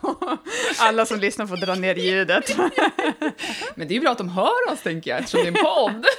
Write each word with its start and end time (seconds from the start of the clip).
Alla 0.78 1.06
som 1.06 1.20
lyssnar 1.20 1.46
får 1.46 1.56
dra 1.56 1.74
ner 1.74 1.94
ljudet. 1.94 2.56
Men 3.74 3.88
det 3.88 3.92
är 3.92 3.94
ju 3.94 4.00
bra 4.00 4.10
att 4.10 4.18
de 4.18 4.28
hör 4.28 4.72
oss, 4.72 4.82
tänker 4.82 5.10
jag, 5.10 5.20
eftersom 5.20 5.40
det 5.40 5.46
är 5.46 5.58
en 5.58 5.64
podd. 5.64 6.06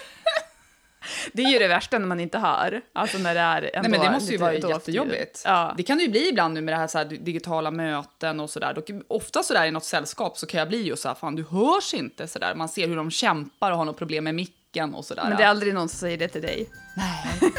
Det 1.34 1.44
är 1.44 1.50
ju 1.50 1.60
det 1.60 1.68
värsta 1.68 2.00
när 2.00 2.08
man 2.08 2.20
inte 2.20 2.38
hör. 2.38 2.82
Alltså 2.94 3.18
när 3.18 3.34
det 3.34 3.40
är 3.40 3.62
Nej, 3.62 3.90
men 3.90 4.00
det 4.00 4.12
måste 4.12 4.32
ju 4.32 4.38
vara 4.38 4.54
jättejobbigt. 4.54 5.42
Ja. 5.46 5.74
Det 5.78 5.84
kan 5.84 5.98
det 5.98 6.04
ju 6.04 6.10
bli 6.10 6.30
ibland 6.30 6.54
nu 6.54 6.62
med 6.62 6.74
det 6.74 6.78
här, 6.78 6.88
så 6.88 6.98
här 6.98 7.06
digitala 7.06 7.72
möten 7.72 8.40
och 8.40 8.50
sådär. 8.50 8.84
Ofta 9.08 9.44
sådär 9.44 9.66
i 9.66 9.72
något 9.72 9.86
sällskap 9.86 10.38
så 10.38 10.46
kan 10.46 10.60
jag 10.60 10.68
bli 10.68 10.84
just 10.84 11.02
så 11.02 11.08
här, 11.08 11.16
fan 11.16 11.36
du 11.36 11.44
hörs 11.44 11.94
inte 11.94 12.28
sådär. 12.28 12.56
Man 12.56 12.70
ser 12.70 12.88
hur 12.88 12.96
de 12.96 13.12
kämpar 13.12 13.72
och 13.72 13.78
har 13.78 13.86
något 13.86 13.98
problem 13.98 14.24
med 14.24 14.36
micken 14.36 14.94
och 14.94 15.06
sådär. 15.06 15.24
Men 15.28 15.38
det 15.38 15.44
är 15.44 15.48
aldrig 15.48 15.74
någon 15.74 15.90
som 15.90 16.00
säger 16.00 16.18
det 16.18 16.28
till 16.28 16.42
dig. 16.42 16.70
Nej. 16.98 17.52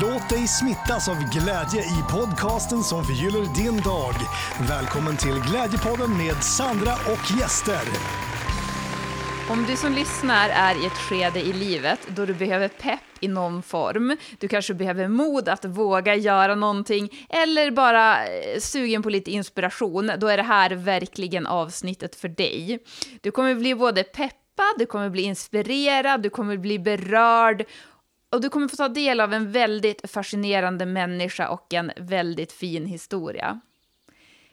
Låt 0.00 0.28
dig 0.28 0.48
smittas 0.48 1.08
av 1.08 1.16
glädje 1.32 1.80
i 1.80 2.02
podcasten 2.10 2.82
som 2.82 3.04
förgyller 3.04 3.54
din 3.54 3.76
dag. 3.80 4.14
Välkommen 4.68 5.16
till 5.16 5.40
Glädjepodden 5.50 6.16
med 6.16 6.42
Sandra 6.42 6.92
och 6.92 7.40
gäster. 7.40 7.80
Om 9.50 9.64
du 9.68 9.76
som 9.76 9.92
lyssnar 9.92 10.48
är 10.48 10.82
i 10.82 10.86
ett 10.86 10.92
skede 10.92 11.40
i 11.40 11.52
livet 11.52 12.08
då 12.08 12.26
du 12.26 12.34
behöver 12.34 12.68
pepp 12.68 13.00
i 13.20 13.28
någon 13.28 13.62
form, 13.62 14.16
du 14.40 14.48
kanske 14.48 14.74
behöver 14.74 15.08
mod 15.08 15.48
att 15.48 15.64
våga 15.64 16.14
göra 16.14 16.54
någonting 16.54 17.26
eller 17.30 17.70
bara 17.70 18.26
eh, 18.26 18.60
sugen 18.60 19.02
på 19.02 19.10
lite 19.10 19.30
inspiration, 19.30 20.12
då 20.18 20.28
är 20.28 20.36
det 20.36 20.42
här 20.42 20.70
verkligen 20.70 21.46
avsnittet 21.46 22.14
för 22.14 22.28
dig. 22.28 22.78
Du 23.20 23.30
kommer 23.30 23.54
bli 23.54 23.74
både 23.74 24.04
peppad, 24.04 24.74
du 24.78 24.86
kommer 24.86 25.10
bli 25.10 25.22
inspirerad, 25.22 26.22
du 26.22 26.30
kommer 26.30 26.56
bli 26.56 26.78
berörd 26.78 27.64
och 28.32 28.40
du 28.40 28.48
kommer 28.48 28.68
få 28.68 28.76
ta 28.76 28.88
del 28.88 29.20
av 29.20 29.32
en 29.32 29.52
väldigt 29.52 30.10
fascinerande 30.10 30.86
människa 30.86 31.48
och 31.48 31.74
en 31.74 31.92
väldigt 31.96 32.52
fin 32.52 32.86
historia. 32.86 33.60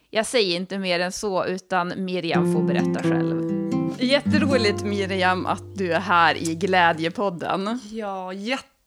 Jag 0.10 0.26
säger 0.26 0.56
inte 0.56 0.80
mer 0.80 1.00
än 1.00 1.12
så, 1.12 1.46
utan 1.46 1.94
Miriam 1.98 2.54
får 2.54 2.64
berätta 2.64 3.04
själv. 3.04 3.50
Jätteroligt 4.00 4.84
Miriam 4.84 5.46
att 5.46 5.76
du 5.76 5.94
är 5.94 6.00
här 6.00 6.36
i 6.36 6.56
Glädjepodden. 6.56 7.80
Ja, 7.92 8.34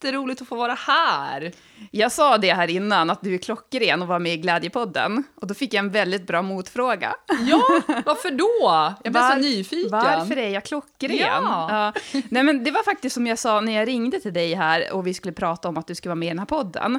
jätteroligt 0.04 0.42
att 0.42 0.48
få 0.48 0.56
vara 0.56 0.74
här. 0.74 1.52
Jag 1.90 2.12
sa 2.12 2.38
det 2.38 2.52
här 2.52 2.70
innan, 2.70 3.10
att 3.10 3.22
du 3.22 3.34
är 3.34 3.38
klockren 3.38 4.02
och 4.02 4.08
var 4.08 4.18
med 4.18 4.32
i 4.32 4.36
Glädjepodden. 4.36 5.24
Och 5.34 5.46
då 5.46 5.54
fick 5.54 5.74
jag 5.74 5.78
en 5.84 5.90
väldigt 5.90 6.26
bra 6.26 6.42
motfråga. 6.42 7.14
Ja, 7.48 7.62
varför 8.06 8.30
då? 8.30 8.94
Jag 9.04 9.12
blev 9.12 9.22
Var- 9.22 9.30
så 9.30 9.38
nyfiken. 9.38 9.90
Varför 9.90 10.36
är 10.38 10.48
jag 10.48 10.64
klockren? 10.64 11.18
Ja. 11.20 11.92
Nej, 12.28 12.42
men 12.42 12.64
det 12.64 12.70
var 12.70 12.82
faktiskt 12.82 13.14
som 13.14 13.26
jag 13.26 13.38
sa 13.38 13.60
när 13.60 13.72
jag 13.72 13.88
ringde 13.88 14.20
till 14.20 14.32
dig 14.32 14.54
här 14.54 14.92
och 14.92 15.06
vi 15.06 15.14
skulle 15.14 15.32
prata 15.34 15.68
om 15.68 15.76
att 15.76 15.86
du 15.86 15.94
skulle 15.94 16.10
vara 16.10 16.18
med 16.18 16.26
i 16.26 16.30
den 16.30 16.38
här 16.38 16.46
podden. 16.46 16.98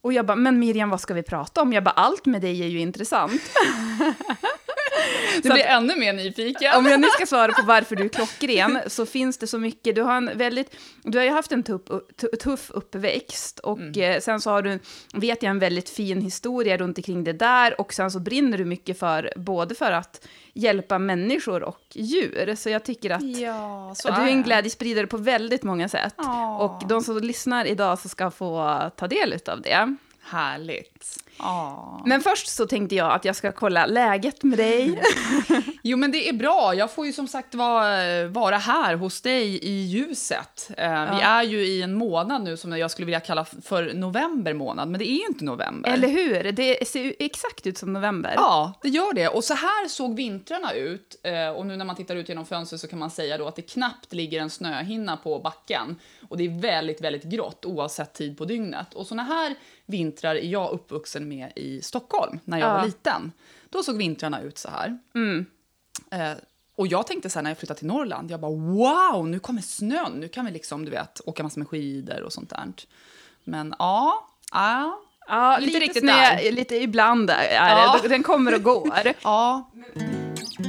Och 0.00 0.12
jag 0.12 0.26
bara, 0.26 0.36
men 0.36 0.58
Miriam, 0.58 0.90
vad 0.90 1.00
ska 1.00 1.14
vi 1.14 1.22
prata 1.22 1.62
om? 1.62 1.72
Jag 1.72 1.84
bara, 1.84 1.90
allt 1.90 2.26
med 2.26 2.40
dig 2.42 2.62
är 2.62 2.66
ju 2.66 2.80
intressant. 2.80 3.42
Du 5.42 5.50
blir 5.50 5.64
ännu 5.64 5.96
mer 5.96 6.12
nyfiken. 6.12 6.72
Om 6.76 6.86
jag 6.86 7.00
nu 7.00 7.06
ska 7.08 7.26
svara 7.26 7.52
på 7.52 7.62
varför 7.66 7.96
du 7.96 8.04
är 8.04 8.08
klockren, 8.08 8.78
så 8.86 9.06
finns 9.06 9.38
det 9.38 9.46
så 9.46 9.58
mycket. 9.58 9.94
Du 9.94 10.02
har, 10.02 10.16
en 10.16 10.30
väldigt, 10.38 10.76
du 11.02 11.18
har 11.18 11.24
ju 11.24 11.30
haft 11.30 11.52
en 11.52 11.62
tuff, 11.62 11.80
tu- 12.20 12.36
tuff 12.36 12.70
uppväxt 12.70 13.58
och 13.58 13.78
Mm. 13.78 14.00
eh, 14.14 14.20
sen 14.20 14.40
så 14.40 14.50
har 14.50 14.62
du, 14.62 14.78
vet 15.14 15.42
jag, 15.42 15.50
en 15.50 15.58
väldigt 15.58 15.88
fin 15.88 16.20
historia 16.20 16.76
runt 16.76 16.98
omkring 16.98 17.24
det 17.24 17.32
där 17.32 17.80
och 17.80 17.92
sen 17.94 18.10
så 18.10 18.20
brinner 18.20 18.58
du 18.58 18.64
mycket 18.64 18.98
för, 18.98 19.32
både 19.36 19.74
för 19.74 19.92
att 19.92 20.26
hjälpa 20.52 20.98
människor 20.98 21.62
och 21.62 21.80
djur. 21.94 22.54
Så 22.56 22.70
jag 22.70 22.84
tycker 22.84 23.10
att 23.10 23.22
Ja, 23.38 23.94
så 23.96 24.08
du 24.08 24.14
är 24.14 24.20
är 24.26 24.28
en 24.30 24.42
glädjespridare 24.42 25.06
på 25.06 25.16
väldigt 25.16 25.62
många 25.62 25.88
sätt. 25.88 26.14
Ja. 26.16 26.58
Och 26.58 26.88
de 26.88 27.02
som 27.02 27.18
lyssnar 27.18 27.64
idag 27.64 27.98
så 27.98 28.08
ska 28.08 28.30
få 28.30 28.80
ta 28.96 29.06
del 29.08 29.38
av 29.46 29.60
det. 29.62 29.96
Härligt. 30.22 31.23
Ja. 31.38 32.02
Men 32.06 32.20
först 32.20 32.46
så 32.48 32.66
tänkte 32.66 32.94
jag 32.94 33.12
att 33.12 33.24
jag 33.24 33.36
ska 33.36 33.52
kolla 33.52 33.86
läget 33.86 34.42
med 34.42 34.58
dig. 34.58 35.02
Jo, 35.86 35.96
men 35.98 36.12
det 36.12 36.28
är 36.28 36.32
bra. 36.32 36.74
Jag 36.74 36.90
får 36.92 37.06
ju 37.06 37.12
som 37.12 37.28
sagt 37.28 37.54
vara, 37.54 38.26
vara 38.28 38.56
här 38.58 38.94
hos 38.94 39.20
dig 39.20 39.58
i 39.64 39.82
ljuset. 39.82 40.70
Eh, 40.76 41.16
Vi 41.16 41.22
är 41.22 41.42
ju 41.42 41.66
i 41.66 41.82
en 41.82 41.94
månad 41.94 42.42
nu 42.44 42.56
som 42.56 42.78
jag 42.78 42.90
skulle 42.90 43.06
vilja 43.06 43.20
kalla 43.20 43.44
för 43.44 43.92
november 43.94 44.52
månad, 44.54 44.88
men 44.88 44.98
det 44.98 45.10
är 45.10 45.16
ju 45.16 45.26
inte 45.28 45.44
november. 45.44 45.90
Eller 45.90 46.08
hur? 46.08 46.52
Det 46.52 46.88
ser 46.88 47.14
exakt 47.18 47.66
ut 47.66 47.78
som 47.78 47.92
november. 47.92 48.32
Ja, 48.36 48.72
det 48.82 48.88
gör 48.88 49.12
det. 49.14 49.28
Och 49.28 49.44
så 49.44 49.54
här 49.54 49.88
såg 49.88 50.16
vintrarna 50.16 50.72
ut. 50.72 51.20
Eh, 51.22 51.48
Och 51.48 51.66
nu 51.66 51.76
när 51.76 51.84
man 51.84 51.96
tittar 51.96 52.16
ut 52.16 52.28
genom 52.28 52.46
fönstret 52.46 52.80
så 52.80 52.88
kan 52.88 52.98
man 52.98 53.10
säga 53.10 53.38
då 53.38 53.46
att 53.48 53.56
det 53.56 53.62
knappt 53.62 54.12
ligger 54.12 54.40
en 54.40 54.50
snöhinna 54.50 55.16
på 55.16 55.38
backen. 55.38 55.96
Och 56.28 56.36
det 56.36 56.44
är 56.44 56.60
väldigt, 56.60 57.00
väldigt 57.00 57.24
grått 57.24 57.64
oavsett 57.64 58.12
tid 58.14 58.38
på 58.38 58.44
dygnet. 58.44 58.94
Och 58.94 59.06
såna 59.06 59.22
här 59.22 59.54
vintrar 59.86 60.34
är 60.34 60.46
jag 60.48 60.70
uppvuxen 60.70 61.23
med 61.24 61.52
i 61.56 61.82
Stockholm 61.82 62.38
när 62.44 62.58
jag 62.58 62.68
Ja. 62.68 62.74
var 62.74 62.84
liten. 62.86 63.32
Då 63.70 63.82
såg 63.82 63.96
vintrarna 63.96 64.40
ut 64.40 64.58
så 64.58 64.68
här. 64.70 64.98
Eh, 66.10 66.32
och 66.76 66.86
jag 66.86 67.06
tänkte 67.06 67.30
så 67.30 67.38
här 67.38 67.42
när 67.42 67.50
jag 67.50 67.58
flyttade 67.58 67.78
till 67.78 67.86
Norrland, 67.88 68.30
jag 68.30 68.40
bara 68.40 68.50
wow, 68.56 69.28
nu 69.28 69.38
kommer 69.38 69.62
snön, 69.62 70.12
nu 70.12 70.28
kan 70.28 70.44
vi 70.46 70.50
liksom, 70.52 70.84
du 70.84 70.90
vet, 70.90 71.20
åka 71.26 71.42
massor 71.42 71.58
med 71.60 71.68
skidor 71.68 72.22
och 72.22 72.32
sånt 72.32 72.50
där. 72.50 72.72
Men 73.44 73.74
ja, 73.78 74.28
ja, 74.52 75.00
Ja, 75.26 75.54
Inte 75.58 75.66
lite, 75.66 75.78
riktigt 75.78 76.02
snö, 76.02 76.12
där. 76.12 76.52
lite 76.52 76.76
ibland 76.76 77.30
är 77.30 77.54
Ja. 77.54 77.98
det. 78.02 78.08
Den 78.08 78.22
kommer 78.22 78.54
och 78.54 78.62
går. 78.62 78.90
ja, 79.22 79.70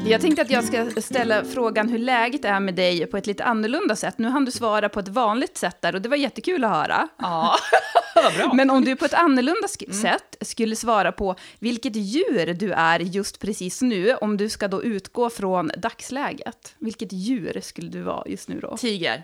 Jag 0.06 0.22
tänkte 0.22 0.42
att 0.42 0.50
jag 0.50 0.64
ska 0.64 1.02
ställa 1.02 1.44
frågan 1.44 1.90
hur 1.90 1.98
läget 2.00 2.46
är 2.46 2.60
med 2.60 2.76
dig 2.76 3.06
på 3.06 3.18
ett 3.18 3.28
lite 3.28 3.44
annorlunda 3.44 3.96
sätt. 3.96 4.18
Nu 4.18 4.28
hann 4.30 4.46
du 4.46 4.52
svara 4.52 4.90
på 4.90 5.00
ett 5.00 5.08
vanligt 5.08 5.58
sätt 5.58 5.82
där 5.82 5.96
och 5.96 6.02
det 6.02 6.10
var 6.10 6.18
jättekul 6.18 6.64
att 6.64 6.72
höra. 6.72 7.08
ja. 7.18 7.56
vad 8.16 8.34
bra. 8.34 8.54
Men 8.54 8.70
om 8.70 8.86
du 8.86 8.96
på 8.96 9.06
ett 9.06 9.14
annorlunda 9.14 9.68
sk- 9.68 9.92
sätt 9.92 10.36
skulle 10.42 10.76
svara 10.76 11.12
på 11.12 11.36
vilket 11.60 11.96
djur 11.96 12.54
du 12.54 12.72
är 12.72 13.00
just 13.00 13.40
precis 13.40 13.82
nu, 13.82 14.16
om 14.16 14.38
du 14.38 14.50
ska 14.50 14.68
då 14.68 14.84
utgå 14.84 15.30
från 15.30 15.72
dagsläget. 15.78 16.76
Vilket 16.80 17.12
djur 17.12 17.60
skulle 17.64 17.90
du 17.90 18.02
vara 18.02 18.28
just 18.28 18.50
nu 18.50 18.60
då? 18.60 18.78
Tiger. 18.78 19.24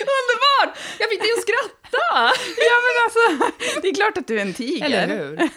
Underbart! 0.18 0.78
Jag 0.98 1.08
fick 1.10 1.20
dig 1.20 1.28
att 1.36 1.42
skratta! 1.42 1.72
Ja 2.68 2.76
men 2.86 3.04
alltså, 3.04 3.52
det 3.82 3.88
är 3.88 3.94
klart 3.94 4.18
att 4.18 4.26
du 4.26 4.38
är 4.38 4.42
en 4.42 4.54
tiger. 4.54 4.86
Eller 4.86 5.06
hur? 5.06 5.48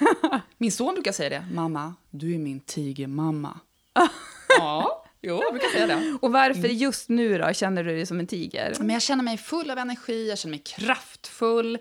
Min 0.57 0.72
son 0.72 0.94
brukar 0.94 1.11
säga 1.11 1.29
det. 1.29 1.45
Mamma, 1.51 1.94
du 2.09 2.35
är 2.35 2.39
min 2.39 2.59
tigermamma. 2.59 3.59
ja, 4.57 5.05
jo, 5.22 5.41
jag 5.44 5.53
brukar 5.53 5.69
säga 5.69 5.88
det. 5.88 6.17
Och 6.22 6.31
varför 6.31 6.67
just 6.67 7.09
nu 7.09 7.38
då 7.38 7.53
känner 7.53 7.83
du 7.83 7.95
dig 7.95 8.05
som 8.05 8.19
en 8.19 8.28
tiger? 8.28 8.75
Men 8.79 8.89
jag 8.89 9.01
känner 9.01 9.23
mig 9.23 9.38
full 9.38 9.72
av 9.72 9.78
energi, 9.78 10.29
jag 10.29 10.38
känner 10.39 10.51
mig 10.51 10.63
kraftfull. 10.66 11.78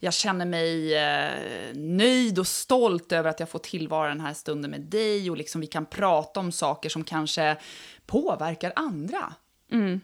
Jag 0.00 0.14
känner 0.14 0.46
mig 0.46 0.94
eh, 0.94 1.30
nöjd 1.74 2.38
och 2.38 2.46
stolt 2.46 3.12
över 3.12 3.30
att 3.30 3.40
jag 3.40 3.48
får 3.48 3.58
tillvara 3.58 4.08
den 4.08 4.20
här 4.20 4.34
stunden 4.34 4.70
med 4.70 4.80
dig 4.80 5.30
och 5.30 5.36
liksom 5.36 5.60
vi 5.60 5.66
kan 5.66 5.86
prata 5.86 6.40
om 6.40 6.52
saker 6.52 6.88
som 6.88 7.04
kanske 7.04 7.56
påverkar 8.06 8.72
andra. 8.76 9.34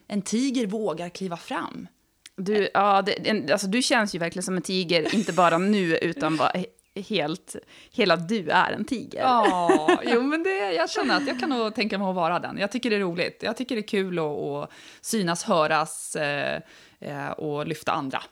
En 0.09 0.23
tiger 0.23 0.67
vågar 0.67 1.09
kliva 1.09 1.37
fram. 1.37 1.89
Du, 2.37 2.69
ja, 2.75 3.03
det, 3.03 3.51
alltså, 3.53 3.67
du 3.67 3.83
känns 3.83 4.15
ju 4.15 4.19
verkligen 4.19 4.43
som 4.43 4.57
en 4.57 4.63
tiger, 4.63 5.15
inte 5.15 5.33
bara 5.33 5.59
nu, 5.59 5.97
utan 5.97 6.37
bara 6.37 6.51
he- 6.51 7.03
helt, 7.09 7.57
hela 7.93 8.17
du 8.17 8.49
är 8.51 8.73
en 8.73 8.85
tiger. 8.85 9.21
Ja, 9.21 10.01
jo, 10.05 10.23
men 10.23 10.43
det, 10.43 10.73
jag 10.73 10.91
känner 10.91 11.17
att 11.17 11.27
jag 11.27 11.41
kan 11.41 11.51
nog 11.51 11.75
tänka 11.75 11.99
mig 11.99 12.09
att 12.09 12.15
vara 12.15 12.39
den. 12.39 12.59
Jag 12.59 12.73
tycker 12.73 12.91
det 12.91 12.97
är 12.97 13.01
roligt. 13.01 13.41
Jag 13.43 13.57
tycker 13.57 13.75
det 13.77 13.81
är 13.81 13.89
kul 13.89 14.19
att, 14.19 14.25
att 14.25 14.71
synas, 15.01 15.45
höras 15.45 16.17
eh, 16.17 16.61
eh, 17.01 17.31
och 17.31 17.67
lyfta 17.67 17.93
andra. 17.93 18.23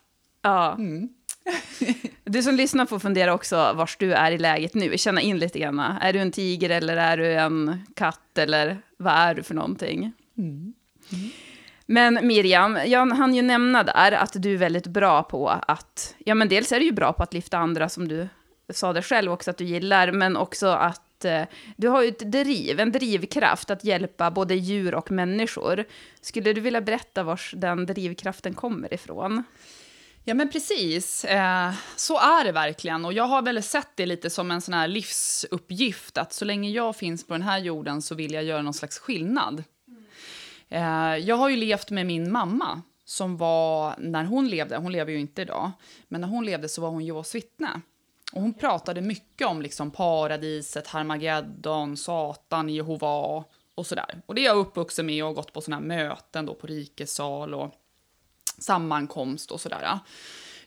Ja. 0.43 0.77
Du 2.25 2.43
som 2.43 2.55
lyssnar 2.55 2.87
får 2.87 2.99
fundera 2.99 3.35
också 3.35 3.73
vars 3.77 3.97
du 3.97 4.13
är 4.13 4.31
i 4.33 4.39
läget 4.39 4.75
nu. 4.75 4.99
Känna 4.99 5.21
in 5.21 5.39
lite 5.39 5.59
grann. 5.59 5.79
Är 5.79 6.13
du 6.13 6.19
en 6.19 6.33
tiger 6.33 6.71
eller 6.71 6.97
är 6.97 7.17
du 7.17 7.33
en 7.35 7.85
katt 7.97 8.39
eller 8.39 8.83
vad 8.97 9.13
är 9.13 9.35
du 9.35 9.43
för 9.43 9.55
någonting? 9.55 10.13
Men 11.87 12.27
Miriam, 12.27 12.79
jag 12.87 13.07
hann 13.07 13.35
ju 13.35 13.43
nämna 13.43 13.83
där 13.83 14.13
att 14.13 14.43
du 14.43 14.55
är 14.55 14.59
väldigt 14.59 14.87
bra 14.87 15.23
på 15.23 15.49
att, 15.49 16.15
ja 16.19 16.35
men 16.35 16.49
dels 16.49 16.73
är 16.73 16.79
du 16.79 16.85
ju 16.85 16.93
bra 16.93 17.13
på 17.13 17.23
att 17.23 17.35
lyfta 17.35 17.59
andra 17.59 17.89
som 17.89 18.09
du 18.09 18.29
sa 18.69 18.93
det 18.93 19.03
själv 19.03 19.33
också 19.33 19.51
att 19.51 19.57
du 19.57 19.65
gillar, 19.65 20.13
men 20.13 20.37
också 20.37 20.67
att 20.67 21.25
eh, 21.25 21.43
du 21.77 21.89
har 21.89 22.03
ju 22.03 22.09
ett 22.09 22.33
driv, 22.33 22.81
en 22.81 22.93
drivkraft 22.93 23.71
att 23.71 23.85
hjälpa 23.85 24.31
både 24.31 24.55
djur 24.55 24.95
och 24.95 25.11
människor. 25.11 25.85
Skulle 26.21 26.53
du 26.53 26.61
vilja 26.61 26.81
berätta 26.81 27.23
vars 27.23 27.55
den 27.57 27.87
drivkraften 27.87 28.55
kommer 28.55 28.95
ifrån? 28.95 29.45
Ja, 30.25 30.35
men 30.35 30.51
precis. 30.51 31.25
Eh, 31.25 31.73
så 31.97 32.19
är 32.19 32.45
det 32.45 32.53
verkligen. 32.53 33.05
Och 33.05 33.13
jag 33.13 33.25
har 33.25 33.43
väl 33.43 33.63
sett 33.63 33.91
det 33.95 34.07
lite 34.07 34.31
som 34.31 34.51
en 34.51 34.61
sån 34.61 34.75
här 34.75 34.89
livsuppgift 34.89 36.19
att 36.19 36.33
så 36.33 36.45
länge 36.45 36.71
jag 36.71 36.97
finns 36.97 37.27
på 37.27 37.35
den 37.35 37.43
här 37.43 37.59
jorden 37.59 38.03
så 38.03 38.15
vill 38.15 38.33
jag 38.33 38.45
göra 38.45 38.63
någon 38.63 38.75
slags 38.75 38.99
skillnad. 38.99 39.65
Eh, 40.71 41.17
jag 41.17 41.37
har 41.37 41.49
ju 41.49 41.57
levt 41.57 41.91
med 41.91 42.07
min 42.07 42.33
mamma 42.33 42.83
som 43.05 43.37
var, 43.37 43.95
när 43.99 44.25
hon 44.25 44.49
levde, 44.49 44.77
hon 44.77 44.93
lever 44.93 45.13
ju 45.13 45.21
inte 45.21 45.43
idag, 45.43 45.71
men 46.09 46.21
när 46.21 46.29
hon 46.29 46.45
levde 46.45 46.69
så 46.69 46.83
var 46.83 46.91
hon 46.91 47.05
Jehovas 47.05 47.35
vittne. 47.35 47.81
Och 48.33 48.43
hon 48.43 48.55
pratade 48.55 49.01
mycket 49.01 49.47
om 49.47 49.63
liksom 49.63 49.91
paradiset, 49.91 50.87
Harmageddon, 50.87 51.97
Satan, 51.97 52.69
Jehova 52.69 53.45
och 53.75 53.87
sådär. 53.87 54.23
Och 54.27 54.35
det 54.35 54.41
är 54.41 54.45
jag 54.45 54.57
uppvuxen 54.57 55.07
med 55.07 55.23
och 55.23 55.29
har 55.29 55.35
gått 55.35 55.53
på 55.53 55.61
sådana 55.61 55.81
här 55.81 56.07
möten 56.09 56.47
då 56.47 56.55
på 56.55 56.67
rikesal 56.67 57.55
och 57.55 57.75
sammankomst 58.59 59.51
och 59.51 59.61
sådär. 59.61 59.99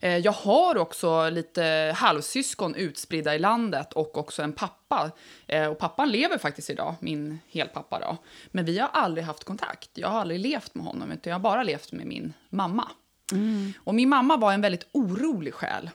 Eh, 0.04 0.18
Jag 0.18 0.32
har 0.32 0.78
också 0.78 1.30
lite 1.30 1.94
halvsyskon 1.98 2.76
utspridda 2.76 3.36
i 3.36 3.40
landet 3.40 3.94
och 3.94 4.18
också 4.18 4.42
en 4.42 4.54
pappa. 4.54 5.12
Eh, 5.48 5.68
Och 5.68 5.78
pappan 5.78 6.10
lever 6.12 6.38
faktiskt 6.38 6.70
idag, 6.70 6.96
min 7.00 7.40
helpappa. 7.52 8.00
Då. 8.00 8.18
Men 8.52 8.66
vi 8.66 8.80
har 8.80 8.90
aldrig 8.94 9.26
haft 9.26 9.44
kontakt. 9.44 9.90
Jag 9.94 10.10
har 10.10 10.20
aldrig 10.22 10.40
levt 10.40 10.76
med 10.76 10.86
honom, 10.86 11.12
utan 11.12 11.32
jag 11.32 11.36
har 11.36 11.44
bara 11.44 11.64
levt 11.64 11.92
med 11.92 12.06
min 12.08 12.34
mamma. 12.50 12.88
Och 13.84 13.96
min 13.96 14.10
mamma 14.10 14.38
var 14.38 14.54
en 14.54 14.62
väldigt 14.62 14.88
orolig 14.92 15.54
själ. 15.54 15.90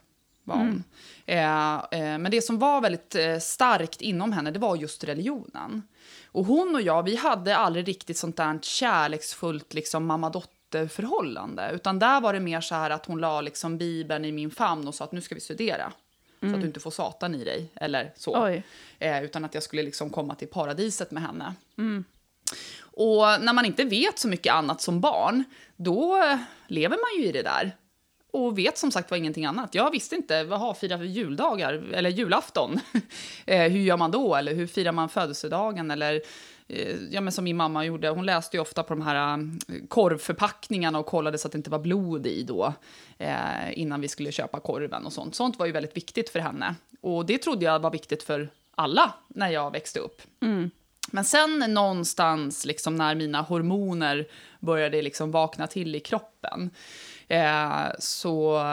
Var 0.45 0.57
hon. 0.57 0.85
Eh, 1.27 1.75
eh, 1.75 2.19
men 2.19 2.31
det 2.31 2.43
som 2.43 2.59
var 2.59 2.81
väldigt 2.81 3.17
starkt 3.43 4.01
inom 4.01 4.33
henne, 4.33 4.51
det 4.51 4.59
var 4.59 4.77
just 4.77 5.05
religionen. 5.05 5.83
Och 6.27 6.45
hon 6.45 6.75
och 6.75 6.83
jag, 6.83 7.03
vi 7.03 7.17
hade 7.17 7.57
aldrig 7.57 7.89
riktigt 7.89 8.17
sånt 8.19 8.37
där 8.37 8.59
kärleksfullt 8.63 9.75
liksom, 9.75 10.07
mamma-dotter-förhållande. 10.73 11.70
Utan 11.75 11.99
där 11.99 12.20
var 12.20 12.32
det 12.32 12.41
mer 12.41 12.61
så 12.61 12.75
här 12.75 12.91
att 12.91 13.06
hon 13.06 13.19
la 13.19 13.41
liksom 13.41 13.79
Bibeln 13.79 14.25
i 14.25 14.32
min 14.32 14.50
famn 14.50 14.88
och 14.88 14.94
sa 14.94 15.05
att 15.05 15.12
nu 15.12 15.20
ska 15.20 15.35
vi 15.35 15.41
studera. 15.41 15.93
Så 16.41 16.47
att 16.55 16.61
du 16.61 16.67
inte 16.67 16.81
får 16.81 16.91
Satan 16.91 17.35
i 17.35 17.44
dig, 17.44 17.73
eller 17.75 18.12
så. 18.17 18.37
Eh, 18.99 19.25
utan 19.25 19.44
att 19.44 19.55
jag 19.55 19.62
skulle 19.62 19.82
liksom 19.82 20.11
komma 20.11 20.35
till 20.35 20.49
paradiset 20.49 21.11
med 21.11 21.23
henne. 21.23 21.55
Och 22.81 23.20
när 23.41 23.53
man 23.53 23.65
inte 23.65 23.85
vet 23.85 24.19
så 24.19 24.29
mycket 24.29 24.55
annat 24.55 24.82
som 24.82 25.00
barn, 25.00 25.44
då 25.76 26.38
lever 26.67 26.97
man 26.97 27.23
ju 27.23 27.29
i 27.29 27.32
det 27.32 27.43
där. 27.43 27.76
Och 28.31 28.59
vet 28.59 28.79
som 28.79 28.93
sagt 28.93 29.11
var 29.11 29.19
ingenting 29.19 29.45
annat. 29.45 29.75
Jag 29.75 29.91
visste 29.91 30.17
inte, 30.17 30.45
vad 30.45 30.61
har 30.61 30.75
fira 30.75 31.05
juldagar, 31.05 31.73
eller 31.93 32.11
julafton? 32.11 32.81
eh, 33.47 33.71
hur 33.71 33.81
gör 33.81 33.97
man 33.97 34.11
då? 34.11 34.35
Eller 34.35 34.55
hur 34.55 34.67
firar 34.67 34.93
man 34.93 35.09
födelsedagen? 35.09 35.91
Eller 35.91 36.23
eh, 36.69 36.97
ja, 37.11 37.21
men 37.21 37.33
som 37.33 37.45
min 37.45 37.57
mamma 37.57 37.85
gjorde, 37.85 38.09
hon 38.09 38.27
läste 38.27 38.57
ju 38.57 38.61
ofta 38.61 38.83
på 38.83 38.95
de 38.95 39.03
här 39.03 39.39
eh, 39.39 39.45
korvförpackningarna 39.89 40.99
och 40.99 41.07
kollade 41.07 41.39
så 41.39 41.49
att 41.49 41.53
det 41.53 41.59
inte 41.59 41.71
var 41.71 41.79
blod 41.79 42.27
i 42.27 42.43
då, 42.43 42.73
eh, 43.19 43.79
innan 43.79 44.01
vi 44.01 44.09
skulle 44.09 44.33
köpa 44.33 44.61
korven 44.61 45.07
och 45.07 45.13
sånt. 45.13 45.35
Sånt 45.35 45.59
var 45.59 45.67
ju 45.67 45.73
väldigt 45.73 45.97
viktigt 45.97 46.31
för 46.31 46.39
henne. 46.39 46.75
Och 47.01 47.27
det 47.27 47.39
trodde 47.39 47.65
jag 47.65 47.79
var 47.79 47.91
viktigt 47.91 48.23
för 48.23 48.49
alla 48.75 49.15
när 49.29 49.51
jag 49.51 49.73
växte 49.73 50.01
upp. 50.01 50.23
Men 51.11 51.25
sen 51.25 51.59
någonstans, 51.69 52.65
liksom, 52.65 52.97
när 52.97 53.15
mina 53.15 53.43
hormoner 53.43 54.29
började 54.61 55.03
liksom 55.03 55.31
vakna 55.31 55.67
till 55.67 55.95
i 55.95 56.01
kroppen 56.01 56.71
eh, 57.29 57.87
så 57.99 58.65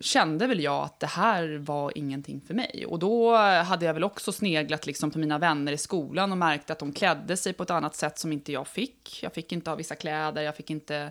kände 0.00 0.46
väl 0.46 0.60
jag 0.60 0.84
att 0.84 1.00
det 1.00 1.06
här 1.06 1.58
var 1.58 1.98
ingenting 1.98 2.40
för 2.46 2.54
mig. 2.54 2.84
Och 2.88 2.98
då 2.98 3.36
hade 3.36 3.86
jag 3.86 3.94
väl 3.94 4.04
också 4.04 4.32
sneglat 4.32 4.86
liksom, 4.86 5.10
på 5.10 5.18
mina 5.18 5.38
vänner 5.38 5.72
i 5.72 5.78
skolan 5.78 6.32
och 6.32 6.38
märkt 6.38 6.70
att 6.70 6.78
de 6.78 6.92
klädde 6.92 7.36
sig 7.36 7.52
på 7.52 7.62
ett 7.62 7.70
annat 7.70 7.96
sätt 7.96 8.18
som 8.18 8.32
inte 8.32 8.52
jag 8.52 8.68
fick. 8.68 9.22
Jag 9.22 9.32
fick 9.34 9.52
inte 9.52 9.70
ha 9.70 9.76
vissa 9.76 9.94
kläder, 9.94 10.42
jag 10.42 10.56
fick 10.56 10.70
inte 10.70 11.10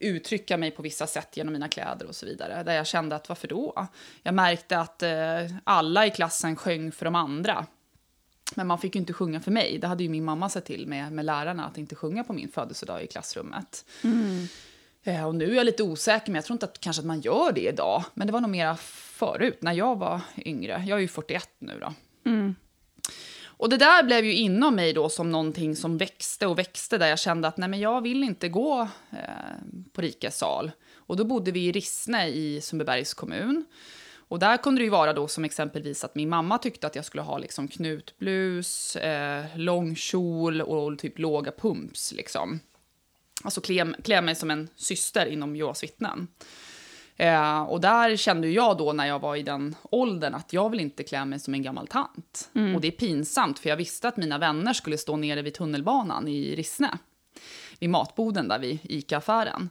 uttrycka 0.00 0.56
mig 0.56 0.70
på 0.70 0.82
vissa 0.82 1.06
sätt 1.06 1.36
genom 1.36 1.52
mina 1.52 1.68
kläder 1.68 2.06
och 2.06 2.14
så 2.14 2.26
vidare. 2.26 2.62
Där 2.62 2.74
jag 2.74 2.86
kände 2.86 3.16
att 3.16 3.28
varför 3.28 3.48
då? 3.48 3.88
Jag 4.22 4.34
märkte 4.34 4.78
att 4.78 5.02
eh, 5.02 5.10
alla 5.64 6.06
i 6.06 6.10
klassen 6.10 6.56
sjöng 6.56 6.92
för 6.92 7.04
de 7.04 7.14
andra. 7.14 7.66
Men 8.54 8.66
man 8.66 8.78
fick 8.78 8.94
ju 8.94 9.00
inte 9.00 9.12
sjunga 9.12 9.40
för 9.40 9.50
mig. 9.50 9.78
Det 9.78 9.86
hade 9.86 10.02
ju 10.02 10.08
min 10.08 10.24
mamma 10.24 10.48
sett 10.48 10.64
till 10.64 10.86
med, 10.86 11.12
med 11.12 11.24
lärarna, 11.24 11.66
att 11.66 11.78
inte 11.78 11.94
sjunga 11.94 12.24
på 12.24 12.32
min 12.32 12.48
födelsedag 12.48 13.02
i 13.02 13.06
klassrummet. 13.06 13.84
Mm 14.04 14.46
och 15.26 15.34
nu 15.34 15.50
är 15.50 15.54
jag 15.54 15.66
lite 15.66 15.82
osäker, 15.82 16.26
men 16.26 16.34
jag 16.34 16.44
tror 16.44 16.54
inte 16.54 16.66
att, 16.66 16.80
kanske 16.80 17.00
att 17.00 17.06
man 17.06 17.20
gör 17.20 17.52
det 17.52 17.68
idag. 17.68 18.04
Men 18.14 18.26
det 18.26 18.32
var 18.32 18.40
nog 18.40 18.50
mera 18.50 18.76
förut, 18.76 19.58
när 19.62 19.72
jag 19.72 19.98
var 19.98 20.20
yngre. 20.36 20.84
Jag 20.86 20.96
är 20.96 21.00
ju 21.00 21.08
41 21.08 21.48
nu 21.58 21.78
då. 21.80 21.92
Och 23.60 23.68
det 23.68 23.76
där 23.76 24.02
blev 24.02 24.24
ju 24.24 24.34
inom 24.34 24.74
mig 24.74 24.92
då 24.92 25.08
som 25.08 25.32
någonting 25.32 25.76
som 25.76 25.98
växte 25.98 26.46
och 26.46 26.58
växte, 26.58 26.98
där 26.98 27.06
jag 27.06 27.18
kände 27.18 27.48
att 27.48 27.56
nej 27.56 27.68
men 27.68 27.80
jag 27.80 28.00
vill 28.00 28.24
inte 28.24 28.48
gå 28.48 28.88
eh, 29.10 29.18
på 29.92 30.00
Rikes 30.00 30.38
sal. 30.38 30.70
Och 30.94 31.16
då 31.16 31.24
bodde 31.24 31.50
vi 31.50 31.66
i 31.66 31.72
Rissne 31.72 32.28
i 32.28 32.60
Sundbybergs 32.60 33.14
kommun. 33.14 33.64
Och 34.28 34.38
där 34.38 34.56
kunde 34.56 34.80
det 34.80 34.84
ju 34.84 34.90
vara 34.90 35.12
då 35.12 35.28
som 35.28 35.44
exempelvis 35.44 36.04
att 36.04 36.14
min 36.14 36.28
mamma 36.28 36.58
tyckte 36.58 36.86
att 36.86 36.96
jag 36.96 37.04
skulle 37.04 37.22
ha 37.22 37.38
liksom 37.38 37.68
knutblus, 37.68 38.96
eh, 38.96 39.44
lång 39.56 39.96
kjol 39.96 40.60
och 40.60 40.98
typ 40.98 41.18
låga 41.18 41.52
pumps 41.52 42.12
liksom. 42.12 42.60
Alltså 43.42 43.60
klä, 43.60 43.94
klä 44.04 44.20
mig 44.20 44.34
som 44.34 44.50
en 44.50 44.68
syster 44.76 45.26
inom 45.26 45.56
Jehovas 45.56 45.82
vittnen. 45.82 46.28
Eh, 47.16 47.62
och 47.62 47.80
där 47.80 48.16
kände 48.16 48.48
jag 48.48 48.78
då 48.78 48.92
när 48.92 49.06
jag 49.06 49.18
var 49.18 49.36
i 49.36 49.42
den 49.42 49.76
åldern 49.90 50.34
att 50.34 50.52
jag 50.52 50.70
vill 50.70 50.80
inte 50.80 51.02
klä 51.02 51.24
mig 51.24 51.40
som 51.40 51.54
en 51.54 51.62
gammal 51.62 51.86
tant. 51.86 52.50
Och 52.74 52.80
det 52.80 52.88
är 52.88 52.92
pinsamt 52.92 53.58
för 53.58 53.68
jag 53.68 53.76
visste 53.76 54.08
att 54.08 54.16
mina 54.16 54.38
vänner 54.38 54.72
skulle 54.72 54.98
stå 54.98 55.16
nere 55.16 55.42
vid 55.42 55.54
tunnelbanan 55.54 56.28
i 56.28 56.56
Rissne. 56.56 56.98
Vid 57.78 57.90
matboden 57.90 58.48
där 58.48 58.58
vid 58.58 58.78
ICA-affären. 58.82 59.68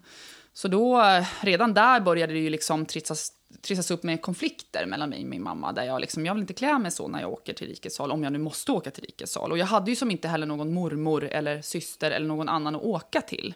Så 0.53 0.67
då, 0.67 1.01
eh, 1.01 1.25
redan 1.41 1.73
där 1.73 1.99
började 1.99 2.33
det 2.33 2.39
ju 2.39 2.49
liksom 2.49 2.85
trissas, 2.85 3.31
trissas 3.61 3.91
upp 3.91 4.03
med 4.03 4.21
konflikter 4.21 4.85
mellan 4.85 5.09
mig 5.09 5.23
och 5.23 5.29
min 5.29 5.43
mamma. 5.43 5.71
Där 5.71 5.83
jag 5.83 6.01
liksom, 6.01 6.25
jag 6.25 6.33
vill 6.33 6.41
inte 6.41 6.53
klä 6.53 6.79
mig 6.79 6.91
så 6.91 7.07
när 7.07 7.21
jag 7.21 7.33
åker 7.33 7.53
till 7.53 7.67
Rikes 7.67 7.95
sal, 7.95 8.11
om 8.11 8.23
jag 8.23 8.33
nu 8.33 8.39
måste 8.39 8.71
åka 8.71 8.91
till 8.91 9.03
Rikes 9.03 9.31
sal. 9.31 9.51
Och 9.51 9.57
jag 9.57 9.65
hade 9.65 9.91
ju 9.91 9.95
som 9.95 10.11
inte 10.11 10.27
heller 10.27 10.45
någon 10.45 10.73
mormor 10.73 11.23
eller 11.23 11.61
syster 11.61 12.11
eller 12.11 12.27
någon 12.27 12.49
annan 12.49 12.75
att 12.75 12.81
åka 12.81 13.21
till. 13.21 13.53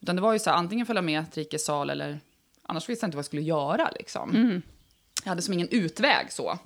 Utan 0.00 0.16
det 0.16 0.22
var 0.22 0.32
ju 0.32 0.38
så 0.38 0.50
här, 0.50 0.56
antingen 0.56 0.86
följa 0.86 1.02
med 1.02 1.32
till 1.32 1.42
Rikes 1.42 1.64
sal 1.64 1.90
eller 1.90 2.20
annars 2.62 2.88
visste 2.88 3.04
jag 3.04 3.08
inte 3.08 3.16
vad 3.16 3.22
jag 3.22 3.26
skulle 3.26 3.42
göra 3.42 3.90
liksom. 3.98 4.30
Jag 5.24 5.28
hade 5.28 5.42
som 5.42 5.54
ingen 5.54 5.68
utväg 5.68 6.32
så. 6.32 6.58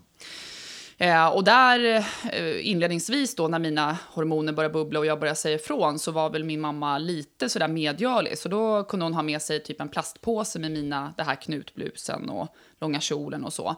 Eh, 0.99 1.27
och 1.27 1.45
där 1.45 2.05
eh, 2.33 2.71
inledningsvis 2.71 3.35
då 3.35 3.49
när 3.49 3.59
mina 3.59 3.99
hormoner 4.09 4.53
började 4.53 4.73
bubbla 4.73 4.99
och 4.99 5.07
jag 5.07 5.21
började 5.21 5.37
säga 5.37 5.57
ifrån 5.57 5.99
så 5.99 6.13
var 6.13 6.31
väl 6.31 6.45
min 6.45 6.61
mamma 6.61 6.99
lite 6.99 7.49
sådär 7.49 7.69
medgörlig. 7.69 8.39
Så 8.39 8.49
då 8.49 8.85
kunde 8.85 9.05
hon 9.05 9.15
ha 9.15 9.23
med 9.23 9.43
sig 9.43 9.63
typ 9.63 9.81
en 9.81 9.89
plastpåse 9.89 10.59
med 10.59 10.71
mina, 10.71 11.15
det 11.17 11.23
här 11.23 11.35
knutblusen 11.35 12.31
och 12.31 12.49
långa 12.81 13.01
kjolen 13.01 13.45
och 13.45 13.53
så. 13.53 13.77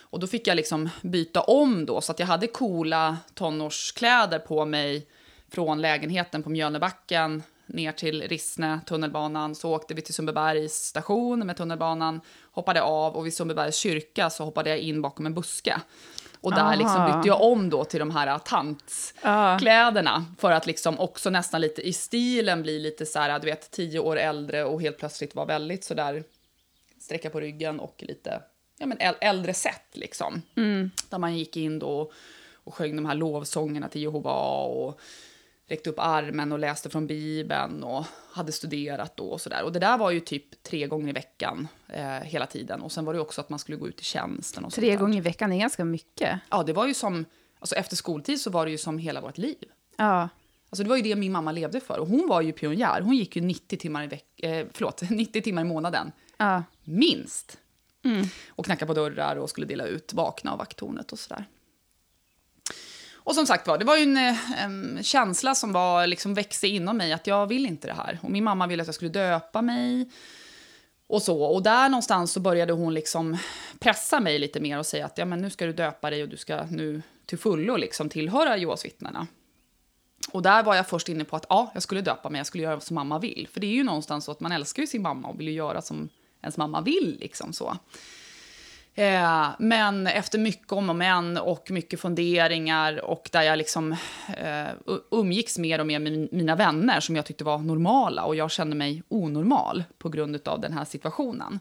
Och 0.00 0.20
då 0.20 0.26
fick 0.26 0.46
jag 0.46 0.56
liksom 0.56 0.88
byta 1.02 1.40
om 1.40 1.86
då 1.86 2.00
så 2.00 2.12
att 2.12 2.18
jag 2.18 2.26
hade 2.26 2.46
coola 2.46 3.16
tonårskläder 3.34 4.38
på 4.38 4.64
mig 4.64 5.06
från 5.50 5.80
lägenheten 5.80 6.42
på 6.42 6.50
Mjölnebacken 6.50 7.42
ner 7.66 7.92
till 7.92 8.22
Rissne, 8.22 8.80
tunnelbanan. 8.86 9.54
Så 9.54 9.74
åkte 9.74 9.94
vi 9.94 10.02
till 10.02 10.14
Sundbybergs 10.14 10.72
station 10.72 11.46
med 11.46 11.56
tunnelbanan, 11.56 12.20
hoppade 12.52 12.82
av 12.82 13.16
och 13.16 13.26
vid 13.26 13.34
Sundbybergs 13.34 13.76
kyrka 13.76 14.30
så 14.30 14.44
hoppade 14.44 14.70
jag 14.70 14.78
in 14.78 15.02
bakom 15.02 15.26
en 15.26 15.34
buske. 15.34 15.80
Och 16.40 16.54
där 16.54 16.76
liksom 16.76 17.06
bytte 17.06 17.28
jag 17.28 17.42
om 17.42 17.70
då 17.70 17.84
till 17.84 17.98
de 18.00 18.10
här 18.10 18.38
tantkläderna 18.38 20.24
för 20.38 20.50
att 20.52 20.66
liksom 20.66 20.98
också 20.98 21.30
nästan 21.30 21.60
lite 21.60 21.82
i 21.82 21.92
stilen 21.92 22.62
bli 22.62 22.78
lite 22.78 23.06
så 23.06 23.18
här, 23.18 23.38
du 23.38 23.46
vet, 23.46 23.70
tio 23.70 23.98
år 23.98 24.16
äldre 24.18 24.64
och 24.64 24.80
helt 24.80 24.98
plötsligt 24.98 25.34
vara 25.34 25.46
väldigt 25.46 25.84
så 25.84 25.94
där 25.94 26.24
sträcka 27.00 27.30
på 27.30 27.40
ryggen 27.40 27.80
och 27.80 28.04
lite 28.08 28.42
ja, 28.78 28.86
men 28.86 28.98
äl- 28.98 29.18
äldre 29.20 29.54
sätt 29.54 29.86
liksom. 29.92 30.42
Där 31.08 31.18
man 31.18 31.36
gick 31.36 31.56
in 31.56 31.78
då 31.78 32.12
och 32.54 32.74
sjöng 32.74 32.96
de 32.96 33.06
här 33.06 33.14
lovsångerna 33.14 33.88
till 33.88 34.02
Jehova 34.02 34.32
och 34.62 35.00
räckte 35.68 35.90
upp 35.90 35.98
armen 35.98 36.52
och 36.52 36.58
läste 36.58 36.90
från 36.90 37.06
Bibeln 37.06 37.82
och 37.84 38.04
hade 38.32 38.52
studerat 38.52 39.16
då 39.16 39.24
och 39.28 39.40
sådär. 39.40 39.62
Och 39.64 39.72
det 39.72 39.78
där 39.78 39.98
var 39.98 40.10
ju 40.10 40.20
typ 40.20 40.62
tre 40.62 40.86
gånger 40.86 41.08
i 41.08 41.12
veckan 41.12 41.68
eh, 41.88 42.04
hela 42.08 42.46
tiden. 42.46 42.80
Och 42.82 42.92
sen 42.92 43.04
var 43.04 43.14
det 43.14 43.20
också 43.20 43.40
att 43.40 43.48
man 43.50 43.58
skulle 43.58 43.76
gå 43.78 43.88
ut 43.88 44.00
i 44.00 44.04
tjänsten 44.04 44.64
och 44.64 44.72
Tre 44.72 44.96
gånger 44.96 45.18
i 45.18 45.20
veckan 45.20 45.52
är 45.52 45.58
ganska 45.58 45.84
mycket. 45.84 46.38
Ja, 46.50 46.62
det 46.62 46.72
var 46.72 46.86
ju 46.86 46.94
som, 46.94 47.24
alltså 47.58 47.74
efter 47.74 47.96
skoltid 47.96 48.40
så 48.40 48.50
var 48.50 48.64
det 48.64 48.70
ju 48.70 48.78
som 48.78 48.98
hela 48.98 49.20
vårt 49.20 49.38
liv. 49.38 49.64
Ja. 49.96 50.28
Alltså 50.70 50.82
det 50.82 50.88
var 50.88 50.96
ju 50.96 51.02
det 51.02 51.16
min 51.16 51.32
mamma 51.32 51.52
levde 51.52 51.80
för. 51.80 51.98
Och 51.98 52.08
hon 52.08 52.28
var 52.28 52.40
ju 52.40 52.52
pionjär. 52.52 53.00
Hon 53.00 53.16
gick 53.16 53.36
ju 53.36 53.42
90 53.42 53.76
timmar 53.78 54.04
i, 54.04 54.06
veck- 54.06 54.44
eh, 54.44 54.66
förlåt, 54.72 55.02
90 55.10 55.42
timmar 55.42 55.62
i 55.62 55.64
månaden. 55.64 56.12
Ja. 56.36 56.62
Minst. 56.84 57.58
Och 58.50 58.64
knackade 58.64 58.86
på 58.86 58.94
dörrar 58.94 59.36
och 59.36 59.50
skulle 59.50 59.66
dela 59.66 59.84
ut 59.84 60.12
vakna 60.14 60.52
av 60.52 60.58
vakttornet 60.58 61.12
och 61.12 61.18
sådär. 61.18 61.44
Och 63.28 63.34
som 63.34 63.46
sagt 63.46 63.66
var, 63.66 63.78
det 63.78 63.84
var 63.84 63.96
ju 63.96 64.02
en, 64.02 64.16
eh, 64.16 64.62
en 64.62 64.98
känsla 65.02 65.54
som 65.54 65.72
var, 65.72 66.06
liksom 66.06 66.34
växte 66.34 66.68
inom 66.68 66.96
mig 66.96 67.12
att 67.12 67.26
jag 67.26 67.46
vill 67.46 67.66
inte 67.66 67.86
det 67.88 67.92
här. 67.92 68.18
Och 68.22 68.30
min 68.30 68.44
mamma 68.44 68.66
ville 68.66 68.82
att 68.82 68.86
jag 68.86 68.94
skulle 68.94 69.10
döpa 69.10 69.62
mig. 69.62 70.10
Och 71.06 71.22
så. 71.22 71.42
Och 71.42 71.62
där 71.62 71.88
någonstans 71.88 72.32
så 72.32 72.40
började 72.40 72.72
hon 72.72 72.94
liksom 72.94 73.36
pressa 73.78 74.20
mig 74.20 74.38
lite 74.38 74.60
mer 74.60 74.78
och 74.78 74.86
säga 74.86 75.06
att 75.06 75.18
ja, 75.18 75.24
men 75.24 75.38
nu 75.38 75.50
ska 75.50 75.66
du 75.66 75.72
döpa 75.72 76.10
dig 76.10 76.22
och 76.22 76.28
du 76.28 76.36
ska 76.36 76.64
nu 76.70 77.02
till 77.26 77.38
fullo 77.38 77.76
liksom 77.76 78.08
tillhöra 78.08 78.56
Jehovas 78.56 78.84
vittnena. 78.84 79.26
Och 80.30 80.42
där 80.42 80.62
var 80.62 80.74
jag 80.74 80.88
först 80.88 81.08
inne 81.08 81.24
på 81.24 81.36
att 81.36 81.46
ja, 81.48 81.70
jag 81.74 81.82
skulle 81.82 82.00
döpa 82.00 82.30
mig, 82.30 82.38
jag 82.38 82.46
skulle 82.46 82.64
göra 82.64 82.80
som 82.80 82.94
mamma 82.94 83.18
vill. 83.18 83.48
För 83.52 83.60
det 83.60 83.66
är 83.66 83.74
ju 83.74 83.84
någonstans 83.84 84.24
så 84.24 84.30
att 84.30 84.40
man 84.40 84.52
älskar 84.52 84.82
ju 84.82 84.86
sin 84.86 85.02
mamma 85.02 85.28
och 85.28 85.40
vill 85.40 85.48
ju 85.48 85.54
göra 85.54 85.82
som 85.82 86.08
ens 86.42 86.56
mamma 86.56 86.80
vill. 86.80 87.16
Liksom 87.20 87.52
så. 87.52 87.76
Eh, 88.98 89.48
men 89.58 90.06
efter 90.06 90.38
mycket 90.38 90.72
om 90.72 90.90
och 90.90 90.96
men 90.96 91.36
och 91.36 91.70
mycket 91.70 92.00
funderingar 92.00 93.04
och 93.04 93.28
där 93.32 93.42
jag 93.42 93.58
liksom 93.58 93.92
eh, 94.36 94.96
umgicks 95.10 95.58
mer 95.58 95.80
och 95.80 95.86
mer 95.86 95.98
med 95.98 96.28
mina 96.32 96.56
vänner 96.56 97.00
som 97.00 97.16
jag 97.16 97.26
tyckte 97.26 97.44
var 97.44 97.58
normala 97.58 98.24
och 98.24 98.36
jag 98.36 98.50
kände 98.50 98.76
mig 98.76 99.02
onormal 99.08 99.84
på 99.98 100.08
grund 100.08 100.48
av 100.48 100.60
den 100.60 100.72
här 100.72 100.84
situationen. 100.84 101.60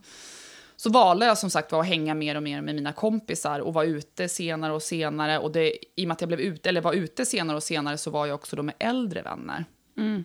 så 0.75 0.89
valde 0.89 1.25
jag 1.25 1.38
som 1.38 1.50
sagt 1.50 1.72
var 1.72 1.79
att 1.79 1.88
hänga 1.88 2.13
mer 2.13 2.36
och 2.36 2.44
mer 2.44 2.62
med 2.62 2.75
mina 2.75 2.94
kompisar 2.94 3.60
och 3.60 3.74
var 3.74 3.84
ute 3.84 4.29
senare 4.29 4.74
och 4.74 4.84
senare. 4.84 5.39
Och 5.39 5.51
det, 5.51 5.74
i 5.96 6.03
och 6.03 6.08
med 6.08 6.15
att 6.15 6.22
jag 6.22 6.27
blev 6.27 6.39
ute, 6.39 6.70
eller 6.70 6.82
var 6.82 6.94
ute 6.94 7.25
senare 7.25 7.58
och 7.58 7.63
senare 7.63 7.98
så 7.98 8.12
var 8.12 8.25
jag 8.25 8.36
också 8.36 8.56
då 8.56 8.63
med 8.63 8.75
äldre 8.79 9.22
vänner. 9.22 9.65
Mm. 9.98 10.24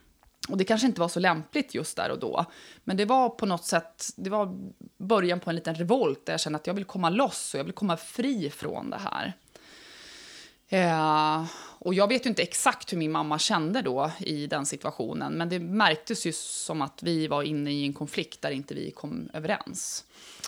Och 0.49 0.57
det 0.57 0.65
kanske 0.65 0.87
inte 0.87 1.01
var 1.01 1.09
så 1.09 1.21
lämpligt 1.21 1.75
just 1.75 1.97
där 1.97 2.11
och 2.11 2.19
då. 2.19 2.45
Men 2.85 2.97
det 2.97 3.05
var 3.05 3.29
på 3.29 3.47
något 3.47 3.65
sätt, 3.65 4.09
det 4.17 4.31
var 4.31 4.59
början 4.97 5.41
på 5.41 5.51
en 5.51 5.57
liten 5.57 5.75
revolt 5.75 6.27
där 6.27 6.33
jag 6.33 6.41
kände 6.41 6.57
att 6.57 6.67
jag 6.67 6.75
vill 6.75 6.85
komma 6.85 7.11
loss 7.11 7.55
och 7.55 7.61
jag 7.61 7.65
vill 7.65 7.73
komma 7.73 7.97
fri 7.97 8.51
från 8.51 8.91
det 8.91 8.99
här. 8.99 9.35
Eh, 10.73 11.45
och 11.79 11.95
jag 11.95 12.09
vet 12.09 12.27
ju 12.27 12.29
inte 12.29 12.43
exakt 12.43 12.93
hur 12.93 12.99
min 12.99 13.13
mamma 13.13 13.39
kände 13.39 13.83
då 13.83 14.11
i 14.19 14.47
den 14.47 14.67
situationen, 14.67 15.33
men 15.33 15.49
det 15.49 15.59
märktes 15.59 16.27
ju 16.27 16.33
som 16.33 16.83
att 16.83 17.03
vi 17.03 17.27
var 17.27 17.43
inne 17.43 17.73
i 17.73 17.87
en 17.87 17.93
konflikt 17.93 18.43
där 18.43 18.51
inte 18.51 18.75
vi 18.75 18.91
kom 18.91 19.29
överens. 19.33 20.05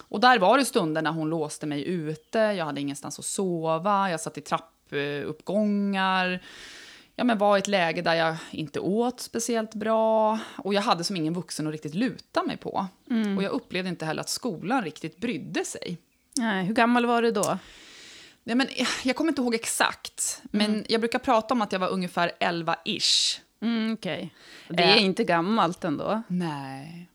Och 0.09 0.21
där 0.21 0.39
var 0.39 0.59
det 0.59 0.65
stunder 0.65 1.03
när 1.03 1.11
hon 1.11 1.31
låste 1.31 1.67
mig 1.67 1.89
ute, 1.89 2.39
jag 2.39 2.65
hade 2.65 2.81
ingenstans 2.81 3.19
att 3.19 3.25
sova, 3.25 4.11
jag 4.11 4.21
satt 4.21 4.39
i 4.39 4.41
trappuppgångar, 4.41 6.43
ja, 7.17 7.25
men 7.25 7.39
var 7.39 7.57
i 7.57 7.59
ett 7.59 7.69
läge 7.69 8.03
där 8.03 8.15
jag 8.15 8.37
inte 8.51 8.81
åt 8.81 9.21
speciellt 9.21 9.75
bra 9.75 10.39
och 10.57 10.75
jag 10.75 10.83
hade 10.83 11.05
som 11.05 11.17
ingen 11.17 11.35
vuxen 11.35 11.67
att 11.67 11.73
riktigt 11.73 11.95
luta 11.95 12.43
mig 12.43 12.57
på. 12.57 12.87
Och 13.37 13.43
jag 13.43 13.53
upplevde 13.53 13.89
inte 13.89 14.05
heller 14.07 14.21
att 14.21 14.29
skolan 14.29 14.83
riktigt 14.85 15.17
brydde 15.17 15.65
sig. 15.65 15.99
Nej, 16.39 16.65
hur 16.65 16.75
gammal 16.75 17.07
var 17.07 17.23
du 17.23 17.31
då? 17.31 17.59
Nej, 18.45 18.57
men, 18.57 18.69
jag 19.05 19.17
kommer 19.17 19.29
inte 19.31 19.43
ihåg 19.43 19.55
exakt, 19.55 20.43
men 20.45 20.85
jag 20.89 21.01
brukar 21.01 21.19
prata 21.19 21.55
om 21.55 21.63
att 21.63 21.73
jag 21.73 21.79
var 21.81 21.89
ungefär 21.89 22.33
11-ish. 22.41 23.41
Mm, 23.61 23.93
Okej. 23.93 24.35
Det 24.69 24.83
är 24.83 24.97
Eh. 24.97 25.05
inte 25.05 25.25
gammalt 25.25 25.85
ändå. 25.85 26.23
Nej. 26.29 27.09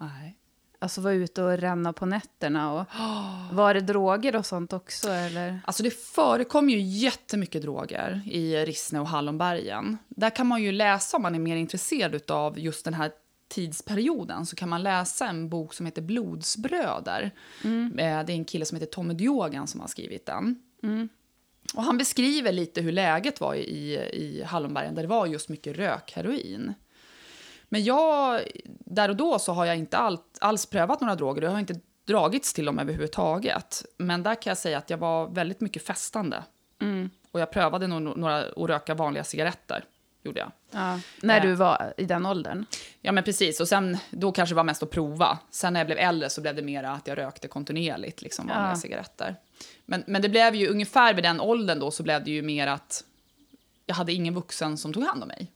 Nej. 0.00 0.37
Alltså 0.80 1.00
vara 1.00 1.14
ute 1.14 1.42
och 1.42 1.58
ränna 1.58 1.92
på 1.92 2.06
nätterna. 2.06 2.72
Och... 2.72 2.86
Var 3.52 3.74
det 3.74 3.80
droger 3.80 4.36
och 4.36 4.46
sånt 4.46 4.72
också? 4.72 5.08
Eller? 5.10 5.60
Alltså 5.64 5.82
det 5.82 5.90
förekommer 5.90 6.72
ju 6.72 6.80
jättemycket 6.80 7.62
droger 7.62 8.22
i 8.26 8.56
Rissne 8.64 9.00
och 9.00 9.08
Hallonbergen. 9.08 9.98
Där 10.08 10.30
kan 10.30 10.46
man 10.46 10.62
ju 10.62 10.72
läsa, 10.72 11.16
om 11.16 11.22
man 11.22 11.34
är 11.34 11.38
mer 11.38 11.56
intresserad 11.56 12.30
av 12.30 12.58
just 12.58 12.84
den 12.84 12.94
här 12.94 13.10
tidsperioden, 13.48 14.46
så 14.46 14.56
kan 14.56 14.68
man 14.68 14.82
läsa 14.82 15.26
en 15.28 15.48
bok 15.48 15.74
som 15.74 15.86
heter 15.86 16.02
Blodsbröder. 16.02 17.30
Eh, 17.64 17.96
Det 17.96 18.02
är 18.02 18.30
en 18.30 18.44
kille 18.44 18.64
som 18.64 18.76
heter 18.76 18.92
Tommy 18.92 19.14
Diogan 19.14 19.66
som 19.66 19.80
har 19.80 19.88
skrivit 19.88 20.26
den. 20.26 20.56
Och 21.74 21.82
han 21.82 21.98
beskriver 21.98 22.52
lite 22.52 22.80
hur 22.80 22.92
läget 22.92 23.40
var 23.40 23.54
i, 23.54 23.94
i 24.12 24.42
Hallonbergen, 24.46 24.94
där 24.94 25.02
det 25.02 25.08
var 25.08 25.26
just 25.26 25.48
mycket 25.48 25.76
rökheroin. 25.76 26.74
Men 27.68 27.84
jag, 27.84 28.40
där 28.68 29.08
och 29.08 29.16
då 29.16 29.38
så 29.38 29.52
har 29.52 29.64
jag 29.66 29.76
inte 29.76 29.96
allt, 29.98 30.38
alls 30.40 30.66
prövat 30.66 31.00
några 31.00 31.14
droger. 31.14 31.42
Jag 31.42 31.50
har 31.50 31.58
inte 31.58 31.80
dragits 32.06 32.52
till 32.54 32.64
dem 32.64 32.78
överhuvudtaget. 32.78 33.84
Men 33.96 34.22
där 34.22 34.34
kan 34.42 34.50
jag 34.50 34.58
säga 34.58 34.78
att 34.78 34.90
jag 34.90 34.98
var 34.98 35.28
väldigt 35.28 35.60
mycket 35.60 35.82
festande. 35.86 36.44
Och 37.30 37.40
jag 37.40 37.50
prövade 37.50 37.86
nog 37.86 38.18
några 38.18 38.38
att 38.38 38.56
röka 38.68 38.94
vanliga 38.94 39.24
cigaretter. 39.24 39.84
Gjorde 40.22 40.40
jag. 40.40 40.52
Ja. 40.70 41.00
När 41.22 41.36
Eh. 41.36 41.42
du 41.42 41.54
var 41.54 41.94
i 41.96 42.04
den 42.04 42.26
åldern? 42.26 42.64
Ja 43.00 43.12
men 43.12 43.24
precis, 43.24 43.60
och 43.60 43.68
sen 43.68 43.98
då 44.10 44.32
kanske 44.32 44.52
det 44.52 44.56
var 44.56 44.64
mest 44.64 44.82
att 44.82 44.90
prova. 44.90 45.38
Sen 45.50 45.72
när 45.72 45.80
jag 45.80 45.86
blev 45.86 45.98
äldre 45.98 46.30
så 46.30 46.40
blev 46.40 46.54
det 46.56 46.62
mer 46.62 46.82
att 46.84 47.06
jag 47.06 47.18
rökte 47.18 47.48
kontinuerligt, 47.48 48.22
liksom 48.22 48.46
vanliga 48.46 48.68
Ja. 48.70 48.76
cigaretter. 48.76 49.36
Men, 49.86 50.04
men 50.06 50.22
det 50.22 50.28
blev 50.28 50.54
ju 50.54 50.68
ungefär 50.68 51.14
vid 51.14 51.24
den 51.24 51.40
åldern 51.40 51.78
då 51.78 51.90
så 51.90 52.02
blev 52.02 52.24
det 52.24 52.30
ju 52.30 52.42
mer 52.42 52.66
att 52.66 53.04
jag 53.86 53.94
hade 53.94 54.12
ingen 54.12 54.34
vuxen 54.34 54.78
som 54.78 54.92
tog 54.92 55.04
hand 55.04 55.22
om 55.22 55.28
mig. 55.28 55.52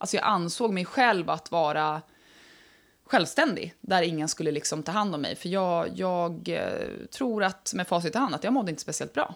Alltså 0.00 0.16
jag 0.16 0.24
ansåg 0.24 0.72
mig 0.72 0.84
själv 0.84 1.30
att 1.30 1.50
vara 1.50 2.02
självständig, 3.04 3.74
där 3.80 4.02
ingen 4.02 4.28
skulle 4.28 4.50
liksom 4.50 4.82
ta 4.82 4.92
hand 4.92 5.14
om 5.14 5.20
mig. 5.20 5.36
För 5.36 5.48
jag, 5.48 5.88
jag 5.94 6.48
eh, 6.48 7.06
tror 7.10 7.44
att 7.44 7.72
med 7.74 7.88
facit 7.88 8.14
i 8.14 8.18
hand 8.18 8.34
att 8.34 8.44
jag 8.44 8.52
mådde 8.52 8.70
inte 8.70 8.82
speciellt 8.82 9.12
bra. 9.12 9.34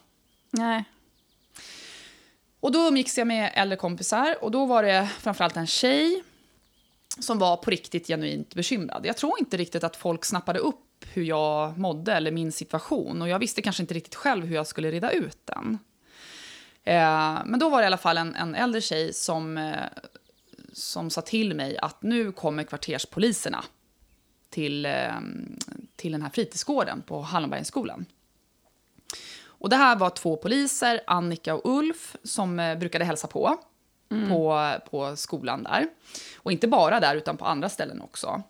Nej. 0.50 0.84
Och 2.60 2.72
då 2.72 2.78
umgicks 2.78 3.18
jag 3.18 3.26
med 3.26 3.52
äldre 3.54 3.76
kompisar 3.76 4.36
och 4.40 4.50
då 4.50 4.66
var 4.66 4.82
det 4.82 5.08
framförallt 5.18 5.56
en 5.56 5.66
tjej 5.66 6.22
som 7.18 7.38
var 7.38 7.56
på 7.56 7.70
riktigt 7.70 8.06
genuint 8.06 8.54
bekymrad. 8.54 9.06
Jag 9.06 9.16
tror 9.16 9.38
inte 9.38 9.56
riktigt 9.56 9.84
att 9.84 9.96
folk 9.96 10.24
snappade 10.24 10.58
upp 10.58 11.04
hur 11.12 11.24
jag 11.24 11.78
mådde 11.78 12.12
eller 12.12 12.30
min 12.30 12.52
situation 12.52 13.22
och 13.22 13.28
jag 13.28 13.38
visste 13.38 13.62
kanske 13.62 13.82
inte 13.82 13.94
riktigt 13.94 14.14
själv 14.14 14.46
hur 14.46 14.54
jag 14.54 14.66
skulle 14.66 14.90
reda 14.90 15.10
ut 15.10 15.38
den. 15.44 15.78
Eh, 16.84 17.38
men 17.44 17.58
då 17.58 17.68
var 17.68 17.78
det 17.78 17.84
i 17.84 17.86
alla 17.86 17.96
fall 17.96 18.18
en, 18.18 18.34
en 18.34 18.54
äldre 18.54 18.80
tjej 18.80 19.12
som, 19.12 19.58
eh, 19.58 19.74
som 20.74 21.10
sa 21.10 21.20
till 21.20 21.54
mig 21.54 21.78
att 21.78 22.02
nu 22.02 22.32
kommer 22.32 22.64
kvarterspoliserna 22.64 23.64
till, 24.50 24.86
eh, 24.86 25.12
till 25.96 26.12
den 26.12 26.22
här 26.22 26.30
fritidsgården 26.30 27.02
på 27.02 27.20
Hallonbergsskolan. 27.20 28.06
Och 29.46 29.68
det 29.70 29.76
här 29.76 29.96
var 29.96 30.10
två 30.10 30.36
poliser, 30.36 31.00
Annika 31.06 31.54
och 31.54 31.78
Ulf, 31.78 32.16
som 32.22 32.60
eh, 32.60 32.78
brukade 32.78 33.04
hälsa 33.04 33.26
på, 33.26 33.56
på 34.28 34.74
på 34.90 35.16
skolan 35.16 35.62
där. 35.62 35.88
Och 36.36 36.52
inte 36.52 36.68
bara 36.68 37.00
där, 37.00 37.16
utan 37.16 37.36
på 37.36 37.44
andra 37.44 37.68
ställen 37.68 38.00
också. 38.00 38.42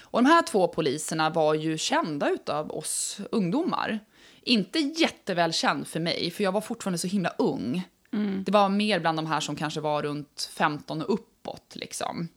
Och 0.00 0.22
de 0.22 0.28
här 0.28 0.42
två 0.42 0.68
poliserna 0.68 1.30
var 1.30 1.54
ju 1.54 1.78
kända 1.78 2.36
av 2.46 2.70
oss 2.70 3.20
ungdomar. 3.30 3.98
Inte 4.42 4.78
jätteväl 4.78 5.52
känd 5.52 5.86
för 5.86 6.00
mig, 6.00 6.30
för 6.30 6.44
jag 6.44 6.52
var 6.52 6.60
fortfarande 6.60 6.98
så 6.98 7.06
himla 7.06 7.30
ung. 7.38 7.88
Det 8.44 8.52
var 8.52 8.68
mer 8.68 9.00
bland 9.00 9.18
de 9.18 9.26
här 9.26 9.40
som 9.40 9.56
kanske 9.56 9.80
var 9.80 10.02
runt 10.02 10.50
15 10.54 11.02
och 11.02 11.10
uppåt. 11.42 11.76
Liksom. 11.76 12.28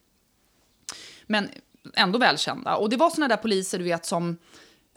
Men 1.26 1.48
ändå 1.94 2.18
välkända. 2.18 2.76
Och 2.76 2.90
det 2.90 2.96
var 2.96 3.10
såna 3.10 3.28
där 3.28 3.36
poliser 3.36 3.78
du 3.78 3.84
vet 3.84 4.06
som, 4.06 4.36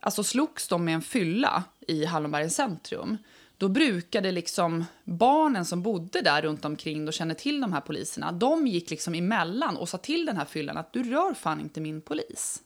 alltså 0.01 0.23
slogs 0.23 0.67
de 0.67 0.85
med 0.85 0.93
en 0.93 1.01
fylla 1.01 1.63
i 1.87 2.05
Hallonbergens 2.05 2.55
centrum, 2.55 3.17
då 3.57 3.69
brukade 3.69 4.31
liksom 4.31 4.85
barnen 5.03 5.65
som 5.65 5.81
bodde 5.81 6.21
där 6.21 6.41
runt 6.41 6.65
omkring 6.65 7.07
och 7.07 7.13
kände 7.13 7.35
till 7.35 7.61
de 7.61 7.73
här 7.73 7.81
poliserna, 7.81 8.31
de 8.31 8.67
gick 8.67 8.89
liksom 8.89 9.13
emellan 9.13 9.77
och 9.77 9.89
sa 9.89 9.97
till 9.97 10.25
den 10.25 10.37
här 10.37 10.45
fyllan 10.45 10.77
att 10.77 10.93
du 10.93 11.03
rör 11.03 11.33
fan 11.33 11.59
inte 11.59 11.81
min 11.81 12.01
polis. 12.01 12.61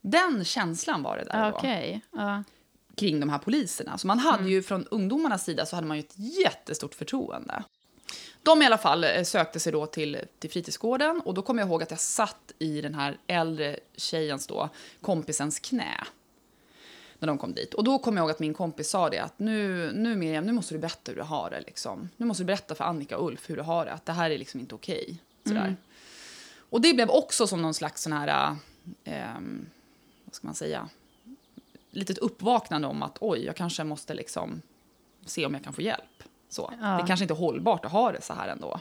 Den 0.00 0.44
känslan 0.44 1.02
var 1.02 1.16
det 1.16 1.24
där 1.24 1.50
då 1.50 1.56
Okej. 1.56 2.00
Ja. 2.12 2.44
kring 2.96 3.20
de 3.20 3.28
här 3.28 3.38
poliserna. 3.38 3.98
Så 3.98 4.06
man 4.06 4.18
hade 4.18 4.48
ju 4.48 4.62
från 4.62 4.86
ungdomarnas 4.86 5.44
sida 5.44 5.66
så 5.66 5.76
hade 5.76 5.88
man 5.88 5.96
ju 5.96 6.00
ett 6.00 6.14
jättestort 6.16 6.94
förtroende. 6.94 7.64
De 8.42 8.62
i 8.62 8.66
alla 8.66 8.78
fall 8.78 9.04
eh, 9.04 9.22
sökte 9.22 9.60
sig 9.60 9.72
då 9.72 9.86
till, 9.86 10.18
till 10.38 10.50
fritidsgården 10.50 11.20
och 11.24 11.34
då 11.34 11.42
kommer 11.42 11.62
jag 11.62 11.68
ihåg 11.68 11.82
att 11.82 11.90
jag 11.90 12.00
satt 12.00 12.52
i 12.58 12.80
den 12.80 12.94
här 12.94 13.18
äldre 13.26 13.76
tjejens 13.96 14.46
då, 14.46 14.68
kompisens 15.00 15.58
knä. 15.58 16.04
När 17.18 17.26
de 17.26 17.38
kom 17.38 17.54
dit. 17.54 17.74
Och 17.74 17.84
då 17.84 17.98
kommer 17.98 18.18
jag 18.18 18.24
ihåg 18.24 18.30
att 18.30 18.38
min 18.38 18.54
kompis 18.54 18.90
sa 18.90 19.10
det 19.10 19.18
att 19.18 19.38
nu, 19.38 19.90
nu 19.92 20.16
Miriam, 20.16 20.44
nu 20.44 20.52
måste 20.52 20.74
du 20.74 20.78
berätta 20.78 21.10
hur 21.10 21.16
du 21.16 21.22
har 21.22 21.50
det 21.50 21.60
liksom. 21.60 22.08
Nu 22.16 22.26
måste 22.26 22.42
du 22.42 22.46
berätta 22.46 22.74
för 22.74 22.84
Annika 22.84 23.18
och 23.18 23.26
Ulf 23.26 23.50
hur 23.50 23.56
du 23.56 23.62
har 23.62 23.84
det, 23.84 23.92
att 23.92 24.06
det 24.06 24.12
här 24.12 24.30
är 24.30 24.38
liksom 24.38 24.60
inte 24.60 24.74
okej. 24.74 25.18
Sådär. 25.44 25.76
Och 26.72 26.80
det 26.80 26.94
blev 26.94 27.10
också 27.10 27.46
som 27.46 27.62
någon 27.62 27.74
slags 27.74 28.02
sån 28.02 28.12
här, 28.12 28.56
ehm, 29.04 29.66
vad 30.24 30.34
ska 30.34 30.46
man 30.46 30.54
säga, 30.54 30.88
litet 31.90 32.18
uppvaknande 32.18 32.88
om 32.88 33.02
att 33.02 33.18
oj, 33.20 33.44
jag 33.44 33.56
kanske 33.56 33.84
måste 33.84 34.14
liksom 34.14 34.62
se 35.26 35.46
om 35.46 35.54
jag 35.54 35.64
kan 35.64 35.72
få 35.72 35.82
hjälp. 35.82 36.21
Så. 36.52 36.72
Ja. 36.80 36.86
Det 36.88 37.06
kanske 37.06 37.24
inte 37.24 37.34
är 37.34 37.36
hållbart 37.36 37.84
att 37.84 37.92
ha 37.92 38.12
det 38.12 38.22
så 38.22 38.32
här 38.34 38.48
ändå. 38.48 38.80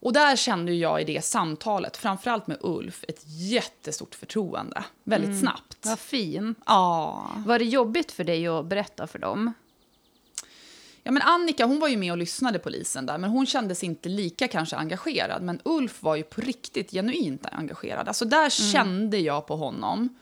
Och 0.00 0.12
där 0.12 0.36
kände 0.36 0.72
jag 0.72 1.02
i 1.02 1.04
det 1.04 1.24
samtalet, 1.24 1.96
framförallt 1.96 2.46
med 2.46 2.56
Ulf, 2.60 3.04
ett 3.08 3.22
jättestort 3.26 4.14
förtroende. 4.14 4.84
Väldigt 5.04 5.40
snabbt. 5.40 5.78
Vad 5.86 5.98
fint. 5.98 6.58
Ja. 6.66 7.30
Var 7.46 7.58
det 7.58 7.64
jobbigt 7.64 8.12
för 8.12 8.24
dig 8.24 8.46
att 8.46 8.66
berätta 8.66 9.06
för 9.06 9.18
dem? 9.18 9.52
ja, 11.02 11.12
men 11.12 11.22
Annika 11.22 11.66
hon 11.66 11.80
var 11.80 11.88
ju 11.88 11.96
med 11.96 12.12
och 12.12 12.18
lyssnade 12.18 12.58
på 12.58 12.62
polisen 12.62 13.06
där, 13.06 13.18
men 13.18 13.30
hon 13.30 13.46
kändes 13.46 13.84
inte 13.84 14.08
lika 14.08 14.48
kanske 14.48 14.76
engagerad. 14.76 15.42
Men 15.42 15.60
Ulf 15.64 16.02
var 16.02 16.16
ju 16.16 16.22
på 16.22 16.40
riktigt 16.40 16.90
genuint 16.90 17.46
engagerad. 17.52 18.08
Alltså 18.08 18.24
där 18.24 18.50
kände 18.50 19.18
jag 19.18 19.46
på 19.46 19.56
honom 19.56 20.18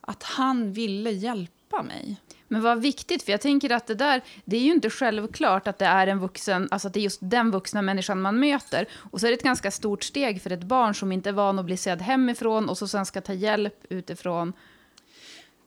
att 0.00 0.22
han 0.22 0.72
ville 0.72 1.10
hjälpa 1.10 1.59
mig. 1.82 2.16
Men 2.48 2.62
vad 2.62 2.82
viktigt, 2.82 3.22
för 3.22 3.32
jag 3.32 3.40
tänker 3.40 3.70
att 3.72 3.86
det 3.86 3.94
där, 3.94 4.22
det 4.44 4.56
är 4.56 4.60
ju 4.60 4.72
inte 4.72 4.90
självklart 4.90 5.68
att 5.68 5.78
det 5.78 5.84
är 5.84 6.06
en 6.06 6.18
vuxen, 6.18 6.68
alltså 6.70 6.88
att 6.88 6.94
det 6.94 7.00
är 7.00 7.02
just 7.02 7.20
den 7.22 7.50
vuxna 7.50 7.82
människan 7.82 8.20
man 8.20 8.40
möter. 8.40 8.88
Och 9.10 9.20
så 9.20 9.26
är 9.26 9.30
det 9.30 9.36
ett 9.36 9.42
ganska 9.42 9.70
stort 9.70 10.04
steg 10.04 10.42
för 10.42 10.50
ett 10.50 10.62
barn 10.62 10.94
som 10.94 11.12
inte 11.12 11.28
är 11.28 11.32
van 11.32 11.58
att 11.58 11.64
bli 11.64 11.76
sedd 11.76 12.02
hemifrån 12.02 12.68
och 12.68 12.78
så 12.78 12.88
sen 12.88 13.06
ska 13.06 13.20
ta 13.20 13.32
hjälp 13.32 13.84
utifrån. 13.88 14.52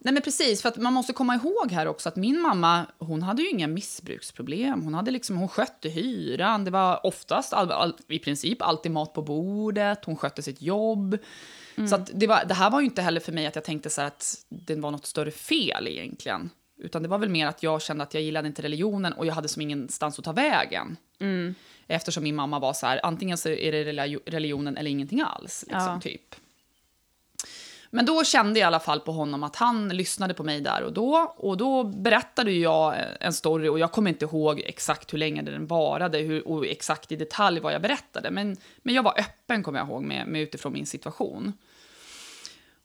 Nej 0.06 0.14
men 0.14 0.24
precis, 0.24 0.62
för 0.62 0.70
att 0.70 0.78
man 0.78 0.94
måste 0.94 1.14
komma 1.14 1.36
ihåg 1.36 1.72
här 1.72 1.88
också 1.88 2.10
att 2.10 2.16
min 2.16 2.42
mamma, 2.42 2.86
hon 2.98 3.22
hade 3.22 3.42
ju 3.42 3.50
inga 3.50 3.68
missbruksproblem. 3.68 4.82
Hon, 4.82 4.94
hade 4.94 5.12
liksom, 5.12 5.38
hon 5.38 5.50
skötte 5.50 5.90
hyran, 5.90 6.66
det 6.66 6.72
var 6.72 7.06
oftast, 7.06 7.54
all, 7.54 7.72
all, 7.72 7.96
i 8.08 8.20
princip 8.20 8.62
alltid 8.62 8.92
mat 8.92 9.14
på 9.14 9.22
bordet, 9.22 10.06
hon 10.06 10.16
skötte 10.16 10.42
sitt 10.42 10.62
jobb. 10.62 11.18
Så 11.90 11.96
att 11.96 12.10
det, 12.14 12.28
var, 12.28 12.46
det 12.46 12.54
här 12.54 12.70
var 12.70 12.80
ju 12.80 12.86
inte 12.86 13.02
heller 13.02 13.20
för 13.20 13.32
mig 13.32 13.46
att 13.46 13.56
jag 13.56 13.64
tänkte 13.64 13.90
så 13.90 14.02
att 14.02 14.36
det 14.50 14.76
var 14.76 14.92
något 14.92 15.06
större 15.06 15.32
fel 15.32 15.88
egentligen. 15.88 16.50
Utan 16.78 17.04
det 17.04 17.10
var 17.10 17.18
väl 17.18 17.30
mer 17.30 17.48
att 17.48 17.64
jag 17.64 17.82
kände 17.82 18.04
att 18.04 18.14
jag 18.14 18.24
gillade 18.24 18.48
inte 18.48 18.62
religionen 18.62 19.14
och 19.14 19.26
jag 19.26 19.34
hade 19.34 19.48
som 19.48 19.62
ingenstans 19.62 20.20
att 20.20 20.26
ta 20.26 20.32
vägen. 20.32 20.98
Eftersom 21.88 22.24
min 22.24 22.36
mamma 22.36 22.60
var 22.60 22.74
så 22.74 22.86
här, 22.88 23.00
antingen 23.04 23.38
så 23.38 23.50
är 23.50 23.72
det 23.72 23.84
religi- 23.84 24.20
religionen 24.26 24.78
eller 24.78 24.92
ingenting 24.92 25.22
alls. 25.22 25.64
Liksom, 25.68 25.82
Ja. 25.94 26.00
typ. 26.04 26.36
Men 27.96 28.06
då 28.06 28.24
kände 28.24 28.60
jag 28.60 28.66
i 28.66 28.68
alla 28.68 28.80
fall 28.80 29.00
på 29.00 29.12
honom 29.12 29.44
att 29.44 29.56
han 29.56 29.90
lyssnade 29.90 30.34
på 30.34 30.44
mig 30.44 30.62
där 30.62 30.84
och 30.84 30.94
då. 30.94 31.34
Och 31.38 31.58
då 31.58 31.84
berättade 31.84 32.52
jag 32.52 32.94
eh, 32.94 33.06
en 33.20 33.34
story 33.34 33.68
och 33.68 33.80
jag 33.80 33.92
kommer 33.92 34.10
inte 34.10 34.26
ihåg 34.26 34.62
exakt 34.66 35.14
hur 35.14 35.18
länge 35.18 35.42
den 35.42 35.68
varade 35.68 36.18
hur, 36.18 36.48
och 36.48 36.66
exakt 36.66 37.12
i 37.12 37.16
detalj 37.16 37.60
vad 37.60 37.74
jag 37.74 37.82
berättade. 37.82 38.32
Men, 38.32 38.58
men 38.78 38.96
jag 38.96 39.04
var 39.04 39.20
öppen, 39.20 39.64
kommer 39.64 39.80
jag 39.80 39.88
ihåg, 39.88 40.04
med, 40.04 40.28
med 40.28 40.42
utifrån 40.42 40.74
min 40.74 40.86
situation. 40.86 41.54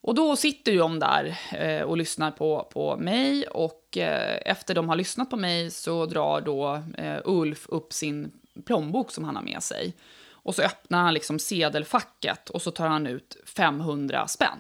Och 0.01 0.15
då 0.15 0.37
sitter 0.37 0.73
ju 0.73 0.79
de 0.79 0.99
där 0.99 1.39
eh, 1.53 1.83
och 1.83 1.97
lyssnar 1.97 2.31
på, 2.31 2.69
på 2.73 2.97
mig 2.97 3.47
och 3.47 3.99
eh, 3.99 4.41
efter 4.45 4.75
de 4.75 4.89
har 4.89 4.97
lyssnat 4.97 5.31
på 5.31 5.37
mig 5.37 5.71
så 5.71 6.07
drar 6.07 6.41
då 6.41 6.83
eh, 6.99 7.19
Ulf 7.25 7.67
upp 7.69 7.93
sin 7.93 8.33
plånbok 8.67 9.11
som 9.11 9.25
han 9.25 9.37
har 9.37 9.43
med 9.43 9.63
sig. 9.63 9.95
Och 10.31 10.55
så 10.55 10.63
öppnar 10.63 11.03
han 11.03 11.15
liksom 11.15 11.39
sedelfacket 11.39 12.51
och 12.51 12.63
så 12.63 12.71
tar 12.71 12.89
han 12.89 13.07
ut 13.07 13.37
500 13.57 14.27
spänn. 14.27 14.59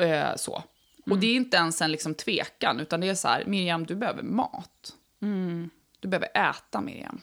Eh, 0.00 0.36
så. 0.36 0.62
Och 1.10 1.18
det 1.18 1.26
är 1.26 1.34
inte 1.34 1.56
ens 1.56 1.82
en 1.82 1.92
liksom 1.92 2.14
tvekan, 2.14 2.80
utan 2.80 3.00
det 3.00 3.08
är 3.08 3.14
så 3.14 3.28
här, 3.28 3.44
Miriam, 3.44 3.86
du 3.86 3.94
behöver 3.94 4.22
mat. 4.22 4.92
Du 6.00 6.08
behöver 6.08 6.28
äta, 6.50 6.80
Miriam. 6.80 7.20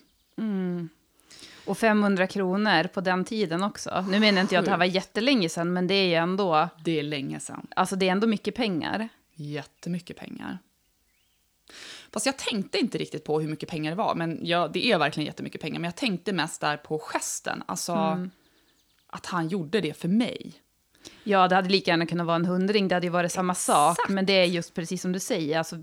Och 1.65 1.77
500 1.77 2.27
kronor 2.27 2.83
på 2.83 3.01
den 3.01 3.25
tiden 3.25 3.63
också. 3.63 4.05
Nu 4.09 4.19
menar 4.19 4.41
inte 4.41 4.55
jag 4.55 4.59
att 4.59 4.65
det 4.65 4.71
här 4.71 4.77
var 4.77 4.85
jättelänge 4.85 5.49
sedan, 5.49 5.73
men 5.73 5.87
det 5.87 5.93
är 5.93 6.07
ju 6.07 6.13
ändå, 6.15 6.69
Det 6.83 6.99
är 6.99 7.03
länge 7.03 7.39
sedan. 7.39 7.67
alltså 7.75 7.95
det 7.95 8.07
är 8.07 8.11
ändå 8.11 8.27
mycket 8.27 8.55
pengar. 8.55 9.09
Jättemycket 9.33 10.17
pengar. 10.17 10.57
Fast 12.11 12.25
jag 12.25 12.37
tänkte 12.37 12.77
inte 12.79 12.97
riktigt 12.97 13.23
på 13.23 13.39
hur 13.39 13.47
mycket 13.47 13.69
pengar 13.69 13.91
det 13.91 13.95
var. 13.97 14.15
Men 14.15 14.39
jag, 14.45 14.71
det 14.71 14.91
är 14.91 14.97
verkligen 14.97 15.25
jättemycket 15.27 15.61
pengar. 15.61 15.79
Men 15.79 15.87
jag 15.87 15.95
tänkte 15.95 16.33
mest 16.33 16.61
där 16.61 16.77
på 16.77 16.99
gesten. 16.99 17.63
Alltså 17.65 17.93
att 19.07 19.25
han 19.25 19.47
gjorde 19.47 19.81
det 19.81 19.93
för 19.93 20.07
mig. 20.07 20.53
Ja, 21.23 21.47
det 21.47 21.55
hade 21.55 21.69
lika 21.69 21.91
gärna 21.91 22.05
kunnat 22.05 22.27
vara 22.27 22.35
en 22.35 22.45
hundring, 22.45 22.87
det 22.87 22.95
hade 22.95 23.07
ju 23.07 23.11
varit 23.11 23.31
samma 23.31 23.55
sak. 23.55 23.97
Men 24.09 24.25
det 24.25 24.33
är 24.33 24.45
just 24.45 24.73
precis 24.73 25.01
som 25.01 25.11
du 25.11 25.19
säger, 25.19 25.57
alltså, 25.57 25.75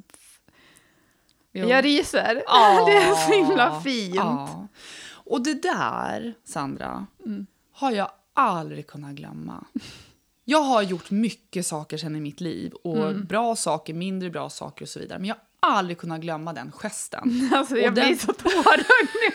Jo. 1.53 1.69
jag 1.69 1.85
ryser. 1.85 2.43
Ja. 2.47 2.85
Det 2.87 2.93
är 2.97 3.15
så 3.15 3.33
himla 3.33 3.81
fint. 3.81 4.15
Ja. 4.15 4.69
Och 5.13 5.43
det 5.45 5.55
där, 5.63 6.35
Sandra, 6.45 7.07
har 7.73 7.91
jag 7.93 8.11
aldrig 8.35 8.87
kunnat 8.87 9.13
glömma. 9.13 9.65
Jag 10.45 10.63
har 10.63 10.83
gjort 10.83 11.11
mycket 11.11 11.67
saker 11.67 11.99
sen 11.99 12.17
i 12.17 12.21
mitt 12.21 12.41
liv. 12.41 12.73
Och 12.73 13.15
Bra 13.17 13.57
saker, 13.57 13.95
mindre 13.95 14.31
bra 14.31 14.51
saker 14.51 14.85
och 14.85 14.89
så 14.89 14.99
vidare. 15.01 15.19
Men 15.19 15.29
jag 15.29 15.37
har 15.61 15.71
aldrig 15.77 15.99
kunnat 15.99 16.21
glömma 16.21 16.53
den 16.53 16.73
gesten. 16.73 17.51
Alltså, 17.55 17.77
jag 17.77 17.89
Och 17.89 17.95
den- 17.95 18.07
blir 18.07 18.17
så 18.17 18.33
tårögd 18.33 18.87
nu. 19.15 19.33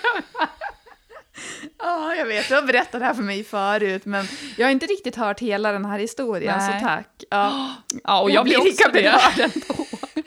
Ja, 1.78 2.16
jag 2.16 2.26
vet, 2.26 2.48
du 2.50 2.56
har 2.56 2.62
berättat 2.62 3.02
det 3.02 3.06
här 3.06 3.14
för 3.14 3.24
mig 3.24 3.44
förut, 3.44 4.06
men 4.06 4.26
jag 4.58 4.68
har 4.68 4.72
inte 4.72 4.86
riktigt 4.86 5.16
hört 5.16 5.40
hela 5.40 5.72
den 5.72 5.86
här 5.86 6.00
historien, 6.00 6.58
Nej. 6.58 6.80
så 6.80 6.86
tack. 6.86 7.24
Ja. 7.30 7.76
Ja, 8.04 8.22
och 8.22 8.30
jag, 8.30 8.36
Jag 8.36 8.44
blir 8.46 8.58
lika 8.64 8.70
också 8.70 8.92
berörd 8.92 9.52
ändå. 9.54 9.86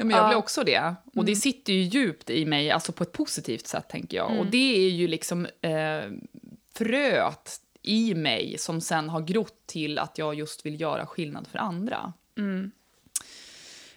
Ja, 0.00 0.04
men 0.04 0.10
jag 0.10 0.18
Ja. 0.18 0.22
Mm. 0.24 0.28
blir 0.30 0.38
också 0.38 0.64
det. 0.64 0.94
Och 1.14 1.24
det 1.24 1.36
sitter 1.36 1.72
ju 1.72 1.82
djupt 1.82 2.30
i 2.30 2.44
mig, 2.44 2.70
alltså 2.70 2.92
på 2.92 3.02
ett 3.02 3.12
positivt 3.12 3.66
sätt, 3.66 3.88
tänker 3.88 4.16
jag. 4.16 4.26
Mm. 4.30 4.40
Och 4.40 4.46
det 4.46 4.76
är 4.86 4.90
ju 4.90 5.08
liksom 5.08 5.46
eh, 5.60 6.10
fröet 6.74 7.56
i 7.82 8.14
mig 8.14 8.54
som 8.58 8.80
sen 8.80 9.08
har 9.08 9.20
grott 9.20 9.66
till 9.66 9.98
att 9.98 10.18
jag 10.18 10.34
just 10.34 10.66
vill 10.66 10.80
göra 10.80 11.06
skillnad 11.06 11.46
för 11.52 11.58
andra. 11.58 12.12
Mm. 12.38 12.70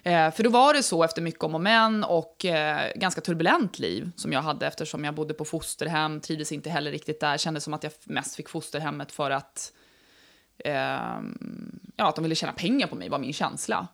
Eh, 0.02 0.30
för 0.30 0.42
då 0.42 0.50
var 0.50 0.74
det 0.74 0.82
så 0.82 1.04
efter 1.04 1.22
mycket 1.22 1.42
om 1.42 1.54
och 1.54 1.60
men 1.60 2.04
och 2.04 2.44
eh, 2.44 2.92
ganska 2.94 3.20
turbulent 3.20 3.78
liv 3.78 4.10
som 4.16 4.32
jag 4.32 4.42
hade 4.42 4.66
eftersom 4.66 5.04
jag 5.04 5.14
bodde 5.14 5.34
på 5.34 5.44
fosterhem, 5.44 6.20
trivdes 6.20 6.52
inte 6.52 6.70
heller 6.70 6.90
riktigt 6.90 7.20
där, 7.20 7.36
kände 7.38 7.60
som 7.60 7.74
att 7.74 7.82
jag 7.82 7.92
mest 8.04 8.34
fick 8.36 8.48
fosterhemmet 8.48 9.12
för 9.12 9.30
att, 9.30 9.72
eh, 10.58 10.72
ja, 11.96 12.08
att 12.08 12.16
de 12.16 12.22
ville 12.22 12.34
tjäna 12.34 12.52
pengar 12.52 12.86
på 12.86 12.94
mig 12.94 13.08
var 13.08 13.18
min 13.18 13.32
känsla. 13.32 13.88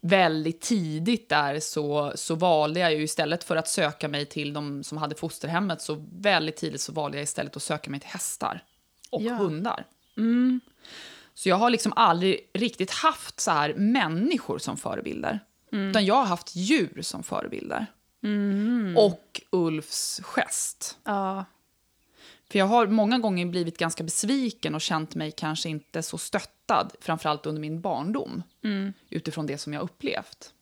Väldigt 0.00 0.60
tidigt 0.60 1.28
där 1.28 1.60
så, 1.60 2.12
så 2.14 2.34
valde 2.34 2.80
jag 2.80 2.92
ju 2.94 3.02
istället 3.02 3.44
för 3.44 3.56
att 3.56 3.68
söka 3.68 4.08
mig 4.08 4.26
till 4.26 4.52
de 4.52 4.82
som 4.84 4.98
hade 4.98 5.14
fosterhemmet 5.14 5.82
så 5.82 6.06
väldigt 6.12 6.56
tidigt 6.56 6.80
så 6.80 6.92
valde 6.92 7.16
jag 7.16 7.22
istället 7.22 7.56
att 7.56 7.62
söka 7.62 7.90
mig 7.90 8.00
till 8.00 8.08
hästar 8.08 8.62
och 9.10 9.22
Ja. 9.22 9.34
hundar. 9.34 9.86
Så 11.34 11.48
jag 11.48 11.56
har 11.56 11.70
liksom 11.70 11.92
aldrig 11.96 12.50
riktigt 12.54 12.90
haft 12.90 13.40
så 13.40 13.50
här 13.50 13.74
människor 13.74 14.58
som 14.58 14.76
förebilder. 14.76 15.40
Utan 15.90 16.04
jag 16.04 16.14
har 16.14 16.24
haft 16.24 16.56
djur 16.56 17.02
som 17.02 17.22
förebilder. 17.22 17.86
Och 18.96 19.40
Ulfs 19.50 20.20
gest. 20.24 20.98
Ja. 21.04 21.44
För 22.50 22.58
jag 22.58 22.66
har 22.66 22.86
många 22.86 23.18
gånger 23.18 23.46
blivit 23.46 23.78
ganska 23.78 24.04
besviken 24.04 24.74
och 24.74 24.80
känt 24.80 25.14
mig 25.14 25.32
kanske 25.32 25.68
inte 25.68 26.02
så 26.02 26.18
stöttad, 26.18 26.92
framförallt 27.00 27.46
under 27.46 27.60
min 27.60 27.80
barndom, 27.80 28.42
utifrån 29.10 29.46
det 29.46 29.58
som 29.58 29.72
jag 29.72 29.82
upplevt. 29.82 30.52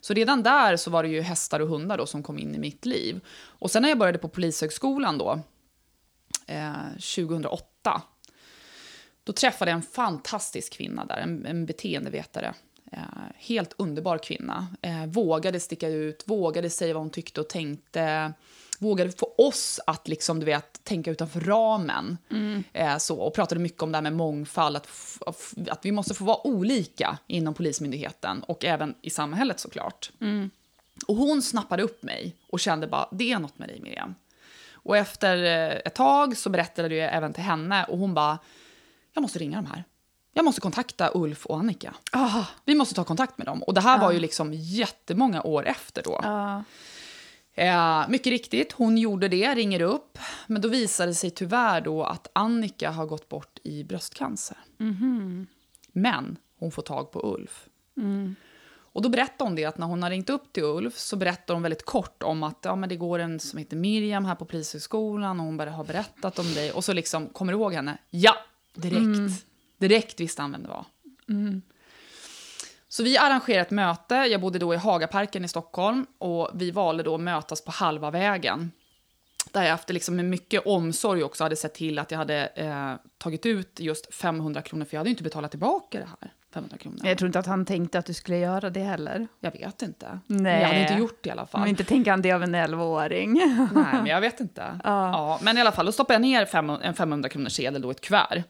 Så 0.00 0.14
redan 0.14 0.42
där 0.42 0.76
så 0.76 0.90
var 0.90 1.02
det 1.02 1.08
ju 1.08 1.20
hästar 1.20 1.60
och 1.60 1.68
hundar 1.68 1.98
då 1.98 2.06
som 2.06 2.22
kom 2.22 2.38
in 2.38 2.54
i 2.54 2.58
mitt 2.58 2.86
liv. 2.86 3.20
Och 3.30 3.70
sen 3.70 3.82
när 3.82 3.88
jag 3.88 3.98
började 3.98 4.18
på 4.18 4.28
Polishögskolan 4.28 5.18
då, 5.18 5.40
eh, 6.46 6.72
2008, 6.94 8.02
då 9.24 9.32
träffade 9.32 9.70
jag 9.70 9.76
en 9.76 9.82
fantastisk 9.82 10.72
kvinna 10.72 11.04
där, 11.04 11.16
en, 11.16 11.46
en 11.46 11.66
beteendevetare. 11.66 12.54
Eh, 12.92 12.98
helt 13.36 13.74
underbar 13.76 14.18
kvinna. 14.18 14.66
Eh, 14.82 15.06
vågade 15.06 15.60
sticka 15.60 15.88
ut, 15.88 16.22
vågade 16.26 16.70
säga 16.70 16.94
vad 16.94 17.02
hon 17.02 17.10
tyckte 17.10 17.40
och 17.40 17.48
tänkte. 17.48 18.32
Vågade 18.78 19.12
få 19.12 19.34
oss 19.38 19.80
att 19.86 20.08
liksom, 20.08 20.40
du 20.40 20.46
vet, 20.46 20.84
tänka 20.84 21.10
utanför 21.10 21.40
ramen. 21.40 22.18
Eh, 22.72 22.96
så, 22.98 23.16
och 23.16 23.34
pratade 23.34 23.60
mycket 23.60 23.82
om 23.82 23.92
det 23.92 23.96
här 23.96 24.02
med 24.02 24.12
mångfald, 24.12 24.76
att, 24.76 24.88
att 25.70 25.84
vi 25.84 25.92
måste 25.92 26.14
få 26.14 26.24
vara 26.24 26.46
olika 26.46 27.18
inom 27.26 27.54
Polismyndigheten 27.54 28.42
och 28.42 28.64
även 28.64 28.94
i 29.02 29.10
samhället 29.10 29.60
såklart. 29.60 30.10
Och 31.06 31.16
hon 31.16 31.42
snappade 31.42 31.82
upp 31.82 32.02
mig 32.02 32.36
och 32.48 32.60
kände 32.60 32.86
bara, 32.86 33.08
det 33.12 33.32
är 33.32 33.38
något 33.38 33.58
med 33.58 33.68
dig 33.68 33.80
Miriam. 33.80 34.14
Och 34.72 34.96
efter 34.96 35.42
eh, 35.42 35.80
ett 35.84 35.94
tag 35.94 36.36
så 36.36 36.50
berättade 36.50 36.94
jag 36.94 37.14
även 37.14 37.32
till 37.32 37.42
henne 37.42 37.84
och 37.84 37.98
hon 37.98 38.14
bara, 38.14 38.38
jag 39.14 39.22
måste 39.22 39.38
ringa 39.38 39.56
de 39.62 39.66
här. 39.66 39.84
Jag 40.32 40.44
måste 40.44 40.60
kontakta 40.60 41.10
Ulf 41.14 41.46
och 41.46 41.58
Annika. 41.58 41.94
Ah, 42.12 42.44
Vi 42.64 42.74
måste 42.74 42.94
ta 42.94 43.04
kontakt 43.04 43.38
med 43.38 43.46
dem. 43.46 43.62
Och 43.62 43.74
det 43.74 43.80
här 43.80 43.98
var 44.00 44.12
ju 44.12 44.18
liksom 44.20 44.52
jättemånga 44.54 45.42
år 45.42 45.66
efter 45.66 46.02
då. 46.02 46.20
ja. 46.22 46.64
Eh, 47.54 48.08
mycket 48.08 48.30
riktigt, 48.30 48.72
hon 48.72 48.98
gjorde 48.98 49.28
det, 49.28 49.54
ringer 49.54 49.80
upp. 49.82 50.18
Men 50.46 50.62
då 50.62 50.68
visade 50.68 51.10
det 51.10 51.14
sig 51.14 51.30
tyvärr 51.30 51.80
då 51.80 52.04
att 52.04 52.28
Annika 52.32 52.90
har 52.90 53.06
gått 53.06 53.28
bort 53.28 53.58
i 53.64 53.84
bröstcancer. 53.84 54.56
Men 55.92 56.36
hon 56.58 56.70
får 56.70 56.82
tag 56.82 57.10
på 57.12 57.34
Ulf. 57.36 57.66
Och 58.92 59.02
då 59.02 59.08
berättar 59.08 59.44
hon 59.44 59.54
det 59.54 59.64
att 59.64 59.78
när 59.78 59.86
hon 59.86 60.02
har 60.02 60.10
ringt 60.10 60.30
upp 60.30 60.52
till 60.52 60.62
Ulf 60.64 60.98
så 60.98 61.16
berättar 61.16 61.54
hon 61.54 61.62
väldigt 61.62 61.84
kort 61.84 62.22
om 62.22 62.42
att 62.42 62.58
ja, 62.62 62.76
men 62.76 62.88
det 62.88 62.96
går 62.96 63.18
en 63.18 63.40
som 63.40 63.58
heter 63.58 63.76
Miriam 63.76 64.24
här 64.24 64.34
på 64.34 64.44
Polishögskolan 64.44 65.40
och 65.40 65.46
hon 65.46 65.56
bara 65.56 65.70
har 65.70 65.84
berättat 65.84 66.38
om 66.38 66.54
dig. 66.54 66.72
Och 66.72 66.84
så 66.84 66.92
liksom 66.92 67.26
kommer 67.26 67.52
du 67.52 67.58
ihåg 67.58 67.74
henne? 67.74 67.98
Ja, 68.10 68.34
direkt. 68.74 69.46
Direkt 69.78 70.20
visste 70.20 70.42
han 70.42 70.52
vem 70.52 70.62
det 70.62 70.68
var. 70.68 70.84
Så 72.88 73.02
vi 73.02 73.18
arrangerade 73.18 73.62
ett 73.62 73.70
möte. 73.70 74.14
Jag 74.14 74.40
bodde 74.40 74.58
då 74.58 74.74
i 74.74 74.76
Hagaparken 74.76 75.44
i 75.44 75.48
Stockholm 75.48 76.06
och 76.18 76.50
vi 76.54 76.70
valde 76.70 77.02
då 77.02 77.14
att 77.14 77.20
mötas 77.20 77.64
på 77.64 77.70
halva 77.70 78.10
vägen. 78.10 78.72
Där 79.52 79.62
jag 79.62 79.74
efter 79.74 79.94
liksom 79.94 80.16
med 80.16 80.24
mycket 80.24 80.66
omsorg 80.66 81.22
också 81.22 81.44
hade 81.44 81.56
sett 81.56 81.74
till 81.74 81.98
att 81.98 82.10
jag 82.10 82.18
hade 82.18 82.46
eh, 82.46 82.94
tagit 83.18 83.46
ut 83.46 83.80
just 83.80 84.14
500 84.14 84.62
kronor, 84.62 84.84
för 84.84 84.94
jag 84.94 85.00
hade 85.00 85.08
ju 85.08 85.12
inte 85.12 85.22
betalat 85.22 85.50
tillbaka 85.50 85.98
det 85.98 86.08
här. 86.20 86.32
500 86.54 86.76
kronor. 86.78 86.98
Jag 87.02 87.18
tror 87.18 87.26
inte 87.26 87.38
att 87.38 87.46
han 87.46 87.64
tänkte 87.64 87.98
att 87.98 88.06
du 88.06 88.14
skulle 88.14 88.38
göra 88.38 88.70
det 88.70 88.80
heller. 88.80 89.28
Jag 89.40 89.52
vet 89.52 89.82
inte. 89.82 90.18
Nej. 90.26 90.60
Jag 90.60 90.68
hade 90.68 90.80
inte 90.80 90.94
gjort 90.94 91.18
det 91.22 91.28
i 91.28 91.32
alla 91.32 91.46
fall. 91.46 91.60
Men 91.60 91.70
inte 91.70 91.84
tänker 91.84 92.10
han 92.10 92.22
det 92.22 92.32
av 92.32 92.42
en 92.42 92.54
11-åring. 92.54 93.32
Nej, 93.74 93.84
men 93.92 94.06
jag 94.06 94.20
vet 94.20 94.40
inte. 94.40 94.80
Ja. 94.84 95.38
men 95.42 95.58
i 95.58 95.60
alla 95.60 95.72
fall, 95.72 95.86
då 95.86 95.92
stoppade 95.92 96.14
jag 96.14 96.22
ner 96.22 96.46
fem, 96.46 96.70
en 96.70 96.94
500 96.94 97.28
kronors 97.28 97.52
sedel 97.52 97.82
då 97.82 97.90
ett 97.90 98.00
kuvert. 98.00 98.42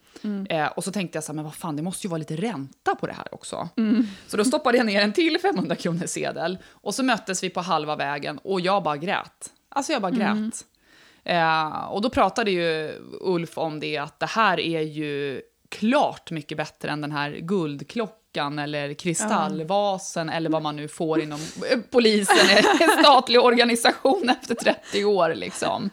Eh, 0.48 0.66
och 0.66 0.84
så 0.84 0.92
tänkte 0.92 1.16
jag 1.16 1.24
så 1.24 1.32
här, 1.32 1.34
men 1.34 1.44
vad 1.44 1.54
fan, 1.54 1.76
det 1.76 1.82
måste 1.82 2.06
ju 2.06 2.10
vara 2.10 2.18
lite 2.18 2.36
ränta 2.36 2.94
på 2.94 3.06
det 3.06 3.12
här 3.12 3.34
också. 3.34 3.68
Så 4.26 4.36
då 4.36 4.44
stoppade 4.44 4.76
jag 4.76 4.86
ner 4.86 5.02
en 5.02 5.12
till 5.12 5.38
500 5.42 5.74
kronors 5.76 6.10
sedel. 6.10 6.58
Och 6.70 6.94
så 6.94 7.02
möttes 7.02 7.42
vi 7.42 7.50
på 7.50 7.60
halva 7.60 7.96
vägen 7.96 8.38
och 8.38 8.60
jag 8.60 8.82
bara 8.82 8.96
grät. 8.96 9.50
Alltså 9.68 9.92
jag 9.92 10.02
bara 10.02 10.12
grät. 10.12 10.64
Eh, 11.24 11.84
och 11.84 12.02
då 12.02 12.10
pratade 12.10 12.50
ju 12.50 12.92
Ulf 13.20 13.58
om 13.58 13.80
det, 13.80 13.98
att 13.98 14.20
det 14.20 14.26
här 14.26 14.60
är 14.60 14.80
ju 14.80 15.42
klart 15.70 16.30
mycket 16.30 16.56
bättre 16.56 16.90
än 16.90 17.00
den 17.00 17.12
här 17.12 17.30
guldklockan 17.30 18.58
eller 18.58 18.94
kristallvasen 18.94 20.28
eller 20.28 20.50
vad 20.50 20.62
man 20.62 20.76
nu 20.76 20.88
får 20.88 21.20
inom 21.20 21.40
eh, 21.70 21.78
polisen, 21.90 22.36
en 22.80 23.04
statlig 23.04 23.40
organisation 23.40 24.30
efter 24.40 24.54
30 24.54 25.04
år. 25.04 25.34
Liksom. 25.34 25.90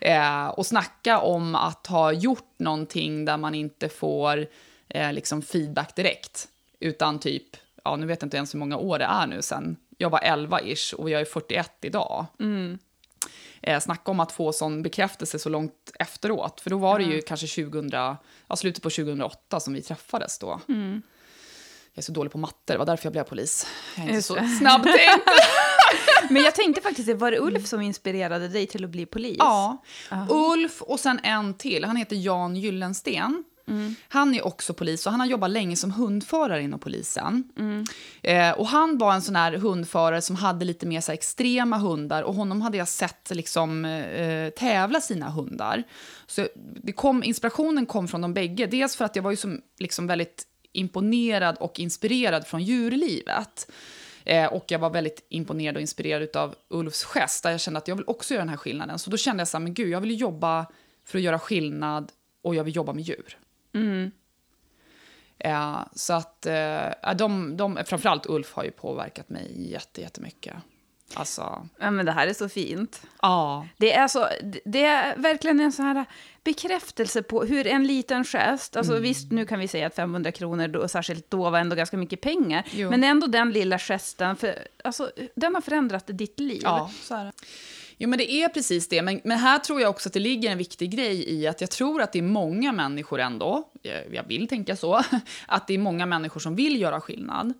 Eh, 0.00 0.46
och 0.46 0.66
snacka 0.66 1.20
om 1.20 1.54
att 1.54 1.86
ha 1.86 2.12
gjort 2.12 2.54
någonting 2.58 3.24
där 3.24 3.36
man 3.36 3.54
inte 3.54 3.88
får 3.88 4.46
eh, 4.88 5.12
liksom 5.12 5.42
feedback 5.42 5.96
direkt, 5.96 6.48
utan 6.80 7.18
typ, 7.18 7.56
ja 7.84 7.96
nu 7.96 8.06
vet 8.06 8.22
jag 8.22 8.26
inte 8.26 8.36
ens 8.36 8.54
hur 8.54 8.58
många 8.58 8.76
år 8.76 8.98
det 8.98 9.04
är 9.04 9.26
nu 9.26 9.42
sen, 9.42 9.76
jag 9.98 10.10
var 10.10 10.18
11-ish 10.18 10.94
och 10.94 11.10
jag 11.10 11.20
är 11.20 11.24
41 11.24 11.72
idag. 11.82 12.26
Eh, 13.62 13.80
snacka 13.80 14.10
om 14.10 14.20
att 14.20 14.32
få 14.32 14.52
sån 14.52 14.82
bekräftelse 14.82 15.38
så 15.38 15.48
långt 15.48 15.92
efteråt. 15.98 16.60
För 16.60 16.70
då 16.70 16.78
var 16.78 16.98
det 16.98 17.04
ju 17.04 17.20
kanske 17.20 17.46
2000, 17.46 17.90
ja, 18.48 18.56
slutet 18.56 18.82
på 18.82 18.90
2008 18.90 19.60
som 19.60 19.74
vi 19.74 19.82
träffades 19.82 20.38
då. 20.38 20.60
Mm. 20.68 21.02
Jag 21.92 22.02
är 22.02 22.02
så 22.02 22.12
dålig 22.12 22.32
på 22.32 22.38
matte, 22.38 22.72
det 22.72 22.78
var 22.78 22.86
därför 22.86 23.06
jag 23.06 23.12
blev 23.12 23.24
polis. 23.24 23.66
Jag 23.96 24.04
är 24.04 24.08
inte 24.08 24.22
så 24.22 24.34
snabbtänkt. 24.58 25.28
Men 26.30 26.42
jag 26.42 26.54
tänkte 26.54 26.82
faktiskt, 26.82 27.08
var 27.16 27.30
det 27.30 27.38
Ulf 27.38 27.66
som 27.66 27.80
inspirerade 27.80 28.48
dig 28.48 28.66
till 28.66 28.84
att 28.84 28.90
bli 28.90 29.06
polis? 29.06 29.36
Ja. 29.38 29.84
Ulf 30.28 30.82
och 30.82 31.00
sen 31.00 31.20
en 31.22 31.54
till. 31.54 31.84
Han 31.84 31.96
heter 31.96 32.16
Jan 32.16 32.56
Gyllensten. 32.56 33.44
Han 34.08 34.34
är 34.34 34.46
också 34.46 34.74
polis 34.74 35.06
och 35.06 35.12
han 35.12 35.20
har 35.20 35.26
jobbat 35.26 35.50
länge 35.50 35.76
som 35.76 35.90
hundförare 35.90 36.62
inom 36.62 36.80
polisen. 36.80 37.44
Eh, 38.22 38.50
och 38.50 38.66
han 38.66 38.98
var 38.98 39.14
en 39.14 39.22
sån 39.22 39.36
här 39.36 39.52
hundförare 39.52 40.22
som 40.22 40.36
hade 40.36 40.64
lite 40.64 40.86
mer 40.86 41.00
så 41.00 41.12
extrema 41.12 41.78
hundar 41.78 42.22
och 42.22 42.34
honom 42.34 42.60
hade 42.62 42.78
jag 42.78 42.88
sett 42.88 43.30
liksom, 43.30 43.84
eh, 43.84 44.50
tävla 44.50 45.00
sina 45.00 45.30
hundar. 45.30 45.82
Så 46.26 46.48
det 46.82 46.92
kom, 46.92 47.24
inspirationen 47.24 47.86
kom 47.86 48.08
från 48.08 48.20
de 48.20 48.34
bägge. 48.34 48.66
Dels 48.66 48.96
för 48.96 49.04
att 49.04 49.16
jag 49.16 49.22
var 49.22 49.30
ju 49.30 49.36
som, 49.36 49.60
liksom 49.78 50.06
väldigt 50.06 50.46
imponerad 50.72 51.56
och 51.60 51.80
inspirerad 51.80 52.46
från 52.46 52.62
djurlivet. 52.62 53.70
Eh, 54.24 54.46
och 54.46 54.64
jag 54.68 54.78
var 54.78 54.90
väldigt 54.90 55.26
imponerad 55.28 55.76
och 55.76 55.80
inspirerad 55.80 56.36
av 56.36 56.54
Ulfs 56.68 57.04
gest, 57.04 57.42
där 57.42 57.50
jag 57.50 57.60
kände 57.60 57.78
att 57.78 57.88
jag 57.88 57.96
vill 57.96 58.04
också 58.06 58.34
göra 58.34 58.42
den 58.42 58.48
här 58.48 58.56
skillnaden. 58.56 58.98
Så 58.98 59.10
då 59.10 59.16
kände 59.16 59.40
jag 59.40 59.48
så 59.48 59.56
här, 59.56 59.62
men 59.62 59.74
gud, 59.74 59.88
jag 59.88 60.00
vill 60.00 60.20
jobba 60.20 60.66
för 61.04 61.18
att 61.18 61.24
göra 61.24 61.38
skillnad 61.38 62.12
och 62.42 62.54
jag 62.54 62.64
vill 62.64 62.76
jobba 62.76 62.92
med 62.92 63.04
djur. 63.04 63.38
Eh, 65.38 65.80
så 65.94 66.12
att 66.12 66.46
eh, 66.46 67.14
de, 67.16 67.56
de, 67.56 67.78
framförallt 67.86 68.26
Ulf 68.26 68.52
har 68.52 68.64
ju 68.64 68.70
påverkat 68.70 69.28
mig 69.28 69.70
jätte, 69.72 70.00
jättemycket. 70.00 70.54
Alltså, 71.14 71.68
Ja, 71.78 71.90
men 71.90 72.06
det 72.06 72.12
här 72.12 72.26
är 72.26 72.32
så 72.34 72.48
fint. 72.48 73.02
ja. 73.22 73.66
Det 73.76 73.92
är, 73.94 74.08
så, 74.08 74.26
det 74.64 74.84
är 74.84 75.16
verkligen 75.16 75.60
en 75.60 75.72
sån 75.72 75.84
här 75.84 76.04
bekräftelse 76.44 77.22
på 77.22 77.44
hur 77.44 77.66
en 77.66 77.86
liten 77.86 78.24
gest, 78.24 78.76
alltså 78.76 78.92
Mm. 78.92 79.02
visst 79.02 79.32
nu 79.32 79.46
kan 79.46 79.58
vi 79.58 79.68
säga 79.68 79.86
att 79.86 79.94
500 79.94 80.32
kronor, 80.32 80.68
då, 80.68 80.88
särskilt 80.88 81.30
då, 81.30 81.50
var 81.50 81.58
ändå 81.58 81.76
ganska 81.76 81.96
mycket 81.96 82.20
pengar, 82.20 82.64
Jo. 82.72 82.90
men 82.90 83.04
ändå 83.04 83.26
den 83.26 83.50
lilla 83.52 83.78
gesten, 83.78 84.36
för, 84.36 84.68
alltså, 84.84 85.10
den 85.34 85.54
har 85.54 85.62
förändrat 85.62 86.04
ditt 86.06 86.40
liv. 86.40 86.60
Ja, 86.64 86.90
så 87.02 87.14
är 87.14 87.24
det. 87.24 87.32
Jo, 87.98 88.08
men 88.08 88.18
det 88.18 88.32
är 88.32 88.48
precis 88.48 88.88
det. 88.88 89.02
Men, 89.02 89.20
men 89.24 89.38
här 89.38 89.58
tror 89.58 89.80
jag 89.80 89.90
också 89.90 90.08
att 90.08 90.12
det 90.12 90.20
ligger 90.20 90.50
en 90.50 90.58
viktig 90.58 90.90
grej 90.90 91.30
i 91.30 91.46
att 91.46 91.60
jag 91.60 91.70
tror 91.70 92.02
att 92.02 92.12
det 92.12 92.18
är 92.18 92.22
många 92.22 92.72
människor 92.72 93.20
ändå, 93.20 93.68
jag, 93.82 94.14
jag 94.14 94.24
vill 94.28 94.48
tänka 94.48 94.76
så, 94.76 95.02
att 95.46 95.66
det 95.66 95.74
är 95.74 95.78
många 95.78 96.06
människor 96.06 96.40
som 96.40 96.54
vill 96.56 96.80
göra 96.80 97.00
skillnad. 97.00 97.54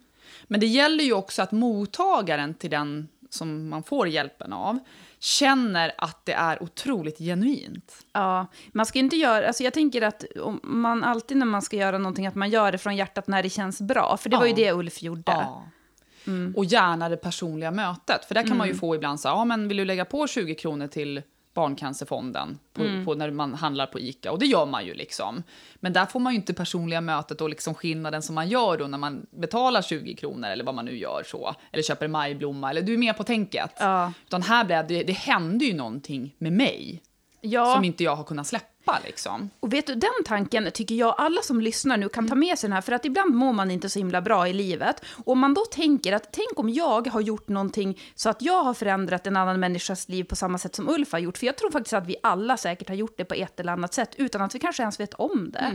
Men 0.44 0.60
det 0.60 0.66
gäller 0.66 1.04
ju 1.04 1.12
också 1.12 1.42
att 1.42 1.52
mottagaren 1.52 2.54
till 2.54 2.70
den 2.70 3.08
som 3.30 3.68
man 3.68 3.82
får 3.82 4.08
hjälpen 4.08 4.52
av 4.52 4.78
känner 5.18 5.92
att 5.98 6.26
det 6.26 6.32
är 6.32 6.62
otroligt 6.62 7.18
genuint. 7.18 7.92
Ja, 8.12 8.46
man 8.72 8.86
ska 8.86 8.98
inte 8.98 9.16
göra, 9.16 9.46
alltså 9.46 9.62
jag 9.62 9.72
tänker 9.72 10.02
att 10.02 10.24
man 10.62 11.04
alltid 11.04 11.36
när 11.36 11.46
man 11.46 11.62
ska 11.62 11.76
göra 11.76 11.98
någonting, 11.98 12.26
att 12.26 12.34
man 12.34 12.50
gör 12.50 12.72
det 12.72 12.78
från 12.78 12.96
hjärtat 12.96 13.26
när 13.26 13.42
det 13.42 13.50
känns 13.50 13.80
bra, 13.80 14.16
för 14.16 14.30
det 14.30 14.36
var 14.36 14.44
ju 14.46 14.50
Ja. 14.50 14.56
det 14.56 14.72
Ulf 14.72 15.02
gjorde. 15.02 15.22
Ja. 15.32 15.68
Och 16.56 16.64
gärna 16.64 17.08
det 17.08 17.16
personliga 17.16 17.70
mötet. 17.70 18.24
För 18.24 18.34
där 18.34 18.46
kan 18.46 18.56
man 18.56 18.68
ju 18.68 18.74
få 18.74 18.94
ibland 18.94 19.20
så 19.20 19.28
ja 19.28 19.44
men 19.44 19.68
vill 19.68 19.76
du 19.76 19.84
lägga 19.84 20.04
på 20.04 20.26
20 20.26 20.54
kronor 20.54 20.86
till 20.86 21.22
Barncancerfonden 21.54 22.58
på, 22.72 22.82
på 23.04 23.14
när 23.14 23.30
man 23.30 23.54
handlar 23.54 23.86
på 23.86 24.00
ICA? 24.00 24.32
Och 24.32 24.38
det 24.38 24.46
gör 24.46 24.66
man 24.66 24.86
ju 24.86 24.94
liksom. 24.94 25.42
Men 25.74 25.92
där 25.92 26.06
får 26.06 26.20
man 26.20 26.32
ju 26.32 26.36
inte 26.36 26.54
personliga 26.54 27.00
mötet 27.00 27.40
och 27.40 27.48
liksom 27.48 27.74
skillnaden 27.74 28.22
som 28.22 28.34
man 28.34 28.48
gör 28.48 28.78
då 28.78 28.86
när 28.86 28.98
man 28.98 29.26
betalar 29.30 29.82
20 29.82 30.14
kronor 30.14 30.48
eller 30.48 30.64
vad 30.64 30.74
man 30.74 30.84
nu 30.84 30.98
gör 30.98 31.22
så. 31.26 31.54
Eller 31.72 31.82
köper 31.82 32.04
en 32.04 32.10
majblomma 32.10 32.70
eller 32.70 32.82
du 32.82 32.94
är 32.94 32.98
med 32.98 33.16
på 33.16 33.24
tänket. 33.24 33.70
Ja. 33.80 34.12
Utan 34.26 34.42
här 34.42 34.64
blev 34.64 34.86
det, 34.86 35.02
det 35.02 35.12
hände 35.12 35.64
ju 35.64 35.74
någonting 35.74 36.34
med 36.38 36.52
mig 36.52 37.02
Ja. 37.40 37.74
som 37.74 37.84
inte 37.84 38.04
jag 38.04 38.16
har 38.16 38.24
kunnat 38.24 38.46
släppa 38.46 38.66
liksom. 39.04 39.50
Och 39.60 39.72
vet 39.72 39.86
du, 39.86 39.94
den 39.94 40.24
tanken 40.24 40.70
tycker 40.72 40.94
jag 40.94 41.14
alla 41.18 41.42
som 41.42 41.60
lyssnar 41.60 41.96
nu 41.96 42.08
kan 42.08 42.28
ta 42.28 42.34
med 42.34 42.58
sig 42.58 42.68
den 42.68 42.74
här, 42.74 42.80
för 42.80 42.92
att 42.92 43.04
ibland 43.04 43.34
mår 43.34 43.52
man 43.52 43.70
inte 43.70 43.88
så 43.88 43.98
himla 43.98 44.20
bra 44.22 44.48
i 44.48 44.52
livet. 44.52 45.04
Och 45.24 45.32
om 45.32 45.38
man 45.38 45.54
då 45.54 45.64
tänker 45.64 46.12
att, 46.12 46.32
tänk 46.32 46.58
om 46.58 46.70
jag 46.70 47.06
har 47.06 47.20
gjort 47.20 47.48
någonting 47.48 48.00
så 48.14 48.28
att 48.28 48.42
jag 48.42 48.64
har 48.64 48.74
förändrat 48.74 49.26
en 49.26 49.36
annan 49.36 49.60
människas 49.60 50.08
liv 50.08 50.24
på 50.24 50.36
samma 50.36 50.58
sätt 50.58 50.74
som 50.74 50.88
Ulf 50.88 51.12
har 51.12 51.18
gjort. 51.18 51.38
För 51.38 51.46
jag 51.46 51.56
tror 51.56 51.70
faktiskt 51.70 51.94
att 51.94 52.06
vi 52.06 52.16
alla 52.22 52.56
säkert 52.56 52.88
har 52.88 52.94
gjort 52.94 53.14
det 53.16 53.24
på 53.24 53.34
ett 53.34 53.60
eller 53.60 53.72
annat 53.72 53.94
sätt, 53.94 54.14
utan 54.16 54.42
att 54.42 54.54
vi 54.54 54.58
kanske 54.58 54.82
ens 54.82 55.00
vet 55.00 55.14
om 55.14 55.50
det. 55.50 55.72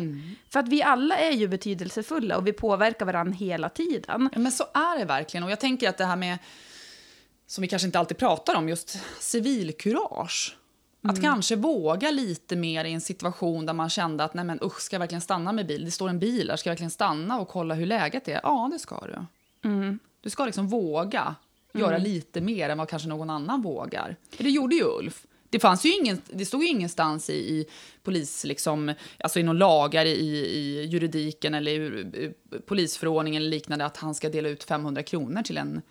För 0.49 0.59
att 0.59 0.67
vi 0.67 0.83
alla 0.83 1.17
är 1.17 1.31
ju 1.31 1.47
betydelsefulla 1.47 2.37
och 2.37 2.47
vi 2.47 2.53
påverkar 2.53 3.05
varandra 3.05 3.33
hela 3.33 3.69
tiden. 3.69 4.29
Ja, 4.33 4.39
men 4.39 4.51
så 4.51 4.63
är 4.73 4.99
det 4.99 5.05
verkligen. 5.05 5.43
Och 5.43 5.51
jag 5.51 5.59
tänker 5.59 5.89
att 5.89 5.97
det 5.97 6.05
här 6.05 6.15
med, 6.15 6.37
som 7.47 7.61
vi 7.61 7.67
kanske 7.67 7.85
inte 7.85 7.99
alltid 7.99 8.17
pratar 8.17 8.55
om, 8.55 8.69
just 8.69 8.99
civilkurage. 9.19 10.57
Att 11.03 11.21
kanske 11.21 11.55
våga 11.55 12.11
lite 12.11 12.55
mer 12.55 12.85
i 12.85 12.93
en 12.93 13.01
situation 13.01 13.65
där 13.65 13.73
man 13.73 13.89
kände 13.89 14.23
att 14.23 14.33
nej 14.33 14.45
men 14.45 14.59
usch, 14.63 14.81
ska 14.81 14.95
jag 14.95 14.99
verkligen 14.99 15.21
stanna 15.21 15.51
med 15.51 15.67
bil? 15.67 15.85
Det 15.85 15.91
står 15.91 16.09
en 16.09 16.19
bil 16.19 16.47
där, 16.47 16.55
ska 16.55 16.69
jag 16.69 16.71
verkligen 16.71 16.91
stanna 16.91 17.39
och 17.39 17.47
kolla 17.47 17.75
hur 17.75 17.85
läget 17.85 18.27
är? 18.27 18.39
Ja, 18.43 18.69
det 18.73 18.79
ska 18.79 18.99
du. 18.99 19.25
Du 20.21 20.29
ska 20.29 20.45
liksom 20.45 20.67
våga 20.67 21.35
göra 21.73 21.97
lite 21.97 22.41
mer 22.41 22.69
än 22.69 22.77
vad 22.77 22.89
kanske 22.89 23.07
någon 23.07 23.29
annan 23.29 23.61
vågar. 23.61 24.15
Det 24.37 24.49
gjorde 24.49 24.75
ju 24.75 24.83
Ulf. 24.83 25.25
Det, 25.49 25.59
fanns 25.59 25.85
ju 25.85 25.93
ingen, 25.93 26.21
det 26.33 26.45
stod 26.45 26.63
ju 26.63 26.69
ingenstans 26.69 27.29
i, 27.29 27.33
i 27.33 27.65
polis, 28.03 28.43
liksom, 28.43 28.93
alltså 29.19 29.39
i 29.39 29.43
någon 29.43 29.57
lagar 29.57 30.05
i, 30.05 30.09
i 30.09 30.85
juridiken 30.85 31.53
eller 31.53 31.71
i, 31.71 31.99
i 31.99 32.33
polisförordningen 32.65 33.41
eller 33.41 33.49
liknande 33.49 33.85
att 33.85 33.97
han 33.97 34.15
ska 34.15 34.29
dela 34.29 34.49
ut 34.49 34.63
500 34.63 35.03
kronor 35.03 35.41
till 35.41 35.57
en, 35.57 35.81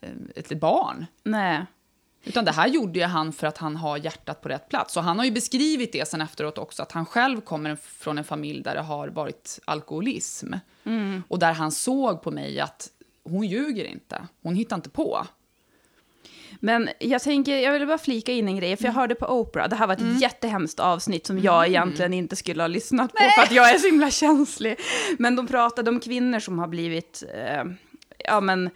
eh, 0.00 0.10
ett 0.34 0.60
barn. 0.60 1.06
Nej. 1.22 1.66
Utan 2.28 2.44
det 2.44 2.52
här 2.52 2.68
gjorde 2.68 2.98
ju 2.98 3.04
han 3.04 3.32
för 3.32 3.46
att 3.46 3.58
han 3.58 3.76
har 3.76 3.96
hjärtat 3.96 4.40
på 4.42 4.48
rätt 4.48 4.68
plats. 4.68 4.96
Och 4.96 5.02
han 5.02 5.18
har 5.18 5.24
ju 5.24 5.30
beskrivit 5.30 5.92
det 5.92 6.08
sen 6.08 6.20
efteråt 6.20 6.58
också, 6.58 6.82
att 6.82 6.92
han 6.92 7.06
själv 7.06 7.40
kommer 7.40 7.76
från 7.76 8.18
en 8.18 8.24
familj 8.24 8.62
där 8.62 8.74
det 8.74 8.80
har 8.80 9.08
varit 9.08 9.60
alkoholism. 9.64 10.52
Och 11.28 11.38
där 11.38 11.52
han 11.52 11.72
såg 11.72 12.22
på 12.22 12.30
mig 12.30 12.60
att 12.60 12.88
hon 13.24 13.46
ljuger 13.46 13.84
inte, 13.84 14.26
hon 14.42 14.54
hittar 14.54 14.76
inte 14.76 14.90
på. 14.90 15.26
Men 16.60 16.88
jag 16.98 17.22
tänker, 17.22 17.58
jag 17.58 17.72
vill 17.72 17.86
bara 17.86 17.98
flika 17.98 18.32
in 18.32 18.48
en 18.48 18.56
grej, 18.56 18.76
för 18.76 18.84
jag 18.84 18.92
hörde 18.92 19.14
på 19.14 19.26
Oprah, 19.26 19.68
det 19.68 19.76
här 19.76 19.86
var 19.86 19.94
ett 19.94 20.20
jättehemskt 20.20 20.80
avsnitt 20.80 21.26
som 21.26 21.38
jag 21.38 21.66
egentligen 21.68 22.14
inte 22.14 22.36
skulle 22.36 22.62
ha 22.62 22.68
lyssnat 22.68 23.12
på, 23.12 23.18
för 23.36 23.42
att 23.42 23.52
jag 23.52 23.70
är 23.74 23.78
så 23.78 23.86
himla 23.86 24.10
känslig. 24.10 24.76
Men 25.18 25.36
de 25.36 25.46
pratade 25.46 25.90
om 25.90 26.00
kvinnor 26.00 26.38
som 26.38 26.58
har 26.58 26.68
blivit, 26.68 27.22
eh, 27.34 27.64
ja 28.24 28.40
men, 28.40 28.70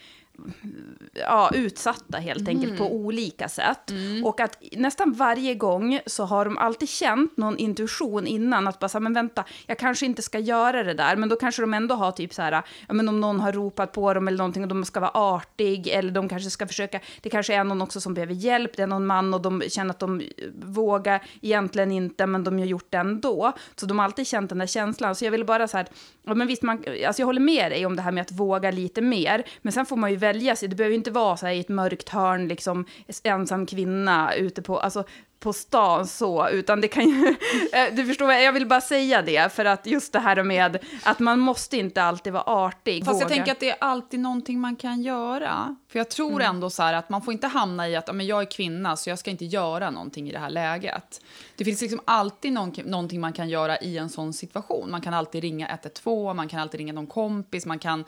ja, 1.13 1.51
utsatta 1.55 2.19
helt 2.19 2.49
enkelt 2.49 2.79
på 2.79 2.93
olika 2.93 3.49
sätt. 3.49 3.93
Och 4.25 4.41
att 4.41 4.63
nästan 4.73 5.13
varje 5.13 5.55
gång 5.55 6.01
så 6.07 6.25
har 6.25 6.45
de 6.45 6.59
alltid 6.59 6.89
känt 6.89 7.37
någon 7.37 7.59
intuition 7.59 8.27
innan 8.27 8.69
att 8.69 8.79
bara 8.79 8.89
så 8.89 8.99
här, 8.99 9.03
men 9.03 9.15
vänta, 9.15 9.45
jag 9.67 9.79
kanske 9.79 10.07
inte 10.07 10.23
ska 10.23 10.39
göra 10.39 10.83
det 10.83 10.95
där, 10.95 11.17
men 11.17 11.29
då 11.29 11.37
kanske 11.37 11.63
de 11.63 11.75
ändå 11.75 11.95
har 11.95 12.13
typ 12.13 12.35
så 12.35 12.43
här, 12.43 12.63
ja 12.89 12.95
men 12.95 13.09
om 13.09 13.21
någon 13.21 13.41
har 13.41 13.53
ropat 13.53 13.93
på 13.93 14.15
dem 14.15 14.29
eller 14.29 14.39
någonting 14.39 14.63
och 14.63 14.69
de 14.69 14.85
ska 14.85 15.01
vara 15.01 15.11
artig 15.15 15.89
eller 15.89 16.11
de 16.11 16.29
kanske 16.29 16.51
ska 16.51 16.67
försöka, 16.67 17.01
det 17.21 17.31
kanske 17.31 17.55
är 17.55 17.65
någon 17.65 17.83
också 17.83 18.01
som 18.01 18.15
behöver 18.15 18.35
hjälp, 18.35 18.77
det 18.77 18.83
är 18.83 18.87
någon 18.87 19.07
man 19.07 19.35
och 19.35 19.43
de 19.43 19.63
känner 19.69 19.91
att 19.91 19.99
de 19.99 20.23
vågar 20.63 21.23
egentligen 21.41 21.93
inte, 21.93 22.27
men 22.27 22.45
de 22.45 22.59
har 22.59 22.67
gjort 22.67 22.91
det 22.91 22.99
ändå. 22.99 23.53
Så 23.75 23.87
de 23.87 23.99
har 23.99 24.05
alltid 24.05 24.27
känt 24.27 24.49
den 24.49 24.59
där 24.59 24.67
känslan. 24.67 25.15
Så 25.15 25.25
jag 25.25 25.31
ville 25.31 25.45
bara 25.45 25.69
så 25.69 25.77
här, 25.77 25.87
ja 26.25 26.35
men 26.35 26.47
visst, 26.47 26.63
man, 26.63 26.85
alltså 27.07 27.23
jag 27.23 27.27
håller 27.27 27.41
med 27.41 27.73
dig 27.73 27.87
om 27.87 27.97
det 27.97 28.03
här 28.03 28.13
med 28.13 28.23
att 28.23 28.33
våga 28.33 28.71
lite 28.71 29.01
mer, 29.01 29.45
men 29.63 29.73
sen 29.73 29.87
får 29.87 29.97
man 29.97 30.11
ju 30.11 30.17
välja 30.17 30.57
sig. 30.57 30.69
Det 30.69 30.77
behöver 30.77 30.93
ju 30.93 30.97
inte 31.03 31.11
vara 31.11 31.37
så 31.37 31.47
här 31.47 31.53
i 31.53 31.61
ett 31.61 31.69
mörkt 31.69 32.09
hörn, 32.09 32.49
liksom 32.49 32.85
ensam 33.23 33.67
kvinna 33.67 34.35
ute 34.35 34.63
på, 34.63 34.81
alltså 34.81 35.05
på 35.43 35.53
stan 35.53 36.07
så, 36.07 36.49
utan 36.49 36.81
det 36.81 36.89
kan 36.89 37.09
ju, 37.09 37.29
eh, 37.73 37.95
du 37.95 38.07
förstår, 38.07 38.27
vad- 38.27 38.43
jag 38.43 38.53
vill 38.53 38.67
bara 38.67 38.81
säga 38.81 39.23
det, 39.23 39.53
för 39.53 39.65
att 39.65 39.87
just 39.87 40.13
det 40.13 40.19
här 40.19 40.43
med 40.43 40.79
att 41.05 41.19
man 41.19 41.39
måste 41.39 41.77
inte 41.77 42.03
alltid 42.03 42.33
vara 42.33 42.43
artig. 42.47 43.05
Fast 43.05 43.21
jag 43.21 43.27
våga. 43.29 43.37
tänker 43.37 43.53
att 43.53 43.61
det 43.61 43.71
är 43.71 43.77
alltid 43.81 44.21
någonting 44.21 44.61
man 44.61 44.77
kan 44.77 45.03
göra. 45.03 45.77
För 45.89 45.99
jag 45.99 46.11
tror 46.11 46.43
ändå 46.43 46.71
så 46.71 46.83
här 46.83 46.95
att 46.95 47.09
man 47.09 47.23
får 47.23 47.33
inte 47.33 47.47
hamna 47.47 47.89
i 47.89 47.97
att 47.97 48.15
men 48.15 48.27
jag 48.27 48.43
är 48.43 48.51
kvinna 48.51 48.97
så 48.97 49.11
jag 49.11 49.19
ska 49.19 49.31
inte 49.31 49.45
göra 49.45 49.91
någonting 49.91 50.29
i 50.29 50.33
det 50.33 50.39
här 50.39 50.51
läget. 50.51 51.21
Det 51.57 51.65
finns 51.65 51.81
liksom 51.81 52.01
alltid 52.05 52.53
någon, 52.53 52.73
någonting 52.85 53.21
man 53.21 53.33
kan 53.33 53.49
göra 53.49 53.79
i 53.79 53.99
en 53.99 54.09
sån 54.09 54.33
situation. 54.33 54.91
Man 54.91 55.01
kan 55.01 55.15
alltid 55.15 55.43
ringa 55.43 55.69
112, 55.69 56.37
man 56.37 56.49
kan 56.49 56.61
alltid 56.61 56.79
ringa 56.81 56.93
någon 56.93 57.07
kompis, 57.07 57.67
man 57.67 57.79
kan 57.79 58.05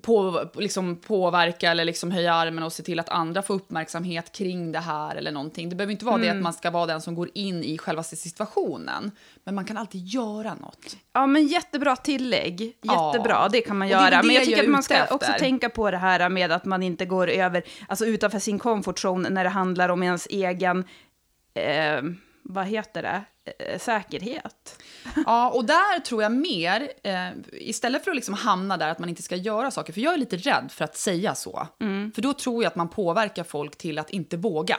på, 0.00 0.48
liksom 0.54 0.96
påverka 0.96 1.70
eller 1.70 1.84
liksom 1.84 2.10
höja 2.10 2.34
armen 2.34 2.64
och 2.64 2.72
se 2.72 2.82
till 2.82 3.00
att 3.00 3.08
andra 3.08 3.42
får 3.42 3.54
uppmärksamhet 3.54 4.32
kring 4.32 4.72
det 4.72 4.78
här 4.78 5.16
eller 5.16 5.32
någonting. 5.32 5.68
Det 5.68 5.76
behöver 5.76 5.92
inte 5.92 6.04
vara 6.04 6.18
det 6.18 6.28
att 6.28 6.42
man 6.42 6.52
ska 6.52 6.70
vara 6.70 6.86
den 6.86 7.00
som 7.00 7.14
går 7.14 7.30
in 7.34 7.64
i 7.64 7.78
själva 7.78 8.02
situationen. 8.02 9.10
Men 9.44 9.54
man 9.54 9.64
kan 9.64 9.76
alltid 9.76 10.06
göra 10.06 10.54
något. 10.54 10.96
Ja, 11.12 11.26
men 11.26 11.46
jättebra 11.46 11.96
tillägg. 11.96 12.76
Ja. 12.80 13.06
Jättebra, 13.14 13.48
det 13.48 13.60
kan 13.60 13.78
man 13.78 13.86
Och 13.86 13.94
det 13.94 14.00
göra. 14.02 14.10
det 14.10 14.26
Men 14.26 14.34
jag 14.34 14.40
jag 14.40 14.46
tycker 14.48 14.58
är 14.62 14.64
att 14.64 14.70
man 14.70 14.82
ska 14.82 14.94
efter. 14.94 15.14
också 15.14 15.32
tänka 15.38 15.68
på 15.68 15.90
det 15.90 15.96
här 15.96 16.28
med 16.28 16.52
att 16.52 16.64
man 16.64 16.82
inte 16.82 17.04
går 17.04 17.28
över, 17.30 17.62
alltså 17.88 18.06
utanför 18.06 18.38
sin 18.38 18.58
comfort 18.58 19.04
zone 19.04 19.30
när 19.30 19.44
det 19.44 19.50
handlar 19.50 19.88
om 19.88 20.02
ens 20.02 20.26
egen, 20.30 20.84
eh, 21.54 22.02
vad 22.42 22.66
heter 22.66 23.02
det, 23.02 23.22
eh, 23.58 23.78
säkerhet. 23.78 24.82
Ja, 25.26 25.50
och 25.50 25.64
där 25.64 26.00
tror 26.00 26.22
jag 26.22 26.32
mer, 26.32 26.92
eh, 27.02 27.28
istället 27.52 28.04
för 28.04 28.10
att 28.10 28.16
liksom 28.16 28.34
hamna 28.34 28.76
där 28.76 28.88
att 28.88 28.98
man 28.98 29.08
inte 29.08 29.22
ska 29.22 29.36
göra 29.36 29.70
saker, 29.70 29.92
för 29.92 30.00
jag 30.00 30.14
är 30.14 30.18
lite 30.18 30.36
rädd 30.36 30.70
för 30.72 30.84
att 30.84 30.96
säga 30.96 31.34
så. 31.34 31.68
För 32.14 32.22
då 32.22 32.32
tror 32.32 32.62
jag 32.62 32.70
att 32.70 32.76
man 32.76 32.88
påverkar 32.88 33.44
folk 33.44 33.76
till 33.76 33.98
att 33.98 34.10
inte 34.10 34.36
våga. 34.36 34.76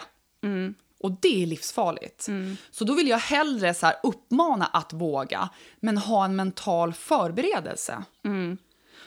Och 1.00 1.12
det 1.22 1.44
är 1.44 1.48
livsfarligt. 1.48 2.28
Så 2.72 2.86
då 2.86 2.94
vill 2.94 3.08
jag 3.08 3.18
hellre 3.18 3.74
så 3.74 3.86
här 3.86 3.96
uppmana 4.04 4.66
att 4.66 4.94
våga, 4.94 5.50
men 5.80 5.98
ha 5.98 6.26
en 6.26 6.36
mental 6.36 6.94
förberedelse. 6.94 8.04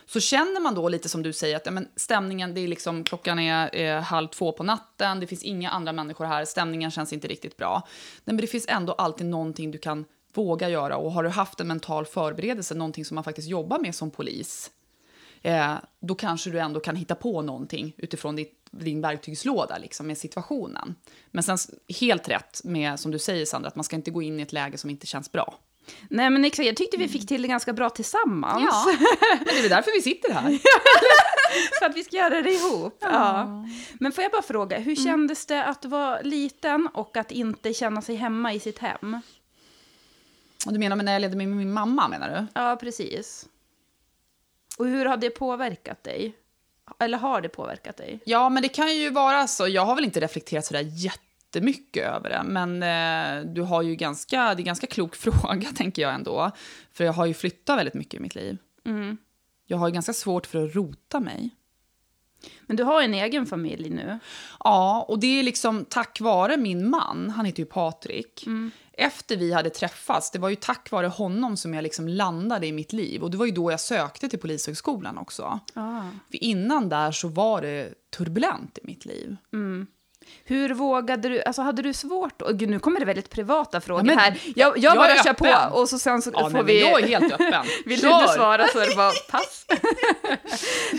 Så 0.06 0.20
känner 0.20 0.60
man 0.60 0.74
då 0.74 0.88
lite 0.88 1.08
som 1.08 1.22
du 1.22 1.32
säger 1.32 1.56
att 1.56 1.66
ja, 1.66 1.72
men 1.72 1.88
stämningen, 1.96 2.54
det 2.54 2.60
är 2.60 2.68
liksom, 2.68 3.04
klockan 3.04 3.38
är 3.38 3.76
eh, 3.76 4.02
halv 4.02 4.28
två 4.28 4.52
på 4.52 4.62
natten, 4.62 5.20
det 5.20 5.26
finns 5.26 5.42
inga 5.42 5.70
andra 5.70 5.92
människor 5.92 6.24
här, 6.24 6.44
stämningen 6.44 6.90
känns 6.90 7.12
inte 7.12 7.28
riktigt 7.28 7.56
bra. 7.56 7.88
Men 8.24 8.36
det 8.36 8.46
finns 8.46 8.66
ändå 8.68 8.92
alltid 8.92 9.26
någonting 9.26 9.70
du 9.70 9.78
kan 9.78 10.04
våga 10.36 10.68
göra 10.68 10.96
och 10.96 11.12
har 11.12 11.22
du 11.22 11.28
haft 11.28 11.60
en 11.60 11.68
mental 11.68 12.06
förberedelse, 12.06 12.74
någonting 12.74 13.04
som 13.04 13.14
man 13.14 13.24
faktiskt 13.24 13.48
jobbar 13.48 13.78
med 13.78 13.94
som 13.94 14.10
polis, 14.10 14.70
eh, 15.42 15.74
då 16.00 16.14
kanske 16.14 16.50
du 16.50 16.60
ändå 16.60 16.80
kan 16.80 16.96
hitta 16.96 17.14
på 17.14 17.42
någonting 17.42 17.94
utifrån 17.96 18.36
ditt, 18.36 18.66
din 18.70 19.00
verktygslåda 19.00 19.78
liksom, 19.78 20.06
med 20.06 20.18
situationen. 20.18 20.94
Men 21.30 21.42
sen 21.42 21.58
helt 22.00 22.28
rätt 22.28 22.60
med, 22.64 23.00
som 23.00 23.10
du 23.10 23.18
säger 23.18 23.46
Sandra, 23.46 23.68
att 23.68 23.76
man 23.76 23.84
ska 23.84 23.96
inte 23.96 24.10
gå 24.10 24.22
in 24.22 24.40
i 24.40 24.42
ett 24.42 24.52
läge 24.52 24.78
som 24.78 24.90
inte 24.90 25.06
känns 25.06 25.32
bra. 25.32 25.58
Nej, 26.08 26.30
men 26.30 26.44
exakt, 26.44 26.66
jag 26.66 26.76
tyckte 26.76 26.96
vi 26.96 27.08
fick 27.08 27.28
till 27.28 27.42
det 27.42 27.48
ganska 27.48 27.72
bra 27.72 27.90
tillsammans. 27.90 28.86
men 29.38 29.54
det 29.54 29.64
är 29.64 29.68
därför 29.68 29.92
vi 29.96 30.02
sitter 30.02 30.32
här. 30.32 30.58
För 31.78 31.86
att 31.86 31.96
vi 31.96 32.04
ska 32.04 32.16
göra 32.16 32.42
det 32.42 32.52
ihop. 32.52 32.98
Ja. 33.00 33.64
Men 34.00 34.12
får 34.12 34.22
jag 34.22 34.32
bara 34.32 34.42
fråga, 34.42 34.78
hur 34.78 34.96
kändes 34.96 35.46
det 35.46 35.64
att 35.64 35.84
vara 35.84 36.20
liten 36.20 36.88
och 36.94 37.16
att 37.16 37.30
inte 37.30 37.74
känna 37.74 38.02
sig 38.02 38.16
hemma 38.16 38.52
i 38.52 38.60
sitt 38.60 38.78
hem? 38.78 39.20
Du 40.72 40.78
menar 40.78 40.96
när 40.96 41.12
jag 41.12 41.20
levde 41.20 41.36
med 41.36 41.48
min 41.48 41.72
mamma, 41.72 42.08
menar 42.08 42.28
du? 42.28 42.60
Ja, 42.60 42.76
precis. 42.80 43.48
Och 44.78 44.86
hur 44.86 45.06
har 45.06 45.16
det 45.16 45.30
påverkat 45.30 46.04
dig? 46.04 46.36
Eller 46.98 47.18
har 47.18 47.40
det 47.40 47.48
påverkat 47.48 47.96
dig? 47.96 48.20
Ja, 48.26 48.48
men 48.48 48.62
det 48.62 48.68
kan 48.68 48.96
ju 48.96 49.10
vara 49.10 49.46
så. 49.46 49.68
Jag 49.68 49.86
har 49.86 49.94
väl 49.94 50.04
inte 50.04 50.20
reflekterat 50.20 50.64
så 50.64 50.74
där 50.74 50.80
jättemycket 50.82 52.04
över 52.04 52.28
det, 52.30 52.42
men 52.44 52.82
eh, 52.82 53.52
du 53.52 53.62
har 53.62 53.82
ju 53.82 53.94
ganska, 53.96 54.36
det 54.36 54.42
är 54.42 54.58
en 54.58 54.64
ganska 54.64 54.86
klok 54.86 55.16
fråga, 55.16 55.68
tänker 55.76 56.02
jag 56.02 56.14
ändå. 56.14 56.50
För 56.92 57.04
jag 57.04 57.12
har 57.12 57.26
ju 57.26 57.34
flyttat 57.34 57.78
väldigt 57.78 57.94
mycket 57.94 58.14
i 58.14 58.20
mitt 58.22 58.34
liv. 58.34 58.58
Jag 59.66 59.76
har 59.76 59.88
ju 59.88 59.94
ganska 59.94 60.12
svårt 60.12 60.46
för 60.46 60.64
att 60.66 60.74
rota 60.74 61.20
mig. 61.20 61.50
Men 62.66 62.76
du 62.76 62.82
har 62.82 63.02
en 63.02 63.14
egen 63.14 63.46
familj 63.46 63.90
nu. 63.90 64.18
Ja, 64.64 65.06
och 65.08 65.18
det 65.18 65.38
är 65.38 65.42
liksom 65.42 65.84
tack 65.84 66.20
vare 66.20 66.56
min 66.56 66.90
man, 66.90 67.30
han 67.36 67.44
heter 67.44 67.60
ju 67.60 67.66
Patrik. 67.66 68.44
Efter 68.98 69.36
vi 69.36 69.52
hade 69.52 69.70
träffats, 69.70 70.30
det 70.30 70.38
var 70.38 70.48
ju 70.48 70.56
tack 70.56 70.90
vare 70.90 71.06
honom 71.06 71.56
som 71.56 71.74
jag 71.74 71.82
liksom 71.82 72.08
landade 72.08 72.66
i 72.66 72.72
mitt 72.72 72.92
liv. 72.92 73.22
Och 73.22 73.30
det 73.30 73.36
var 73.36 73.46
ju 73.46 73.52
då 73.52 73.70
jag 73.70 73.80
sökte 73.80 74.28
till 74.28 74.38
Polishögskolan 74.38 75.18
också. 75.18 75.60
För 76.30 76.44
innan 76.44 76.88
där 76.88 77.12
så 77.12 77.28
var 77.28 77.62
det 77.62 77.94
turbulent 78.16 78.78
i 78.78 78.86
mitt 78.86 79.04
liv. 79.04 79.36
Hur 80.48 80.74
vågade 80.74 81.28
du, 81.28 81.42
alltså 81.42 81.62
hade 81.62 81.82
du 81.82 81.92
svårt, 81.92 82.42
och 82.42 82.58
gud 82.58 82.68
nu 82.68 82.78
kommer 82.78 83.00
det 83.00 83.06
väldigt 83.06 83.30
privata 83.30 83.80
frågor 83.80 84.02
men 84.02 84.18
här. 84.18 84.40
Jag, 84.56 84.78
jag 84.78 84.78
jag 84.78 84.96
bara 84.96 85.22
kör 85.22 85.30
öppen. 85.30 85.70
på 85.70 85.78
och 85.78 85.88
så 85.88 85.98
sen 85.98 86.22
så 86.22 86.30
Ja, 86.34 86.50
får 86.50 86.50
nej, 86.50 86.62
vi... 86.64 86.80
jag 86.80 87.02
är 87.02 87.06
helt 87.06 87.32
öppen. 87.32 87.64
Vill 87.86 88.00
Kör! 88.00 88.22
du 88.22 88.28
svara 88.28 88.66
så 88.68 88.78
är 88.78 88.90
det 88.90 88.96
bara 88.96 89.12
pass. 89.30 89.66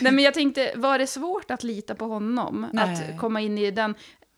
Nej 0.02 0.12
men 0.12 0.24
jag 0.24 0.34
tänkte, 0.34 0.72
var 0.76 1.00
det 1.00 1.08
svårt 1.08 1.52
att 1.52 1.64
lita 1.64 1.96
på 1.96 2.06
honom? 2.06 2.68
Nej. 2.74 2.94
Att 2.94 3.20
komma 3.20 3.42
in 3.42 3.58
i 3.58 3.72
den... 3.72 3.96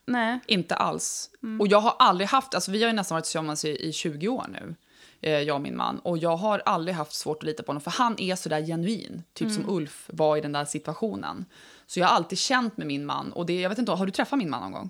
Nej. 0.07 0.39
Inte 0.47 0.75
alls. 0.75 1.29
Och 1.59 1.67
jag 1.67 1.79
har 1.79 1.95
aldrig 1.99 2.29
haft, 2.29 2.55
alltså 2.55 2.71
vi 2.71 2.83
har 2.83 2.89
ju 2.89 2.95
nästan 2.95 3.15
varit 3.15 3.25
tillsammans 3.25 3.65
i, 3.65 3.87
i 3.87 3.93
20 3.93 4.27
år 4.27 4.45
nu, 4.49 4.75
eh, 5.21 5.39
jag 5.39 5.55
och 5.55 5.61
min 5.61 5.77
man. 5.77 5.99
Och 5.99 6.17
jag 6.17 6.37
har 6.37 6.61
aldrig 6.65 6.95
haft 6.95 7.13
svårt 7.13 7.37
att 7.37 7.43
lita 7.43 7.63
på 7.63 7.69
honom, 7.69 7.81
för 7.81 7.91
han 7.91 8.19
är 8.19 8.35
så 8.35 8.49
där 8.49 8.61
genuin. 8.61 9.23
Typ 9.33 9.51
som 9.51 9.69
Ulf 9.69 10.05
var 10.13 10.37
i 10.37 10.41
den 10.41 10.51
där 10.51 10.65
situationen. 10.65 11.45
Så 11.87 11.99
jag 11.99 12.07
har 12.07 12.15
alltid 12.15 12.37
känt 12.39 12.77
med 12.77 12.87
min 12.87 13.05
man. 13.05 13.31
Och 13.33 13.45
det, 13.45 13.61
jag 13.61 13.69
vet 13.69 13.77
inte, 13.77 13.91
har 13.91 14.05
du 14.05 14.11
träffat 14.11 14.39
min 14.39 14.49
man 14.49 14.61
någon 14.61 14.71
gång? 14.71 14.89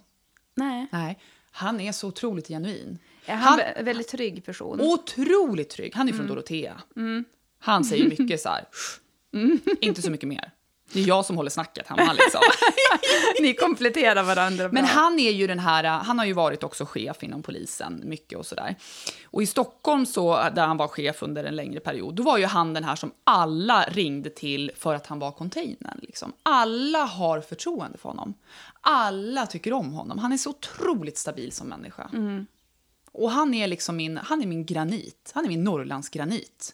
Nej. 0.60 0.88
Nej. 0.92 1.20
Han 1.52 1.80
är 1.80 1.92
så 1.92 2.08
otroligt 2.08 2.48
genuin. 2.48 3.00
Är 3.26 3.36
han, 3.36 3.60
Han- 3.76 3.86
väldigt 3.86 4.08
trygg 4.08 4.46
person? 4.46 4.82
Otroligt 4.82 5.70
trygg. 5.70 5.96
Han 5.96 6.10
är 6.10 6.14
från 6.14 6.28
Dorotea. 6.28 6.82
Han 7.60 7.84
säger 7.84 8.10
mycket 8.20 8.42
så 8.42 8.50
här, 8.50 8.66
inte 9.82 10.02
så 10.02 10.12
mycket 10.12 10.30
mer. 10.30 10.52
Det 10.94 11.00
är 11.04 11.08
jag 11.08 11.26
som 11.26 11.38
håller 11.38 11.50
snacket 11.50 11.88
hemma 11.88 12.14
liksom. 12.14 12.42
Ni 13.42 13.54
kompletterar 13.54 14.24
varandra 14.24 14.70
bra. 14.70 14.74
Men 14.74 14.86
han 14.86 15.20
är 15.20 15.32
ju 15.32 15.48
den 15.48 15.60
här, 15.60 15.84
han 15.84 16.20
har 16.20 16.26
ju 16.26 16.34
varit 16.34 16.64
också 16.64 16.86
chef 16.86 17.24
inom 17.24 17.44
polisen 17.44 18.02
mycket 18.06 18.38
och 18.38 18.46
sådär. 18.46 18.76
Och 19.24 19.44
i 19.44 19.46
Stockholm 19.46 20.06
så, 20.06 20.50
där 20.56 20.68
han 20.68 20.78
var 20.78 20.88
chef 20.88 21.24
under 21.24 21.44
en 21.44 21.56
längre 21.56 21.80
period, 21.80 22.16
då 22.16 22.24
var 22.24 22.38
ju 22.38 22.46
han 22.46 22.74
den 22.74 22.84
här 22.84 22.96
som 22.96 23.12
alla 23.24 23.84
ringde 23.84 24.30
till 24.30 24.72
för 24.78 24.96
att 24.96 25.08
han 25.08 25.20
var 25.20 25.32
containern. 25.32 26.00
Liksom. 26.02 26.34
Alla 26.44 27.04
har 27.04 27.42
förtroende 27.42 27.98
för 27.98 28.10
honom. 28.10 28.34
Alla 28.82 29.46
tycker 29.46 29.74
om 29.74 29.94
honom. 29.94 30.18
Han 30.18 30.32
är 30.32 30.38
så 30.38 30.50
otroligt 30.50 31.18
stabil 31.18 31.52
som 31.52 31.68
människa. 31.68 32.10
Och 33.12 33.32
han 33.32 33.54
är 33.54 33.68
liksom 33.68 33.96
min, 33.96 34.18
han 34.18 34.42
är 34.42 34.48
min 34.48 34.66
granit. 34.66 35.32
Han 35.36 35.46
är 35.46 35.50
min 35.50 35.64
Norrlandsgranit. 35.64 36.74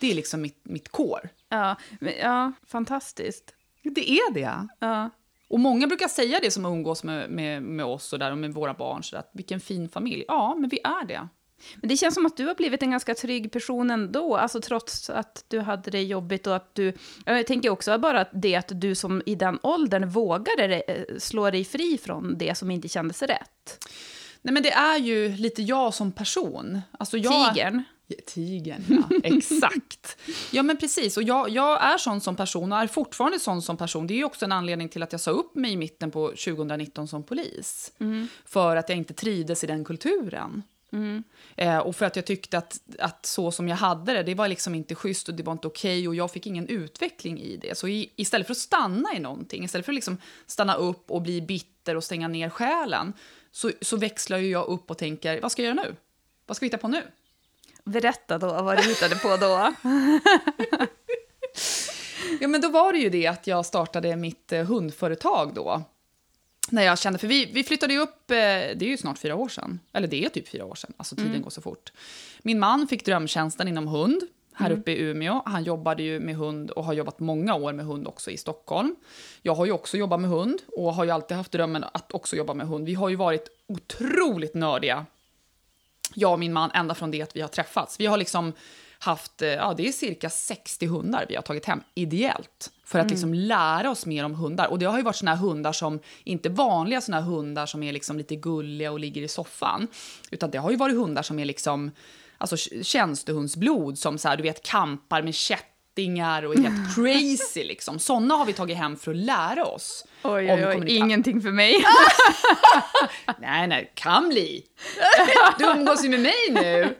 Det 0.00 0.10
är 0.10 0.14
liksom 0.14 0.40
mitt, 0.40 0.60
mitt 0.62 0.88
core. 0.88 1.28
Ja, 1.48 1.76
men, 2.00 2.12
ja, 2.20 2.52
fantastiskt. 2.66 3.54
Det 3.82 4.10
är 4.10 4.32
det. 4.32 4.68
Ja. 4.78 5.10
Och 5.48 5.60
många 5.60 5.86
brukar 5.86 6.08
säga 6.08 6.40
det 6.42 6.50
som 6.50 6.64
umgås 6.64 7.04
med, 7.04 7.30
med, 7.30 7.62
med 7.62 7.86
oss 7.86 8.12
och, 8.12 8.18
där, 8.18 8.30
och 8.32 8.38
med 8.38 8.54
våra 8.54 8.74
barn. 8.74 9.04
Så 9.04 9.16
där, 9.16 9.20
att 9.20 9.30
vilken 9.32 9.60
fin 9.60 9.88
familj. 9.88 10.24
Ja, 10.28 10.56
men 10.58 10.70
vi 10.70 10.78
är 10.84 11.06
det. 11.06 11.28
Men 11.76 11.88
det 11.88 11.96
känns 11.96 12.14
som 12.14 12.26
att 12.26 12.36
du 12.36 12.46
har 12.46 12.54
blivit 12.54 12.82
en 12.82 12.90
ganska 12.90 13.14
trygg 13.14 13.52
person 13.52 13.90
ändå, 13.90 14.36
alltså 14.36 14.60
trots 14.60 15.10
att 15.10 15.44
du 15.48 15.60
hade 15.60 15.90
det 15.90 16.02
jobbigt 16.02 16.46
och 16.46 16.56
att 16.56 16.74
du... 16.74 16.92
Jag 17.26 17.46
tänker 17.46 17.70
också 17.70 17.98
bara 17.98 18.26
det 18.32 18.56
att 18.56 18.80
du 18.80 18.94
som 18.94 19.22
i 19.26 19.34
den 19.34 19.58
åldern 19.62 20.08
vågade 20.08 20.80
eh, 20.80 21.18
slå 21.18 21.50
dig 21.50 21.64
fri 21.64 21.98
från 21.98 22.38
det 22.38 22.58
som 22.58 22.70
inte 22.70 22.88
kändes 22.88 23.22
rätt. 23.22 23.86
Nej, 24.42 24.54
men 24.54 24.62
det 24.62 24.72
är 24.72 24.98
ju 24.98 25.28
lite 25.28 25.62
jag 25.62 25.94
som 25.94 26.12
person. 26.12 26.80
Alltså 26.98 27.18
jag... 27.18 27.54
Tigern. 27.54 27.82
Ja, 28.10 28.16
Tigern, 28.26 28.84
ja. 29.10 29.16
Exakt. 29.22 30.16
Ja, 30.50 30.62
men 30.62 30.76
precis. 30.76 31.16
Och 31.16 31.22
jag, 31.22 31.48
jag 31.48 31.82
är 31.82 31.98
sån 31.98 32.20
som 32.20 32.36
person 32.36 32.72
och 32.72 32.78
är 32.78 32.86
fortfarande 32.86 33.38
sån 33.38 33.62
som 33.62 33.76
person. 33.76 34.06
Det 34.06 34.20
är 34.20 34.24
också 34.24 34.44
en 34.44 34.52
anledning 34.52 34.88
till 34.88 35.02
att 35.02 35.12
jag 35.12 35.20
sa 35.20 35.30
upp 35.30 35.54
mig 35.54 35.72
i 35.72 35.76
mitten 35.76 36.10
på 36.10 36.28
2019 36.28 37.08
som 37.08 37.22
polis. 37.22 37.92
För 38.44 38.76
att 38.76 38.88
jag 38.88 38.98
inte 38.98 39.14
trivdes 39.14 39.64
i 39.64 39.66
den 39.66 39.84
kulturen. 39.84 40.62
Eh, 41.56 41.78
och 41.78 41.96
för 41.96 42.06
att 42.06 42.16
jag 42.16 42.24
tyckte 42.24 42.58
att, 42.58 42.80
att 42.98 43.26
så 43.26 43.50
som 43.52 43.68
jag 43.68 43.76
hade 43.76 44.12
det, 44.12 44.22
det 44.22 44.34
var 44.34 44.48
liksom 44.48 44.74
inte 44.74 44.94
schysst 44.94 45.28
och 45.28 45.34
det 45.34 45.42
var 45.42 45.52
inte 45.52 45.66
okej 45.66 46.08
och 46.08 46.14
jag 46.14 46.30
fick 46.30 46.46
ingen 46.46 46.68
utveckling 46.68 47.40
i 47.40 47.56
det. 47.56 47.78
Så 47.78 47.88
i, 47.88 48.12
istället 48.16 48.46
för 48.46 48.54
att 48.54 48.58
stanna 48.58 49.14
i 49.16 49.20
någonting, 49.20 49.64
istället 49.64 49.84
för 49.86 49.92
att 49.92 49.94
liksom 49.94 50.16
stanna 50.46 50.74
upp 50.74 51.10
och 51.10 51.22
bli 51.22 51.42
bitter 51.42 51.96
och 51.96 52.04
stänga 52.04 52.28
ner 52.28 52.48
själen, 52.48 53.12
så, 53.52 53.70
så 53.80 53.96
växlar 53.96 54.38
ju 54.38 54.50
jag 54.50 54.68
upp 54.68 54.90
och 54.90 54.98
tänker, 54.98 55.40
vad 55.40 55.52
ska 55.52 55.62
jag 55.62 55.76
göra 55.76 55.86
nu? 55.88 55.96
Vad 56.46 56.56
ska 56.56 56.64
vi 56.64 56.66
hitta 56.66 56.78
på 56.78 56.88
nu? 56.88 57.02
Berätta 57.90 58.38
då 58.38 58.46
vad 58.46 58.76
du 58.76 58.82
hittade 58.82 59.16
på 59.16 59.36
då. 59.36 59.72
Ja, 62.40 62.48
men 62.48 62.60
då 62.60 62.68
var 62.68 62.92
det 62.92 62.98
ju 62.98 63.10
det 63.10 63.26
att 63.26 63.46
jag 63.46 63.66
startade 63.66 64.16
mitt 64.16 64.52
eh, 64.52 64.64
hundföretag 64.64 65.54
då. 65.54 65.82
När 66.70 66.82
jag 66.82 66.98
kände, 66.98 67.18
för 67.18 67.26
vi, 67.26 67.50
vi 67.52 67.64
flyttade 67.64 67.92
ju 67.92 68.00
upp, 68.00 68.30
eh, 68.30 68.36
det 68.36 68.80
är 68.80 68.88
ju 68.88 68.96
snart 68.96 69.18
fyra 69.18 69.34
år 69.34 69.48
sedan. 69.48 69.80
Eller 69.92 70.08
det 70.08 70.24
är 70.24 70.28
typ 70.28 70.48
fyra 70.48 70.64
år 70.64 70.74
sedan, 70.74 70.92
alltså 70.96 71.16
tiden 71.16 71.42
går 71.42 71.50
så 71.50 71.60
fort. 71.60 71.92
Min 72.42 72.58
man 72.58 72.88
fick 72.88 73.04
drömtjänsten 73.04 73.68
inom 73.68 73.88
hund 73.88 74.22
här 74.52 74.70
uppe 74.70 74.92
i 74.92 75.00
Umeå. 75.00 75.42
Han 75.44 75.64
jobbade 75.64 76.02
ju 76.02 76.20
med 76.20 76.36
hund 76.36 76.70
och 76.70 76.84
har 76.84 76.92
jobbat 76.92 77.20
många 77.20 77.54
år 77.54 77.72
med 77.72 77.86
hund 77.86 78.06
också 78.06 78.30
i 78.30 78.36
Stockholm. 78.36 78.96
Jag 79.42 79.54
har 79.54 79.66
ju 79.66 79.72
också 79.72 79.96
jobbat 79.96 80.20
med 80.20 80.30
hund 80.30 80.58
och 80.66 80.94
har 80.94 81.04
ju 81.04 81.10
alltid 81.10 81.36
haft 81.36 81.52
drömmen 81.52 81.84
att 81.92 82.12
också 82.12 82.36
jobba 82.36 82.54
med 82.54 82.66
hund. 82.66 82.86
Vi 82.86 82.94
har 82.94 83.08
ju 83.08 83.16
varit 83.16 83.48
otroligt 83.66 84.54
nördiga 84.54 85.06
jag 86.14 86.32
och 86.32 86.38
min 86.38 86.52
man 86.52 86.70
ända 86.70 86.94
från 86.94 87.10
det 87.10 87.22
att 87.22 87.36
vi 87.36 87.40
har 87.40 87.48
träffats. 87.48 88.00
Vi 88.00 88.06
har 88.06 88.16
liksom 88.16 88.52
haft, 88.98 89.42
eh, 89.42 89.48
ja 89.48 89.74
det 89.76 89.88
är 89.88 89.92
cirka 89.92 90.30
60 90.30 90.86
hundar 90.86 91.26
vi 91.28 91.34
har 91.34 91.42
tagit 91.42 91.64
hem 91.64 91.80
ideellt. 91.94 92.70
För 92.84 92.98
att 92.98 93.10
liksom 93.10 93.34
lära 93.34 93.90
oss 93.90 94.06
mer 94.06 94.24
om 94.24 94.34
hundar. 94.34 94.66
Och 94.66 94.78
det 94.78 94.86
har 94.86 94.96
ju 94.96 95.02
varit 95.02 95.16
såna 95.16 95.34
hundar 95.34 95.72
som, 95.72 96.00
inte 96.24 96.48
vanliga 96.48 97.00
såna 97.00 97.20
hundar 97.20 97.66
som 97.66 97.82
är 97.82 97.92
liksom 97.92 98.18
lite 98.18 98.36
gulliga 98.36 98.92
och 98.92 99.00
ligger 99.00 99.22
i 99.22 99.28
soffan. 99.28 99.86
Utan 100.30 100.50
det 100.50 100.58
har 100.58 100.70
ju 100.70 100.76
varit 100.76 100.96
hundar 100.96 101.22
som 101.22 101.38
är 101.38 101.44
liksom, 101.44 101.90
alltså 102.38 102.56
tjänstehundsblod 102.82 103.98
som 103.98 104.18
så 104.18 104.28
här, 104.28 104.36
du 104.36 104.42
vet 104.42 104.62
kampar 104.62 105.22
med 105.22 105.34
kättingar 106.00 106.42
och 106.42 106.54
är 106.54 106.58
helt 106.58 106.94
crazy 106.94 107.64
liksom. 107.64 107.98
Såna 107.98 108.34
har 108.34 108.44
vi 108.46 108.52
tagit 108.52 108.76
hem 108.76 108.96
för 108.96 109.10
att 109.10 109.16
lära 109.16 109.64
oss. 109.64 110.04
Oj, 110.22 110.50
om 110.52 110.58
oj, 110.58 110.66
oj, 110.66 110.74
kommunika- 110.74 110.92
ingenting 110.92 111.40
för 111.40 111.50
mig. 111.50 111.84
Nej, 113.40 113.66
nej, 113.68 113.92
kan 113.94 114.28
bli. 114.28 114.64
Du 115.58 115.64
umgås 115.64 116.04
ju 116.04 116.08
med 116.08 116.20
mig 116.20 116.32
nu. 116.50 116.96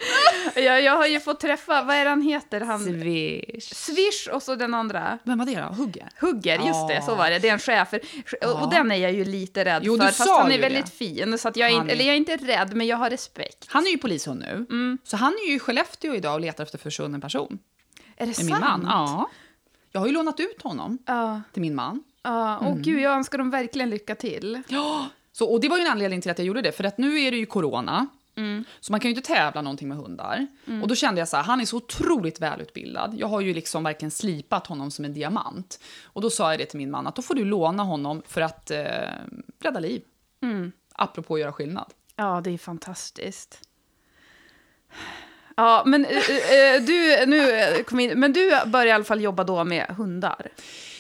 jag, 0.62 0.83
jag 0.83 0.96
har 0.96 1.07
ju 1.07 1.20
fått 1.20 1.40
träffa, 1.40 1.83
vad 1.83 1.96
är 1.96 2.07
han 2.07 2.22
heter? 2.22 2.61
Han, 2.61 2.85
Swish. 2.85 3.74
Swish 3.74 4.29
och 4.33 4.42
så 4.42 4.55
den 4.55 4.74
andra. 4.74 5.18
Vem 5.24 5.38
var 5.38 5.46
det 5.46 5.55
då? 5.61 5.66
Hugge? 5.83 6.07
Hugger, 6.20 6.59
just 6.66 6.88
det, 6.88 7.03
så 7.07 7.14
var 7.14 7.31
det. 7.31 7.38
Det 7.38 7.48
är 7.48 7.53
en 7.53 7.59
schäfer. 7.59 8.00
Och, 8.46 8.62
och 8.62 8.70
den 8.70 8.90
är 8.90 8.96
jag 8.96 9.12
ju 9.12 9.24
lite 9.24 9.64
rädd 9.64 9.83
Jo, 9.85 9.98
för, 9.98 10.05
fast 10.05 10.31
han 10.31 10.53
är 10.53 10.59
väldigt 10.59 10.87
det. 10.87 10.92
fin. 10.92 11.38
Så 11.38 11.48
att 11.48 11.57
jag 11.57 11.70
är, 11.70 11.81
är- 11.85 11.88
eller 11.88 12.05
jag 12.05 12.12
är 12.12 12.16
inte 12.16 12.37
rädd, 12.37 12.74
men 12.76 12.87
jag 12.87 12.96
har 12.96 13.11
respekt. 13.11 13.64
Han 13.68 13.87
är 13.87 13.90
ju 13.90 13.98
polishund 13.98 14.40
nu. 14.40 14.66
Mm. 14.70 14.98
Så 15.05 15.16
han 15.16 15.33
är 15.44 15.48
ju 15.48 15.55
i 15.57 15.59
Skellefteå 15.59 16.14
idag 16.14 16.35
och 16.35 16.40
letar 16.40 16.64
efter 16.64 16.79
försvunnen 16.79 17.20
person. 17.20 17.59
Är 18.20 18.26
det 18.26 18.38
Med 18.38 18.46
min 18.46 18.61
man. 18.61 18.83
Ja. 18.88 19.30
Jag 19.92 20.00
har 20.00 20.06
ju 20.06 20.12
lånat 20.12 20.40
ut 20.40 20.62
honom 20.62 20.98
Ja, 21.06 21.40
till 21.52 21.62
min 21.62 21.74
man. 21.74 22.02
ja. 22.22 22.59
Mm. 22.59 22.72
Och 22.72 22.78
gud, 22.80 23.00
jag 23.00 23.12
önskar 23.12 23.38
dem 23.38 23.50
verkligen 23.50 23.90
lycka 23.90 24.14
till. 24.14 24.62
Ja, 24.68 25.09
Så, 25.33 25.52
och 25.52 25.61
det 25.61 25.68
var 25.68 25.76
ju 25.78 25.85
en 25.85 25.90
anledning 25.90 26.20
till 26.20 26.30
att 26.30 26.38
jag 26.38 26.46
gjorde 26.46 26.62
det, 26.62 26.72
för 26.72 26.85
att 26.85 26.98
nu 26.98 27.20
är 27.20 27.30
det 27.30 27.37
ju 27.37 27.46
corona. 27.46 28.06
Så 28.80 28.92
man 28.92 29.00
kan 29.00 29.11
ju 29.11 29.16
inte 29.16 29.28
tävla 29.28 29.62
någonting 29.62 29.88
med 29.88 29.98
hundar. 29.98 30.46
Och 30.83 30.88
då 30.88 30.94
kände 30.94 31.20
jag 31.20 31.28
så 31.28 31.37
här, 31.37 31.44
han 31.44 31.61
är 31.61 31.64
så 31.64 31.76
otroligt 31.76 32.40
välutbildad. 32.40 33.14
Jag 33.18 33.26
har 33.26 33.40
ju 33.40 33.54
liksom 33.54 33.85
verkligen 33.85 34.11
slipat 34.11 34.66
honom 34.66 34.90
som 34.90 35.04
en 35.04 35.14
diamant. 35.14 35.80
Och 36.04 36.20
då 36.22 36.30
sa 36.30 36.50
jag 36.50 36.61
det 36.61 36.66
till 36.66 36.78
min 36.78 36.90
man, 36.90 37.06
att 37.06 37.16
då 37.16 37.22
får 37.22 37.35
du 37.35 37.44
låna 37.44 37.83
honom 37.83 38.22
för 38.26 38.40
att 38.40 38.70
eh, 38.70 38.78
rädda 39.62 39.80
liv. 39.80 40.02
Apropå 40.92 41.35
att 41.35 41.40
göra 41.40 41.52
skillnad. 41.52 41.92
Ja, 42.16 42.40
det 42.44 42.50
är 42.50 42.59
fantastiskt. 42.59 43.61
Ja, 45.61 45.83
men 45.87 46.05
eh, 46.05 46.83
du, 46.87 47.27
nu 47.27 47.85
kom 47.87 48.01
in, 48.01 48.20
men 48.20 48.33
du 48.33 48.51
började 48.66 48.88
i 48.88 48.92
alla 48.92 49.05
fall 49.05 49.20
jobba 49.20 49.44
då 49.44 49.64
med 49.64 49.87
hundar. 49.87 50.51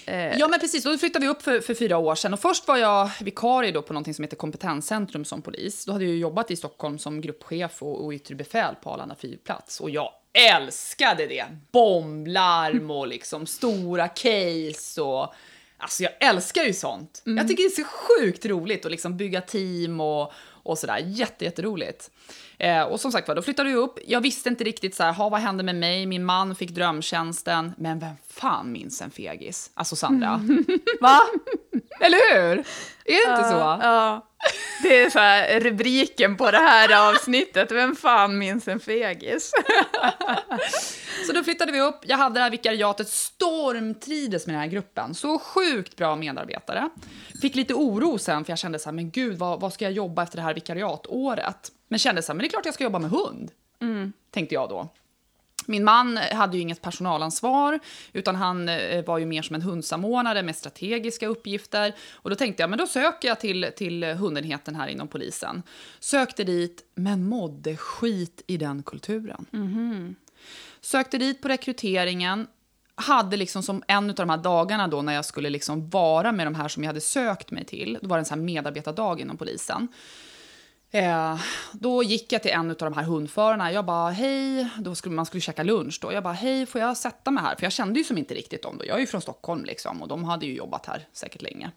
Eh, 0.06 0.38
Ja, 0.38 0.48
men 0.48 0.60
precis. 0.60 0.84
Då 0.84 0.98
flyttade 0.98 1.24
vi 1.26 1.30
upp 1.30 1.42
för, 1.42 1.60
för 1.60 1.74
fyra 1.74 1.98
år 1.98 2.14
sedan. 2.14 2.32
Och 2.32 2.40
först 2.40 2.68
var 2.68 2.76
jag 2.76 3.10
vikarie 3.20 3.72
då 3.72 3.82
på 3.82 3.92
något 3.92 4.16
som 4.16 4.24
heter 4.24 4.36
Kompetenscentrum 4.36 5.24
som 5.24 5.42
polis. 5.42 5.84
Då 5.84 5.92
hade 5.92 6.04
jag 6.04 6.16
jobbat 6.16 6.50
i 6.50 6.56
Stockholm 6.56 6.98
som 6.98 7.20
gruppchef 7.20 7.82
och, 7.82 8.04
och 8.04 8.12
yttre 8.12 8.34
befäl 8.34 8.74
på 8.82 8.90
Arlanda 8.90 9.14
flygplats. 9.14 9.80
Och 9.80 9.90
jag 9.90 10.12
älskade 10.32 11.26
det! 11.26 11.44
Bomblarm 11.72 12.90
och 12.98 13.08
liksom 13.08 13.46
stora 13.46 14.08
case 14.08 15.02
och... 15.02 15.34
Alltså 15.78 16.02
jag 16.02 16.12
älskar 16.20 16.62
ju 16.62 16.72
sånt. 16.72 17.22
Jag 17.24 17.48
tycker 17.48 17.62
det 17.62 17.66
är 17.66 17.84
så 17.84 17.84
sjukt 17.84 18.46
roligt 18.46 18.84
att 18.84 18.90
liksom 18.90 19.16
bygga 19.16 19.40
team 19.40 20.00
och, 20.00 20.32
och 20.62 20.78
sådär. 20.78 21.02
Jätte, 21.06 21.44
jätteroligt. 21.44 22.10
Eh, 22.60 22.82
och 22.82 23.00
som 23.00 23.12
sagt 23.12 23.28
var, 23.28 23.34
då 23.34 23.42
flyttade 23.42 23.68
vi 23.68 23.74
upp. 23.74 23.98
Jag 24.06 24.20
visste 24.20 24.48
inte 24.48 24.64
riktigt 24.64 24.94
så 24.94 25.02
här, 25.02 25.12
ha, 25.12 25.28
vad 25.28 25.40
hände 25.40 25.62
med 25.62 25.76
mig? 25.76 26.06
Min 26.06 26.24
man 26.24 26.54
fick 26.54 26.70
drömtjänsten. 26.70 27.72
Men 27.78 27.98
vem 27.98 28.14
fan 28.28 28.72
minns 28.72 29.02
en 29.02 29.10
fegis? 29.10 29.70
Alltså 29.74 29.96
Sandra. 29.96 30.40
Va? 31.00 31.20
Eller 32.00 32.18
hur? 32.34 32.58
Är 33.04 33.26
det 33.26 33.32
inte 33.32 33.50
så? 33.50 33.56
Ja, 33.56 34.26
det 34.82 34.98
är 34.98 35.10
så 35.10 35.18
här 35.18 35.60
rubriken 35.60 36.36
på 36.36 36.50
det 36.50 36.58
här 36.58 37.10
avsnittet. 37.10 37.72
Vem 37.72 37.96
fan 37.96 38.38
minns 38.38 38.68
en 38.68 38.80
fegis? 38.80 39.52
Så 41.26 41.32
då 41.32 41.44
flyttade 41.44 41.72
vi 41.72 41.80
upp. 41.80 41.98
Jag 42.02 42.16
hade 42.16 42.34
det 42.34 42.42
här 42.42 42.50
vikariatet, 42.50 43.08
stormtrides 43.08 44.46
med 44.46 44.54
den 44.54 44.60
här 44.60 44.68
gruppen. 44.68 45.14
Så 45.14 45.38
sjukt 45.38 45.96
bra 45.96 46.16
medarbetare. 46.16 46.90
Fick 47.42 47.54
lite 47.54 47.74
oro 47.74 48.18
sen, 48.18 48.44
för 48.44 48.52
jag 48.52 48.58
kände 48.58 48.78
så 48.78 48.84
här, 48.84 48.92
men 48.94 49.10
gud, 49.10 49.38
vad, 49.38 49.60
vad 49.60 49.72
ska 49.72 49.84
jag 49.84 49.92
jobba 49.92 50.22
efter 50.22 50.36
det 50.36 50.42
här 50.42 50.54
vikariatåret? 50.54 51.72
Men 51.90 51.98
kände 51.98 52.22
så 52.22 52.32
här, 52.32 52.34
men 52.34 52.42
det 52.42 52.48
är 52.48 52.50
klart 52.50 52.64
jag 52.64 52.74
ska 52.74 52.84
jobba 52.84 52.98
med 52.98 53.10
hund. 53.10 53.50
Tänkte 54.30 54.54
jag 54.54 54.68
då. 54.68 54.88
Min 55.66 55.84
man 55.84 56.16
hade 56.16 56.56
ju 56.56 56.62
inget 56.62 56.82
personalansvar, 56.82 57.78
utan 58.12 58.36
han 58.36 58.68
eh, 58.68 59.04
var 59.04 59.18
ju 59.18 59.26
mer 59.26 59.42
som 59.42 59.54
en 59.54 59.62
hundsamordnare 59.62 60.42
med 60.42 60.56
strategiska 60.56 61.26
uppgifter. 61.26 61.94
Och 62.12 62.30
då 62.30 62.36
tänkte 62.36 62.62
jag, 62.62 62.70
men 62.70 62.78
då 62.78 62.86
söker 62.86 63.28
jag 63.28 63.40
till, 63.40 63.70
till 63.76 64.04
hundenheten 64.04 64.74
här 64.74 64.88
inom 64.88 65.08
polisen. 65.08 65.62
Sökte 66.00 66.44
dit, 66.44 66.84
men 66.94 67.28
mådde 67.28 67.76
skit 67.76 68.42
i 68.46 68.56
den 68.56 68.82
kulturen. 68.82 69.46
Sökte 70.80 71.18
dit 71.18 71.42
på 71.42 71.48
rekryteringen. 71.48 72.46
Hade 72.94 73.36
liksom 73.36 73.62
som 73.62 73.82
en 73.88 74.10
av 74.10 74.16
de 74.16 74.30
här 74.30 74.36
dagarna 74.36 74.88
då 74.88 75.02
när 75.02 75.14
jag 75.14 75.24
skulle 75.24 75.50
liksom 75.50 75.90
vara 75.90 76.32
med 76.32 76.46
de 76.46 76.54
här 76.54 76.68
som 76.68 76.82
jag 76.82 76.88
hade 76.88 77.00
sökt 77.00 77.50
mig 77.50 77.64
till. 77.64 77.98
Då 78.02 78.08
var 78.08 78.16
det 78.16 78.20
en 78.20 78.24
sån 78.24 78.38
här 78.38 78.44
medarbetardag 78.44 79.20
inom 79.20 79.36
polisen. 79.36 79.88
Eh, 80.90 81.40
då 81.72 82.02
gick 82.02 82.32
jag 82.32 82.42
till 82.42 82.50
en 82.50 82.70
av 82.70 82.76
de 82.76 82.92
här 82.92 83.02
hundförarna. 83.02 83.72
Jag 83.72 83.84
bara, 83.84 84.10
hej, 84.10 84.68
då 84.78 84.94
skulle, 84.94 85.14
man 85.14 85.26
skulle 85.26 85.40
käka 85.40 85.62
lunch 85.62 85.98
då. 86.02 86.12
Jag 86.12 86.22
bara, 86.22 86.32
hej, 86.32 86.66
får 86.66 86.80
jag 86.80 86.96
sätta 86.96 87.30
mig 87.30 87.42
här? 87.42 87.54
För 87.54 87.62
jag 87.62 87.72
kände 87.72 87.98
ju 87.98 88.04
som 88.04 88.18
inte 88.18 88.34
riktigt 88.34 88.62
dem 88.62 88.78
då. 88.78 88.86
Jag 88.86 88.96
är 88.96 89.00
ju 89.00 89.06
från 89.06 89.20
Stockholm 89.20 89.64
liksom 89.64 90.02
och 90.02 90.08
de 90.08 90.24
hade 90.24 90.46
ju 90.46 90.54
jobbat 90.54 90.86
här 90.86 91.06
säkert 91.12 91.42
länge. 91.42 91.70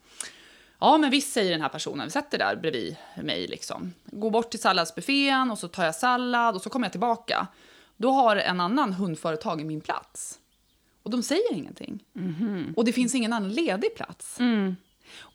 Ja, 0.80 0.98
men 0.98 1.12
visst 1.12 1.34
säger 1.34 1.52
den 1.52 1.62
här 1.62 1.70
personen, 1.70 2.08
vi 2.08 2.12
sätter 2.12 2.38
där 2.38 2.56
bredvid 2.56 2.96
mig 3.24 3.48
liksom. 3.48 3.94
Går 4.06 4.32
bort 4.32 4.50
till 4.50 4.60
salladsbuffén 4.60 5.52
och 5.52 5.60
så 5.60 5.68
tar 5.68 5.86
jag 5.86 5.96
sallad 5.96 6.56
och 6.56 6.62
så 6.62 6.70
kommer 6.70 6.86
jag 6.86 6.92
tillbaka. 6.92 7.48
Då 7.98 8.12
har 8.12 8.36
en 8.36 8.60
annan 8.60 8.94
hundföretag 8.94 9.66
min 9.66 9.82
plats. 9.82 10.40
Och 11.04 11.12
de 11.12 11.24
säger 11.24 11.54
ingenting. 11.54 12.04
Och 12.76 12.86
det 12.86 12.94
finns 12.94 13.16
ingen 13.16 13.34
annan 13.34 13.54
ledig 13.54 13.96
plats. 13.96 14.38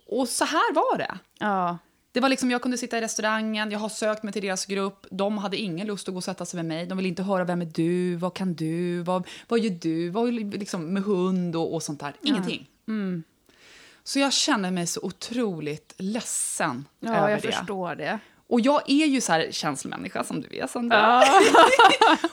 Och 0.06 0.28
så 0.28 0.44
här 0.44 0.74
var 0.74 0.98
det. 0.98 1.18
Ja, 1.38 1.78
Det 2.12 2.20
var 2.20 2.28
liksom, 2.28 2.50
jag 2.50 2.62
kunde 2.62 2.78
sitta 2.78 2.98
i 2.98 3.00
restaurangen, 3.00 3.70
jag 3.70 3.78
har 3.78 3.88
sökt 3.88 4.22
mig 4.22 4.32
till 4.32 4.42
deras 4.42 4.66
grupp. 4.66 5.06
De 5.10 5.38
hade 5.38 5.56
ingen 5.56 5.86
lust 5.86 6.08
att 6.08 6.14
gå 6.14 6.18
och 6.18 6.24
sätta 6.24 6.44
sig 6.44 6.58
med 6.58 6.64
mig. 6.64 6.86
De 6.86 6.98
ville 6.98 7.08
inte 7.08 7.22
höra 7.22 7.44
vem 7.44 7.60
är 7.60 7.66
du, 7.66 8.16
vad 8.16 8.34
kan 8.34 8.54
du, 8.54 9.02
vad, 9.02 9.26
vad 9.48 9.60
gör 9.60 9.70
du, 9.70 10.08
vad 10.08 10.32
liksom 10.34 10.92
med 10.92 11.02
hund 11.02 11.56
och, 11.56 11.74
och 11.74 11.82
sånt 11.82 12.00
där. 12.00 12.14
Ingenting. 12.22 12.68
Så 14.04 14.18
jag 14.18 14.32
känner 14.32 14.70
mig 14.70 14.86
så 14.86 15.00
otroligt 15.02 15.94
ledsen 15.96 16.84
ja 17.00 17.16
över 17.16 17.28
jag 17.28 17.42
det. 17.42 17.52
förstår 17.52 17.94
det. 17.94 18.18
Och 18.48 18.60
jag 18.60 18.82
är 18.90 19.06
ju 19.06 19.20
så 19.20 19.32
här 19.32 19.48
känslomänniska 19.50 20.24
som 20.24 20.40
du 20.40 20.48
vet, 20.48 20.70
Sandra. 20.70 20.96
Ja. 20.96 21.40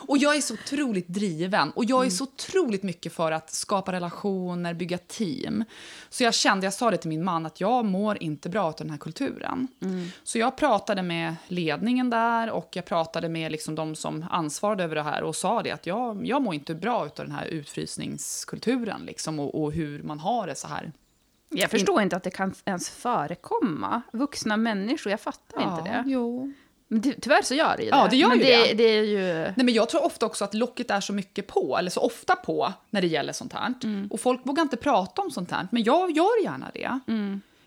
Och 0.08 0.18
jag 0.18 0.36
är 0.36 0.40
så 0.40 0.54
otroligt 0.54 1.08
driven 1.08 1.70
och 1.70 1.84
jag 1.84 2.06
är 2.06 2.10
så 2.10 2.24
otroligt 2.24 2.82
mycket 2.82 3.12
för 3.12 3.32
att 3.32 3.50
skapa 3.50 3.92
relationer, 3.92 4.74
bygga 4.74 4.98
team. 4.98 5.64
Så 6.08 6.24
jag 6.24 6.34
kände, 6.34 6.66
jag 6.66 6.74
sa 6.74 6.90
det 6.90 6.96
till 6.96 7.08
min 7.08 7.24
man, 7.24 7.46
att 7.46 7.60
jag 7.60 7.84
mår 7.84 8.22
inte 8.22 8.48
bra 8.48 8.64
av 8.64 8.74
den 8.78 8.90
här 8.90 8.98
kulturen. 8.98 9.68
Så 10.24 10.38
jag 10.38 10.56
pratade 10.56 11.02
med 11.02 11.36
ledningen 11.48 12.10
där 12.10 12.50
och 12.50 12.68
jag 12.72 12.84
pratade 12.84 13.28
med 13.28 13.52
liksom 13.52 13.74
de 13.74 13.94
som 13.94 14.26
ansvarade 14.30 14.84
över 14.84 14.94
det 14.94 15.02
här 15.02 15.22
och 15.22 15.36
sa 15.36 15.62
det 15.62 15.70
att 15.70 15.86
jag, 15.86 16.26
jag 16.26 16.42
mår 16.42 16.54
inte 16.54 16.74
bra 16.74 16.96
av 16.96 17.10
den 17.16 17.32
här 17.32 17.46
utfrysningskulturen 17.46 19.02
liksom, 19.06 19.40
och, 19.40 19.62
och 19.62 19.72
hur 19.72 20.02
man 20.02 20.18
har 20.18 20.46
det 20.46 20.54
så 20.54 20.68
här. 20.68 20.92
Jag 21.48 21.70
förstår 21.70 22.02
inte 22.02 22.16
att 22.16 22.22
det 22.22 22.30
kan 22.30 22.54
ens 22.64 22.90
förekomma. 22.90 24.02
Vuxna 24.12 24.56
människor, 24.56 25.10
jag 25.10 25.20
fattar 25.20 25.62
inte 25.62 25.90
det. 25.90 26.04
Jo. 26.06 26.52
Men 26.88 27.02
ty- 27.02 27.14
tyvärr 27.20 27.42
så 27.42 27.54
gör 27.54 27.76
det 27.76 27.82
ju 27.82 27.88
Ja, 27.88 28.02
det. 28.04 28.10
det 28.10 28.16
gör 28.16 28.28
Men 28.28 28.38
ju 28.38 28.44
det. 28.44 28.56
det. 28.66 28.74
Det 28.74 28.84
är 28.84 29.02
ju... 29.02 29.22
Nej, 29.42 29.54
men 29.64 29.74
jag 29.74 29.88
tror 29.88 30.04
ofta 30.04 30.26
också 30.26 30.44
att 30.44 30.54
locket 30.54 30.90
är 30.90 31.00
så 31.00 31.12
mycket 31.12 31.46
på, 31.46 31.76
eller 31.78 31.90
så 31.90 32.00
ofta 32.00 32.36
på, 32.36 32.72
när 32.90 33.00
det 33.00 33.06
gäller 33.06 33.32
sånt 33.32 33.52
här. 33.52 33.74
Och 34.10 34.20
folk 34.20 34.40
vågar 34.46 34.62
inte 34.62 34.76
prata 34.76 35.22
om 35.22 35.30
sånt 35.30 35.50
här, 35.50 35.68
men 35.72 35.82
jag 35.84 36.10
gör 36.10 36.42
gärna 36.44 36.70
det. 36.74 37.00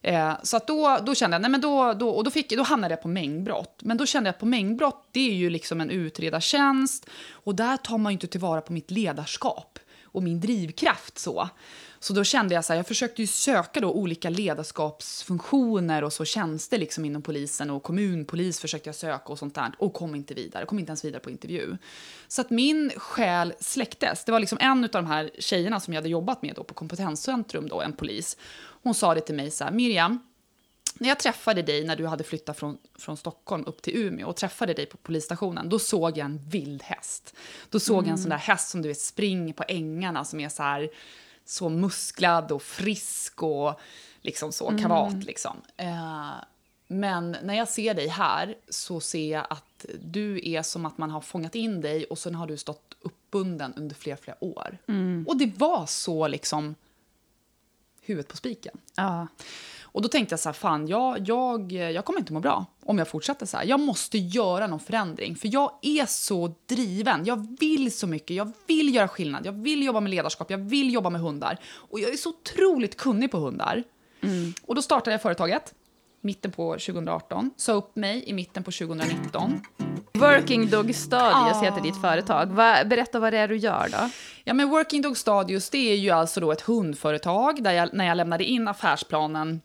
Eh, 0.01 0.33
så 0.43 0.57
att 0.57 0.67
då, 0.67 0.97
då 1.05 1.15
kände 1.15 1.35
jag, 1.35 1.41
nej 1.41 1.51
men 1.51 1.61
då, 1.61 1.93
då, 1.93 2.09
och 2.09 2.23
då, 2.23 2.31
fick, 2.31 2.49
då 2.49 2.63
hamnade 2.63 2.93
jag 2.93 3.01
på 3.01 3.07
mängdbrott. 3.07 3.79
Men 3.83 3.97
då 3.97 4.05
kände 4.05 4.27
jag 4.27 4.33
att 4.33 4.39
på 4.39 4.45
mängdbrott, 4.45 5.07
det 5.11 5.29
är 5.29 5.33
ju 5.33 5.49
liksom 5.49 5.81
en 5.81 5.89
utredartjänst. 5.89 7.09
Och 7.31 7.55
där 7.55 7.77
tar 7.77 7.97
man 7.97 8.11
ju 8.11 8.13
inte 8.13 8.27
tillvara 8.27 8.61
på 8.61 8.73
mitt 8.73 8.91
ledarskap 8.91 9.79
och 10.03 10.23
min 10.23 10.39
drivkraft 10.39 11.19
så. 11.19 11.49
Så 11.99 12.13
då 12.13 12.23
kände 12.23 12.55
jag 12.55 12.65
så 12.65 12.73
här, 12.73 12.77
jag 12.77 12.87
försökte 12.87 13.21
ju 13.21 13.27
söka 13.27 13.79
då 13.79 13.91
olika 13.91 14.29
ledarskapsfunktioner 14.29 16.03
och 16.03 16.13
så 16.13 16.25
tjänster 16.25 16.77
liksom 16.77 17.05
inom 17.05 17.21
polisen 17.21 17.69
och 17.69 17.83
kommunpolis 17.83 18.59
försökte 18.59 18.89
jag 18.89 18.95
söka 18.95 19.31
och 19.31 19.39
sånt 19.39 19.55
där 19.55 19.71
och 19.77 19.93
kom 19.93 20.15
inte 20.15 20.33
vidare, 20.33 20.65
kom 20.65 20.79
inte 20.79 20.89
ens 20.89 21.05
vidare 21.05 21.19
på 21.19 21.29
intervju. 21.29 21.77
Så 22.27 22.41
att 22.41 22.49
min 22.49 22.91
själ 22.95 23.53
släcktes. 23.59 24.25
Det 24.25 24.31
var 24.31 24.39
liksom 24.39 24.57
en 24.61 24.83
av 24.83 24.89
de 24.89 25.05
här 25.05 25.31
tjejerna 25.39 25.79
som 25.79 25.93
jag 25.93 26.01
hade 26.01 26.09
jobbat 26.09 26.41
med 26.41 26.55
då 26.55 26.63
på 26.63 26.73
kompetenscentrum 26.73 27.67
då, 27.67 27.81
en 27.81 27.93
polis. 27.93 28.37
Hon 28.83 28.93
sa 28.93 29.15
det 29.15 29.21
till 29.21 29.35
mig 29.35 29.51
så 29.51 29.63
här, 29.63 29.71
Miriam, 29.71 30.19
när 30.99 31.09
jag 31.09 31.19
träffade 31.19 31.61
dig 31.61 31.83
när 31.83 31.95
du 31.95 32.07
hade 32.07 32.23
flyttat 32.23 32.59
från, 32.59 32.77
från 32.99 33.17
Stockholm 33.17 33.63
upp 33.67 33.81
till 33.81 33.97
Umeå 33.97 34.27
och 34.27 34.35
träffade 34.35 34.73
dig 34.73 34.85
på 34.85 34.97
polisstationen, 34.97 35.69
då 35.69 35.79
såg 35.79 36.17
jag 36.17 36.25
en 36.25 36.49
vild 36.49 36.83
häst. 36.83 37.35
Då 37.69 37.79
såg 37.79 38.03
jag 38.03 38.11
en 38.11 38.17
sån 38.17 38.29
där 38.29 38.37
häst 38.37 38.69
som 38.69 38.81
du 38.81 38.87
vet 38.87 38.99
springer 38.99 39.53
på 39.53 39.63
ängarna 39.67 40.25
som 40.25 40.39
är 40.39 40.49
så 40.49 40.63
här 40.63 40.89
så 41.49 41.69
musklad 41.69 42.51
och 42.51 42.61
frisk 42.61 43.43
och 43.43 43.79
liksom 44.21 44.51
så 44.51 44.77
kavat 44.77 45.23
liksom. 45.23 45.61
Eh, 45.77 46.31
men 46.87 47.37
när 47.43 47.53
jag 47.53 47.67
ser 47.67 47.93
dig 47.93 48.07
här 48.07 48.55
så 48.69 48.99
ser 48.99 49.31
jag 49.31 49.47
att 49.49 49.85
du 50.01 50.49
är 50.49 50.61
som 50.61 50.85
att 50.85 50.97
man 50.97 51.09
har 51.09 51.21
fångat 51.21 51.55
in 51.55 51.81
dig 51.81 52.05
och 52.05 52.19
sen 52.19 52.35
har 52.35 52.47
du 52.47 52.57
stått 52.57 52.95
uppbunden 53.01 53.73
under 53.73 53.95
flera, 53.95 54.17
flera 54.17 54.43
år. 54.43 54.77
Och 55.27 55.37
det 55.37 55.57
var 55.57 55.85
så 55.85 56.27
liksom 56.27 56.75
huvudet 58.01 58.27
på 58.27 58.37
spiken. 58.37 58.77
Ja. 58.95 59.27
Och 59.91 60.01
då 60.01 60.07
tänkte 60.07 60.33
jag 60.33 60.39
så 60.39 60.49
här, 60.49 60.53
fan, 60.53 60.87
jag, 60.87 61.29
jag, 61.29 61.71
jag 61.71 62.05
kommer 62.05 62.19
inte 62.19 62.33
må 62.33 62.39
bra 62.39 62.65
om 62.85 62.97
jag 62.97 63.07
fortsätter 63.07 63.45
så 63.45 63.57
här. 63.57 63.65
Jag 63.65 63.79
måste 63.79 64.17
göra 64.17 64.67
någon 64.67 64.79
förändring, 64.79 65.35
för 65.35 65.49
jag 65.53 65.71
är 65.81 66.05
så 66.05 66.53
driven. 66.69 67.25
Jag 67.25 67.57
vill 67.59 67.91
så 67.91 68.07
mycket, 68.07 68.35
jag 68.35 68.51
vill 68.67 68.95
göra 68.95 69.07
skillnad, 69.07 69.45
jag 69.45 69.51
vill 69.51 69.83
jobba 69.83 69.99
med 69.99 70.09
ledarskap, 70.09 70.51
jag 70.51 70.57
vill 70.57 70.93
jobba 70.93 71.09
med 71.09 71.21
hundar. 71.21 71.57
Och 71.75 71.99
jag 71.99 72.13
är 72.13 72.17
så 72.17 72.29
otroligt 72.29 72.97
kunnig 72.97 73.31
på 73.31 73.37
hundar. 73.37 73.83
Och 74.65 74.75
då 74.75 74.81
startade 74.81 75.11
jag 75.11 75.21
företaget, 75.21 75.73
mitten 76.21 76.51
på 76.51 76.73
2018, 76.73 77.51
sa 77.57 77.73
upp 77.73 77.95
mig 77.95 78.23
i 78.29 78.33
mitten 78.33 78.63
på 78.63 78.71
2019. 78.71 79.61
Working 80.13 80.69
Dog 80.69 80.95
Studios 80.95 81.33
Ah. 81.33 81.61
heter 81.63 81.81
ditt 81.81 82.01
företag. 82.01 82.45
Va, 82.45 82.83
berätta 82.85 83.19
vad 83.19 83.33
det 83.33 83.37
är 83.39 83.47
du 83.47 83.57
gör 83.57 83.87
då. 83.91 84.09
Ja, 84.43 84.53
men 84.53 84.69
Working 84.69 85.01
Dog 85.01 85.17
Stadios 85.17 85.69
det 85.69 85.91
är 85.91 85.95
ju 85.95 86.09
alltså 86.09 86.39
då 86.39 86.51
ett 86.51 86.61
hundföretag 86.61 87.63
där 87.63 87.71
jag, 87.71 87.93
när 87.93 88.05
jag 88.05 88.17
lämnade 88.17 88.43
in 88.43 88.67
affärsplanen 88.67 89.61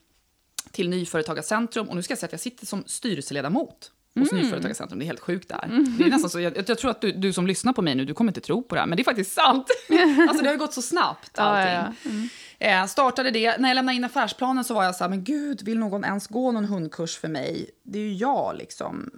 till 0.74 0.88
Nyföretagarcentrum, 0.88 1.88
och 1.88 1.96
nu 1.96 2.02
ska 2.02 2.12
jag 2.12 2.18
säga 2.18 2.26
att 2.28 2.32
jag 2.32 2.40
sitter 2.40 2.66
som 2.66 2.84
styrelseledamot 2.86 3.90
hos 4.18 4.32
Nyföretagarcentrum. 4.32 4.98
Det 4.98 5.04
är 5.04 5.06
helt 5.06 5.20
sjukt 5.20 5.48
där. 5.48 5.68
Det 5.98 6.04
är 6.04 6.10
nästan 6.10 6.30
så, 6.30 6.40
jag, 6.40 6.68
jag 6.68 6.78
tror 6.78 6.90
att 6.90 7.00
du, 7.00 7.12
du 7.12 7.32
som 7.32 7.46
lyssnar 7.46 7.72
på 7.72 7.82
mig 7.82 7.94
nu, 7.94 8.04
du 8.04 8.14
kommer 8.14 8.30
inte 8.30 8.40
tro 8.40 8.62
på 8.62 8.74
det 8.74 8.80
här, 8.80 8.86
men 8.86 8.96
det 8.96 9.02
är 9.02 9.04
faktiskt 9.04 9.32
sant. 9.32 9.66
alltså 10.28 10.42
det 10.42 10.48
har 10.48 10.54
ju 10.54 10.58
gått 10.58 10.74
så 10.74 10.82
snabbt 10.82 11.38
allting. 11.38 11.74
Ja, 11.74 11.92
ja, 12.04 12.10
Mm. 12.10 12.28
Eh, 12.58 12.86
startade 12.86 13.30
det. 13.30 13.58
När 13.58 13.68
jag 13.68 13.74
lämnade 13.74 13.96
in 13.96 14.04
affärsplanen 14.04 14.64
så 14.64 14.74
var 14.74 14.84
jag 14.84 14.94
så 14.94 15.04
här, 15.04 15.08
men 15.08 15.24
gud, 15.24 15.62
vill 15.62 15.78
någon 15.78 16.04
ens 16.04 16.26
gå 16.26 16.52
någon 16.52 16.64
hundkurs 16.64 17.18
för 17.18 17.28
mig? 17.28 17.70
Det 17.82 17.98
är 17.98 18.02
ju 18.02 18.14
jag 18.14 18.56
liksom. 18.58 19.10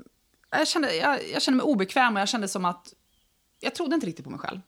Jag 0.50 0.68
kände, 0.68 0.94
jag, 0.94 1.18
jag 1.32 1.42
kände 1.42 1.56
mig 1.56 1.64
obekväm 1.64 2.14
och 2.14 2.20
jag 2.20 2.28
kände 2.28 2.48
som 2.48 2.64
att 2.64 2.92
jag 3.60 3.74
trodde 3.74 3.94
inte 3.94 4.06
riktigt 4.06 4.24
på 4.24 4.30
mig 4.30 4.40
själv. 4.40 4.60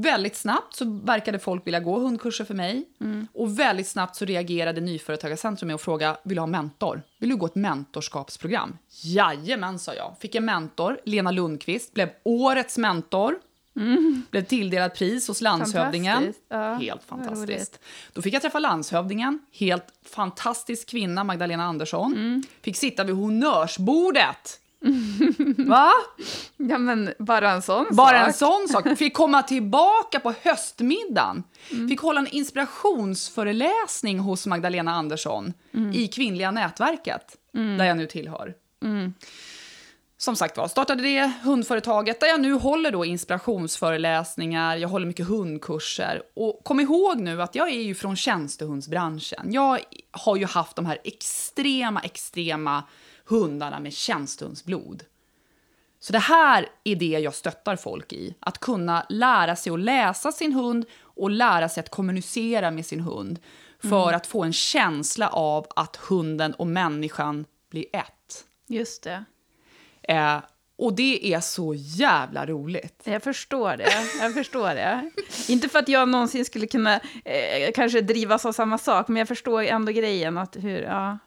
Väldigt 0.00 0.36
snabbt 0.36 0.76
så 0.76 0.84
verkade 1.04 1.38
folk 1.38 1.66
vilja 1.66 1.80
gå 1.80 1.98
hundkurser 1.98 2.44
för 2.44 2.54
mig. 2.54 2.88
Och 3.32 3.58
väldigt 3.58 3.88
snabbt 3.88 4.16
så 4.16 4.24
reagerade 4.24 4.80
Nyföretagarcentrum 4.80 5.66
med 5.66 5.74
att 5.74 5.80
fråga, 5.80 6.16
vill 6.22 6.34
du 6.36 6.40
ha 6.40 6.46
mentor? 6.46 7.02
Vill 7.18 7.30
du 7.30 7.36
gå 7.36 7.46
ett 7.46 7.54
mentorskapsprogram? 7.54 8.78
Jajamän, 9.02 9.78
sa 9.78 9.94
jag. 9.94 10.16
Fick 10.20 10.34
en 10.34 10.44
mentor, 10.44 11.00
Lena 11.04 11.30
Lundqvist, 11.30 11.94
blev 11.94 12.10
årets 12.22 12.78
mentor. 12.78 13.38
Blev 14.30 14.44
tilldelad 14.44 14.94
pris 14.94 15.28
hos 15.28 15.40
landshövdingen. 15.40 16.14
Fantastiskt. 16.14 16.46
Ja, 16.48 16.74
Helt 16.74 17.02
fantastiskt. 17.02 17.80
Då 18.12 18.22
fick 18.22 18.34
jag 18.34 18.42
träffa 18.42 18.58
landshövdingen, 18.58 19.38
helt 19.52 19.86
fantastisk 20.04 20.88
kvinna, 20.88 21.24
Magdalena 21.24 21.64
Andersson. 21.64 22.12
Mm. 22.12 22.42
Fick 22.60 22.76
sitta 22.76 23.04
vid 23.04 23.14
honnörsbordet. 23.14 24.60
Va? 25.68 25.90
Ja, 26.56 26.78
men 26.78 27.14
bara 27.18 27.50
en 27.50 27.62
sån 27.62 27.86
Bara 27.90 28.26
en 28.26 28.32
sak. 28.32 28.68
sån 28.72 28.82
sak. 28.84 28.98
Fick 28.98 29.14
komma 29.14 29.42
tillbaka 29.42 30.20
på 30.20 30.34
höstmiddagen. 30.42 31.42
Mm. 31.72 31.88
Fick 31.88 32.00
hålla 32.00 32.20
en 32.20 32.26
inspirationsföreläsning 32.28 34.18
hos 34.18 34.46
Magdalena 34.46 34.92
Andersson 34.94 35.52
Mm. 35.74 35.92
i 35.92 36.08
Kvinnliga 36.08 36.50
nätverket, 36.50 37.36
där 37.52 37.84
jag 37.84 37.96
nu 37.96 38.06
tillhör. 38.06 38.54
Mm. 38.84 39.14
Som 40.20 40.36
sagt 40.36 40.56
var, 40.56 40.68
startade 40.68 41.02
det 41.02 41.30
hundföretaget 41.42 42.20
där 42.20 42.26
jag 42.28 42.40
nu 42.40 42.52
håller 42.52 42.90
då 42.90 43.04
inspirationsföreläsningar, 43.04 44.76
jag 44.76 44.88
håller 44.88 45.06
mycket 45.06 45.26
hundkurser. 45.26 46.22
Och 46.36 46.60
kom 46.64 46.80
ihåg 46.80 47.20
nu 47.20 47.42
att 47.42 47.54
jag 47.54 47.68
är 47.68 47.82
ju 47.82 47.94
från 47.94 48.16
tjänstehundsbranschen. 48.16 49.52
Jag 49.52 49.78
har 50.10 50.36
ju 50.36 50.46
haft 50.46 50.76
de 50.76 50.86
här 50.86 50.98
extrema, 51.04 52.00
extrema 52.00 52.82
hundarna 53.28 53.80
med 53.80 53.92
tjänstehundsblod. 53.92 55.04
Så 56.00 56.12
det 56.12 56.18
här 56.18 56.68
är 56.84 56.96
det 56.96 57.06
jag 57.06 57.34
stöttar 57.34 57.76
folk 57.76 58.12
i. 58.12 58.34
Att 58.40 58.58
kunna 58.58 59.06
lära 59.08 59.56
sig 59.56 59.72
att 59.72 59.80
läsa 59.80 60.32
sin 60.32 60.52
hund 60.52 60.86
och 61.02 61.30
lära 61.30 61.68
sig 61.68 61.80
att 61.80 61.90
kommunicera 61.90 62.70
med 62.70 62.86
sin 62.86 63.00
hund. 63.00 63.38
För 63.82 64.12
att 64.12 64.26
få 64.26 64.44
en 64.44 64.52
känsla 64.52 65.28
av 65.28 65.66
att 65.76 65.96
hunden 65.96 66.54
och 66.54 66.66
människan 66.66 67.44
blir 67.70 67.86
ett. 67.92 68.44
Just 68.66 69.02
det. 69.02 69.24
Eh, 70.02 70.38
och 70.78 70.92
det 70.92 71.34
är 71.34 71.40
så 71.40 71.74
jävla 71.74 72.46
roligt. 72.46 73.02
Jag 73.04 73.22
förstår 73.22 73.76
det. 73.76 73.92
Jag 74.20 74.34
förstår 74.34 74.68
det. 74.68 75.10
Inte 75.48 75.68
för 75.68 75.78
att 75.78 75.88
jag 75.88 76.08
någonsin 76.08 76.44
skulle 76.44 76.66
kunna 76.66 76.94
eh, 77.24 77.72
kanske 77.74 78.00
drivas 78.00 78.46
av 78.46 78.52
samma 78.52 78.78
sak, 78.78 79.08
men 79.08 79.16
jag 79.16 79.28
förstår 79.28 79.62
ändå 79.62 79.92
grejen 79.92 80.38
att 80.38 80.56
hur, 80.56 80.82
ja. 80.82 81.18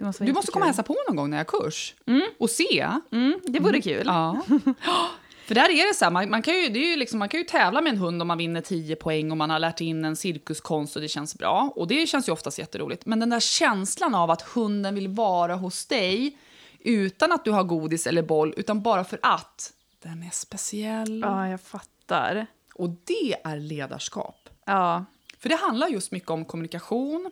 Du 0.00 0.04
måste 0.04 0.18
komma 0.24 0.34
och 0.34 0.36
jättekul. 0.36 0.62
hälsa 0.62 0.82
på 0.82 0.96
någon 1.08 1.16
gång 1.16 1.30
när 1.30 1.36
jag 1.36 1.44
har 1.44 1.60
kurs. 1.60 1.94
Och 2.38 2.50
se. 2.50 2.88
Mm, 3.12 3.40
det 3.46 3.60
vore 3.60 3.80
kul. 3.80 4.02
Ja. 4.06 4.40
För 5.46 5.54
där 5.54 5.70
är 5.70 5.88
det 5.88 5.94
så 5.94 6.04
här, 6.04 6.12
man, 6.12 6.30
man, 6.30 6.42
kan 6.42 6.54
ju, 6.54 6.68
det 6.68 6.78
är 6.78 6.90
ju 6.90 6.96
liksom, 6.96 7.18
man 7.18 7.28
kan 7.28 7.40
ju 7.40 7.44
tävla 7.46 7.80
med 7.80 7.92
en 7.92 7.98
hund 7.98 8.22
om 8.22 8.28
man 8.28 8.38
vinner 8.38 8.60
10 8.60 8.96
poäng 8.96 9.30
och 9.30 9.36
man 9.36 9.50
har 9.50 9.58
lärt 9.58 9.80
in 9.80 10.04
en 10.04 10.16
cirkuskonst 10.16 10.96
och 10.96 11.02
det 11.02 11.08
känns 11.08 11.38
bra. 11.38 11.72
Och 11.76 11.88
det 11.88 12.06
känns 12.06 12.28
ju 12.28 12.32
oftast 12.32 12.58
jätteroligt. 12.58 13.06
Men 13.06 13.20
den 13.20 13.30
där 13.30 13.40
känslan 13.40 14.14
av 14.14 14.30
att 14.30 14.42
hunden 14.42 14.94
vill 14.94 15.08
vara 15.08 15.54
hos 15.54 15.86
dig 15.86 16.38
utan 16.80 17.32
att 17.32 17.44
du 17.44 17.50
har 17.50 17.64
godis 17.64 18.06
eller 18.06 18.22
boll, 18.22 18.54
utan 18.56 18.82
bara 18.82 19.04
för 19.04 19.18
att. 19.22 19.72
Den 20.02 20.22
är 20.22 20.30
speciell. 20.30 21.20
Ja, 21.20 21.48
jag 21.48 21.60
fattar. 21.60 22.46
Och 22.74 22.90
det 22.90 23.36
är 23.44 23.56
ledarskap. 23.56 24.48
Ja, 24.64 25.04
För 25.38 25.48
det 25.48 25.56
handlar 25.56 25.88
just 25.88 26.12
mycket 26.12 26.30
om 26.30 26.44
kommunikation, 26.44 27.30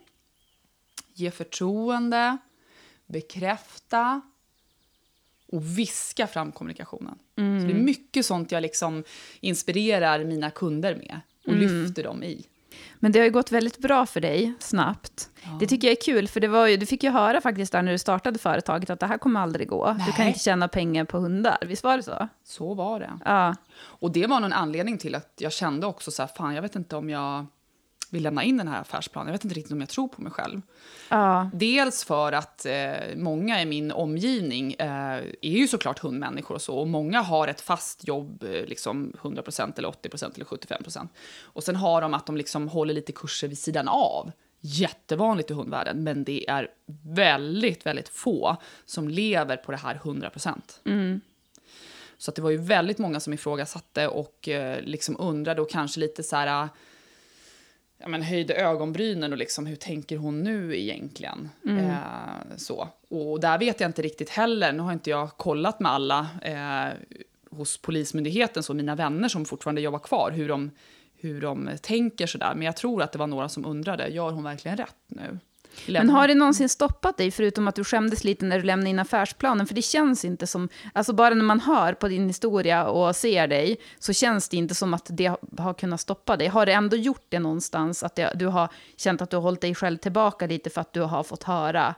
ge 1.14 1.30
förtroende, 1.30 2.38
bekräfta 3.08 4.20
och 5.52 5.78
viska 5.78 6.26
fram 6.26 6.52
kommunikationen. 6.52 7.18
Så 7.34 7.66
det 7.66 7.72
är 7.72 7.82
mycket 7.82 8.26
sånt 8.26 8.52
jag 8.52 8.62
liksom 8.62 9.04
inspirerar 9.40 10.24
mina 10.24 10.50
kunder 10.50 10.94
med 10.94 11.20
och 11.46 11.54
lyfter 11.54 12.02
dem 12.02 12.22
i. 12.22 12.46
Men 12.98 13.12
det 13.12 13.18
har 13.18 13.24
ju 13.24 13.30
gått 13.32 13.52
väldigt 13.52 13.78
bra 13.78 14.06
för 14.06 14.20
dig, 14.20 14.54
snabbt. 14.58 15.30
Det 15.60 15.66
tycker 15.66 15.88
jag 15.88 15.96
är 15.96 16.02
kul, 16.02 16.28
för 16.28 16.40
det 16.40 16.48
var 16.48 16.66
ju, 16.66 16.76
du 16.76 16.86
fick 16.86 17.02
ju 17.02 17.10
höra 17.10 17.40
faktiskt 17.40 17.72
där 17.72 17.82
när 17.82 17.92
du 17.92 17.98
startade 17.98 18.38
företaget 18.38 18.90
att 18.90 19.00
det 19.00 19.06
här 19.06 19.18
kommer 19.18 19.40
aldrig 19.40 19.68
gå. 19.68 19.92
Du 19.92 20.12
kan 20.12 20.14
Nej. 20.18 20.28
inte 20.28 20.40
tjäna 20.40 20.68
pengar 20.68 21.04
på 21.04 21.18
hundar, 21.18 21.58
visst 21.66 21.84
var 21.84 21.96
det 21.96 22.02
så? 22.02 22.28
Så 22.44 22.74
var 22.74 23.00
det. 23.00 23.18
Ja. 23.24 23.56
Och 23.78 24.12
det 24.12 24.26
var 24.26 24.40
nog 24.40 24.46
en 24.46 24.52
anledning 24.52 24.98
till 24.98 25.14
att 25.14 25.32
jag 25.38 25.52
kände 25.52 25.86
också 25.86 26.10
så 26.10 26.22
här, 26.22 26.30
fan 26.36 26.54
jag 26.54 26.62
vet 26.62 26.76
inte 26.76 26.96
om 26.96 27.10
jag 27.10 27.46
vill 28.10 28.22
lämna 28.22 28.44
in 28.44 28.56
den 28.56 28.68
här 28.68 28.80
affärsplanen. 28.80 29.26
Jag 29.26 29.32
vet 29.32 29.44
inte 29.44 29.56
riktigt 29.56 29.72
om 29.72 29.80
jag 29.80 29.88
tror 29.88 30.08
på 30.08 30.22
mig 30.22 30.32
själv. 30.32 30.62
Ja, 31.08 31.50
Dels 31.54 32.04
för 32.04 32.32
att 32.32 32.66
eh, 32.66 33.16
många 33.16 33.62
i 33.62 33.66
min 33.66 33.92
omgivning 33.92 34.72
eh, 34.72 35.22
är 35.42 35.58
ju 35.58 35.68
såklart 35.68 35.98
hundmänniskor 35.98 36.54
och 36.54 36.62
så. 36.62 36.78
Och 36.78 36.88
många 36.88 37.20
har 37.20 37.48
ett 37.48 37.60
fast 37.60 38.08
jobb, 38.08 38.44
eh, 38.44 38.66
liksom 38.66 39.12
100% 39.22 39.78
eller 39.78 39.88
80% 39.88 40.34
eller 40.34 40.44
75%. 40.44 41.08
Och 41.42 41.64
sen 41.64 41.76
har 41.76 42.00
de 42.00 42.14
att 42.14 42.26
de 42.26 42.36
liksom 42.36 42.68
håller 42.68 42.94
lite 42.94 43.12
kurser 43.12 43.48
vid 43.48 43.58
sidan 43.58 43.88
av. 43.88 44.32
Jättevanligt 44.60 45.50
i 45.50 45.54
hundvärlden, 45.54 46.04
men 46.04 46.24
det 46.24 46.50
är 46.50 46.68
väldigt, 47.02 47.86
väldigt 47.86 48.08
få 48.08 48.56
som 48.86 49.08
lever 49.08 49.56
på 49.56 49.72
det 49.72 49.78
här 49.78 50.00
100%. 50.02 50.60
Så 52.18 52.30
att 52.30 52.34
det 52.34 52.42
var 52.42 52.50
ju 52.50 52.56
väldigt 52.56 52.98
många 52.98 53.20
som 53.20 53.32
ifrågasatte 53.32 54.08
och 54.08 54.48
eh, 54.48 54.80
liksom 54.82 55.16
undrade 55.18 55.62
och 55.62 55.70
kanske 55.70 56.00
lite 56.00 56.22
så 56.22 56.36
här 56.36 56.68
ja, 57.98 58.08
men 58.08 58.22
höjde 58.22 58.54
ögonbrynen 58.54 59.32
och 59.32 59.38
liksom, 59.38 59.66
hur 59.66 59.76
tänker 59.76 60.16
hon 60.16 60.42
nu 60.42 60.78
egentligen? 60.80 61.48
Eh, 61.66 62.56
så. 62.56 62.88
Och 63.08 63.40
där 63.40 63.58
vet 63.58 63.80
jag 63.80 63.88
inte 63.88 64.02
riktigt 64.02 64.30
heller, 64.30 64.72
nu 64.72 64.82
har 64.82 64.92
inte 64.92 65.10
jag 65.10 65.36
kollat 65.36 65.80
med 65.80 65.92
alla 65.92 66.28
eh, 66.42 66.96
hos 67.50 67.78
Polismyndigheten, 67.78 68.62
så 68.62 68.74
mina 68.74 68.94
vänner 68.94 69.28
som 69.28 69.44
fortfarande 69.44 69.80
jobbar 69.80 69.98
kvar, 69.98 70.30
hur 70.30 70.48
de, 70.48 70.70
hur 71.16 71.40
de 71.40 71.70
tänker 71.82 72.26
sådär. 72.26 72.52
Men 72.54 72.62
jag 72.62 72.76
tror 72.76 73.02
att 73.02 73.12
det 73.12 73.18
var 73.18 73.26
några 73.26 73.48
som 73.48 73.64
undrade, 73.64 74.08
gör 74.08 74.30
hon 74.30 74.44
verkligen 74.44 74.76
rätt 74.76 74.96
nu? 75.06 75.38
Men 75.86 76.10
har 76.10 76.28
det 76.28 76.34
någonsin 76.34 76.68
stoppat 76.68 77.16
dig, 77.16 77.30
förutom 77.30 77.68
att 77.68 77.74
du 77.74 77.84
skämdes 77.84 78.24
lite 78.24 78.44
när 78.44 78.58
du 78.58 78.64
lämnade 78.64 78.90
in 78.90 78.98
affärsplanen? 78.98 79.66
För 79.66 79.74
det 79.74 79.82
känns 79.82 80.24
inte 80.24 80.46
som, 80.46 80.68
alltså 80.92 81.12
bara 81.12 81.34
när 81.34 81.44
man 81.44 81.60
hör 81.60 81.92
på 81.92 82.08
din 82.08 82.26
historia 82.26 82.86
och 82.86 83.16
ser 83.16 83.46
dig, 83.46 83.76
så 83.98 84.12
känns 84.12 84.48
det 84.48 84.56
inte 84.56 84.74
som 84.74 84.94
att 84.94 85.06
det 85.10 85.36
har 85.58 85.74
kunnat 85.74 86.00
stoppa 86.00 86.36
dig. 86.36 86.48
Har 86.48 86.66
det 86.66 86.72
ändå 86.72 86.96
gjort 86.96 87.26
det 87.28 87.38
någonstans, 87.38 88.02
att 88.02 88.14
det, 88.14 88.32
du 88.34 88.46
har 88.46 88.68
känt 88.96 89.22
att 89.22 89.30
du 89.30 89.36
har 89.36 89.42
hållit 89.42 89.60
dig 89.60 89.74
själv 89.74 89.96
tillbaka 89.96 90.46
lite 90.46 90.70
för 90.70 90.80
att 90.80 90.92
du 90.92 91.00
har 91.00 91.22
fått 91.22 91.42
höra? 91.42 91.94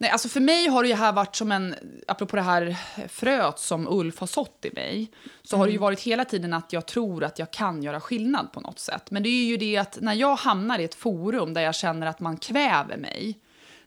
Nej, 0.00 0.10
alltså 0.10 0.28
för 0.28 0.40
mig 0.40 0.68
har 0.68 0.84
det 0.84 0.94
här 0.94 1.12
varit 1.12 1.36
som 1.36 1.52
en, 1.52 1.74
apropå 2.06 2.36
det 2.36 2.42
här 2.42 2.76
fröet 3.08 3.58
som 3.58 3.88
Ulf 3.88 4.18
har 4.18 4.26
sått 4.26 4.64
i 4.64 4.70
mig, 4.74 5.10
så 5.42 5.56
har 5.56 5.66
det 5.66 5.72
ju 5.72 5.78
varit 5.78 6.00
hela 6.00 6.24
tiden 6.24 6.52
att 6.52 6.72
jag 6.72 6.86
tror 6.86 7.24
att 7.24 7.38
jag 7.38 7.50
kan 7.50 7.82
göra 7.82 8.00
skillnad 8.00 8.52
på 8.52 8.60
något 8.60 8.78
sätt. 8.78 9.10
Men 9.10 9.22
det 9.22 9.28
är 9.28 9.44
ju 9.44 9.56
det 9.56 9.76
att 9.76 9.98
när 10.00 10.14
jag 10.14 10.36
hamnar 10.36 10.78
i 10.78 10.84
ett 10.84 10.94
forum 10.94 11.54
där 11.54 11.60
jag 11.60 11.74
känner 11.74 12.06
att 12.06 12.20
man 12.20 12.36
kväver 12.36 12.96
mig, 12.96 13.38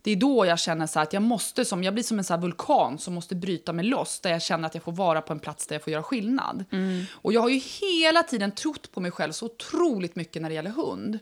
det 0.01 0.11
är 0.11 0.15
då 0.15 0.45
jag 0.45 0.59
känner 0.59 0.87
så 0.87 0.99
att 0.99 1.13
jag 1.13 1.23
måste, 1.23 1.65
som, 1.65 1.83
jag 1.83 1.93
blir 1.93 2.03
som 2.03 2.17
en 2.17 2.23
så 2.23 2.37
vulkan 2.37 2.97
som 2.97 3.13
måste 3.13 3.35
bryta 3.35 3.73
mig 3.73 3.85
loss, 3.85 4.19
där 4.19 4.31
jag 4.31 4.41
känner 4.41 4.65
att 4.65 4.73
jag 4.75 4.83
får 4.83 4.91
vara 4.91 5.21
på 5.21 5.33
en 5.33 5.39
plats 5.39 5.67
där 5.67 5.75
jag 5.75 5.83
får 5.83 5.93
göra 5.93 6.03
skillnad. 6.03 6.65
Och 7.11 7.33
jag 7.33 7.41
har 7.41 7.49
ju 7.49 7.61
hela 7.81 8.23
tiden 8.23 8.51
trott 8.51 8.91
på 8.91 8.99
mig 8.99 9.11
själv 9.11 9.31
så 9.31 9.45
otroligt 9.45 10.15
mycket 10.15 10.41
när 10.41 10.49
det 10.49 10.55
gäller 10.55 10.69
hund. 10.69 11.19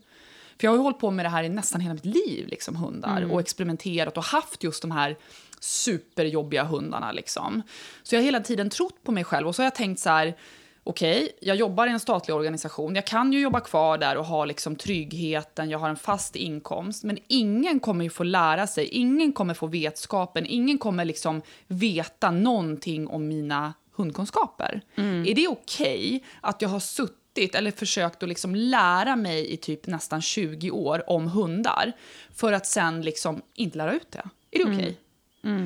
För 0.59 0.67
jag 0.67 0.71
har 0.71 0.77
ju 0.77 0.83
hållit 0.83 0.99
på 0.99 1.11
med 1.11 1.25
det 1.25 1.29
här 1.29 1.43
i 1.43 1.49
nästan 1.49 1.81
hela 1.81 1.93
mitt 1.93 2.05
liv, 2.05 2.47
liksom 2.47 2.75
hundar, 2.75 3.31
och 3.31 3.39
experimenterat 3.39 4.17
och 4.17 4.23
haft 4.23 4.63
just 4.63 4.81
de 4.81 4.91
här 4.91 5.17
superjobbiga 5.59 6.63
hundarna. 6.63 7.11
Liksom. 7.11 7.61
Så 8.03 8.15
jag 8.15 8.19
har 8.19 8.25
hela 8.25 8.39
tiden 8.39 8.69
trott 8.69 9.03
på 9.03 9.11
mig 9.11 9.23
själv 9.23 9.47
och 9.47 9.55
så 9.55 9.61
har 9.61 9.65
jag 9.65 9.75
tänkt 9.75 9.99
så 9.99 10.09
här, 10.09 10.35
okej, 10.83 11.29
jag 11.41 11.55
jobbar 11.55 11.87
i 11.87 11.89
en 11.89 11.99
statlig 11.99 12.35
organisation, 12.35 12.95
jag 12.95 13.07
kan 13.07 13.33
ju 13.33 13.39
jobba 13.39 13.59
kvar 13.59 13.97
där 13.97 14.17
och 14.17 14.25
ha 14.25 14.45
liksom 14.45 14.75
tryggheten, 14.75 15.69
jag 15.69 15.79
har 15.79 15.89
en 15.89 15.95
fast 15.95 16.35
inkomst, 16.35 17.03
men 17.03 17.17
ingen 17.27 17.79
kommer 17.79 18.03
ju 18.03 18.09
få 18.09 18.23
lära 18.23 18.67
sig, 18.67 18.85
ingen 18.85 19.33
kommer 19.33 19.53
få 19.53 19.67
vetskapen, 19.67 20.45
ingen 20.45 20.77
kommer 20.77 21.05
liksom 21.05 21.41
veta 21.67 22.31
någonting 22.31 23.07
om 23.07 23.27
mina 23.27 23.73
hundkunskaper. 23.95 24.81
Är 24.95 25.35
det 25.35 25.47
okej 25.47 26.23
att 26.41 26.61
jag 26.61 26.69
har 26.69 26.79
suttit 26.79 27.15
eller 27.37 27.71
försökt 27.71 28.23
att 28.23 28.29
liksom 28.29 28.55
lära 28.55 29.15
mig 29.15 29.53
i 29.53 29.57
typ 29.57 29.87
nästan 29.87 30.21
20 30.21 30.71
år 30.71 31.09
om 31.09 31.27
hundar 31.27 31.91
för 32.35 32.53
att 32.53 32.65
sen 32.67 33.01
liksom 33.01 33.41
inte 33.55 33.77
lära 33.77 33.93
ut 33.93 34.11
det? 34.11 34.23
Är 34.51 34.65
det 34.65 34.71
okej? 34.75 34.99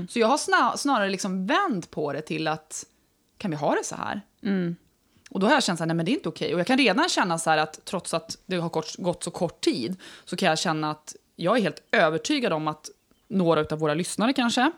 Så 0.09 0.19
jag 0.19 0.27
har 0.27 0.37
sna- 0.37 0.77
snarare 0.77 1.09
liksom 1.09 1.47
vänt 1.47 1.91
på 1.91 2.13
det 2.13 2.21
till 2.21 2.47
att 2.47 2.85
kan 3.37 3.51
vi 3.51 3.57
ha 3.57 3.75
det 3.75 3.83
så 3.83 3.95
här? 3.95 4.21
Och 5.29 5.39
då 5.39 5.47
har 5.47 5.53
jag 5.53 5.63
känt 5.63 5.81
att 5.81 5.87
det 5.87 5.93
är 5.93 6.09
inte 6.09 6.29
okej. 6.29 6.53
Och 6.53 6.59
jag 6.59 6.67
kan 6.67 6.77
redan 6.77 7.09
känna 7.09 7.37
så 7.39 7.49
här 7.49 7.57
att 7.57 7.85
trots 7.85 8.13
att 8.13 8.37
det 8.45 8.55
har 8.57 8.69
gått, 8.69 8.95
gått 8.97 9.23
så 9.23 9.31
kort 9.31 9.61
tid 9.61 9.95
så 10.25 10.35
kan 10.35 10.49
jag 10.49 10.59
känna 10.59 10.91
att 10.91 11.15
jag 11.35 11.57
är 11.57 11.61
helt 11.61 11.83
övertygad 11.91 12.53
om 12.53 12.67
att 12.67 12.89
några 13.27 13.65
av 13.71 13.79
våra 13.79 13.93
lyssnare 13.93 14.33
kanske 14.33 14.71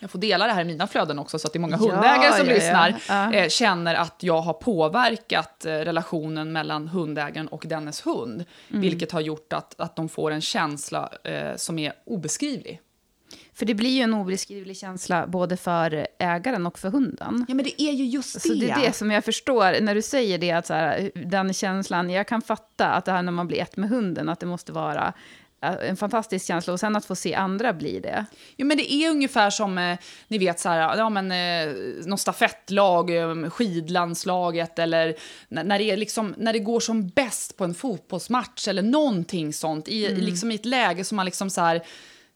jag 0.00 0.10
får 0.10 0.18
dela 0.18 0.46
det 0.46 0.52
här 0.52 0.62
i 0.62 0.64
mina 0.64 0.86
flöden 0.86 1.18
också 1.18 1.38
så 1.38 1.46
att 1.46 1.52
det 1.52 1.56
är 1.56 1.60
många 1.60 1.78
Ja, 1.80 1.92
hundägare 1.92 2.32
som 2.32 2.46
ja, 2.46 2.52
ja. 2.52 2.54
lyssnar, 2.54 2.94
Ja. 3.08 3.32
Eh, 3.32 3.48
känner 3.48 3.94
att 3.94 4.16
jag 4.22 4.40
har 4.40 4.52
påverkat 4.52 5.64
eh, 5.64 5.70
relationen 5.72 6.52
mellan 6.52 6.88
hundägaren 6.88 7.48
och 7.48 7.64
dennes 7.68 8.06
hund. 8.06 8.44
Mm. 8.70 8.82
Vilket 8.82 9.12
har 9.12 9.20
gjort 9.20 9.52
att, 9.52 9.80
att 9.80 9.96
de 9.96 10.08
får 10.08 10.30
en 10.30 10.40
känsla 10.40 11.10
eh, 11.24 11.56
som 11.56 11.78
är 11.78 11.92
obeskrivlig. 12.04 12.80
För 13.54 13.66
det 13.66 13.74
blir 13.74 13.90
ju 13.90 14.02
en 14.02 14.14
obeskrivlig 14.14 14.76
känsla 14.76 15.26
både 15.26 15.56
för 15.56 16.06
ägaren 16.18 16.66
och 16.66 16.78
för 16.78 16.88
hunden. 16.88 17.44
Ja, 17.48 17.54
men 17.54 17.64
det 17.64 17.82
är 17.82 17.92
ju 17.92 18.04
just 18.04 18.34
det. 18.34 18.40
Så 18.40 18.54
det 18.54 18.70
är 18.70 18.80
det 18.80 18.92
som 18.92 19.10
jag 19.10 19.24
förstår 19.24 19.80
när 19.80 19.94
du 19.94 20.02
säger 20.02 20.38
det, 20.38 20.50
att 20.50 20.66
så 20.66 20.74
här, 20.74 21.10
den 21.14 21.52
känslan, 21.52 22.10
jag 22.10 22.28
kan 22.28 22.42
fatta 22.42 22.86
att 22.86 23.04
det 23.04 23.12
här 23.12 23.22
när 23.22 23.32
man 23.32 23.46
blir 23.46 23.60
ett 23.60 23.76
med 23.76 23.88
hunden, 23.88 24.28
att 24.28 24.40
det 24.40 24.46
måste 24.46 24.72
vara 24.72 25.12
en 25.60 25.96
fantastisk 25.96 26.46
känsla 26.46 26.72
och 26.72 26.80
sen 26.80 26.96
att 26.96 27.04
få 27.04 27.14
se 27.14 27.34
andra 27.34 27.72
bli 27.72 28.00
det. 28.00 28.26
Jo, 28.56 28.66
men 28.66 28.76
det 28.76 28.92
är 28.92 29.10
ungefär 29.10 29.50
som, 29.50 29.78
eh, 29.78 29.98
ni 30.28 30.38
vet, 30.38 30.60
så 30.60 30.68
här, 30.68 30.96
ja, 30.96 31.08
men, 31.10 31.32
eh, 32.10 32.16
stafettlag, 32.16 33.10
eh, 33.16 33.50
skidlandslaget 33.50 34.78
eller 34.78 35.14
när, 35.48 35.64
när, 35.64 35.78
det 35.78 35.84
är 35.84 35.96
liksom, 35.96 36.34
när 36.38 36.52
det 36.52 36.58
går 36.58 36.80
som 36.80 37.08
bäst 37.08 37.56
på 37.56 37.64
en 37.64 37.74
fotbollsmatch 37.74 38.68
eller 38.68 38.82
någonting 38.82 39.52
sånt. 39.52 39.88
I, 39.88 40.04
i 40.04 40.20
liksom 40.20 40.50
i 40.50 40.54
ett 40.54 40.66
läge 40.66 41.04
som 41.04 41.16
man 41.16 41.26
liksom 41.26 41.50
så 41.50 41.60
här, 41.60 41.82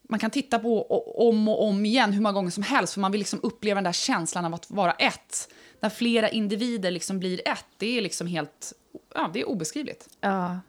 man 0.08 0.18
kan 0.18 0.30
titta 0.30 0.58
på 0.58 0.92
o- 0.92 1.28
om 1.28 1.48
och 1.48 1.64
om 1.68 1.86
igen 1.86 2.12
hur 2.12 2.20
många 2.20 2.32
gånger 2.32 2.50
som 2.50 2.62
helst 2.62 2.94
för 2.94 3.00
man 3.00 3.12
vill 3.12 3.18
liksom 3.18 3.40
uppleva 3.42 3.74
den 3.74 3.84
där 3.84 3.92
känslan 3.92 4.44
av 4.44 4.54
att 4.54 4.70
vara 4.70 4.92
ett. 4.92 5.48
När 5.80 5.90
flera 5.90 6.28
individer 6.28 6.90
liksom 6.90 7.18
blir 7.18 7.48
ett, 7.48 7.64
det 7.78 7.98
är 7.98 8.02
liksom 8.02 8.26
helt, 8.26 8.72
ja, 9.14 9.30
det 9.32 9.40
är 9.40 9.48
obeskrivligt. 9.48 10.08
Ja. 10.20 10.60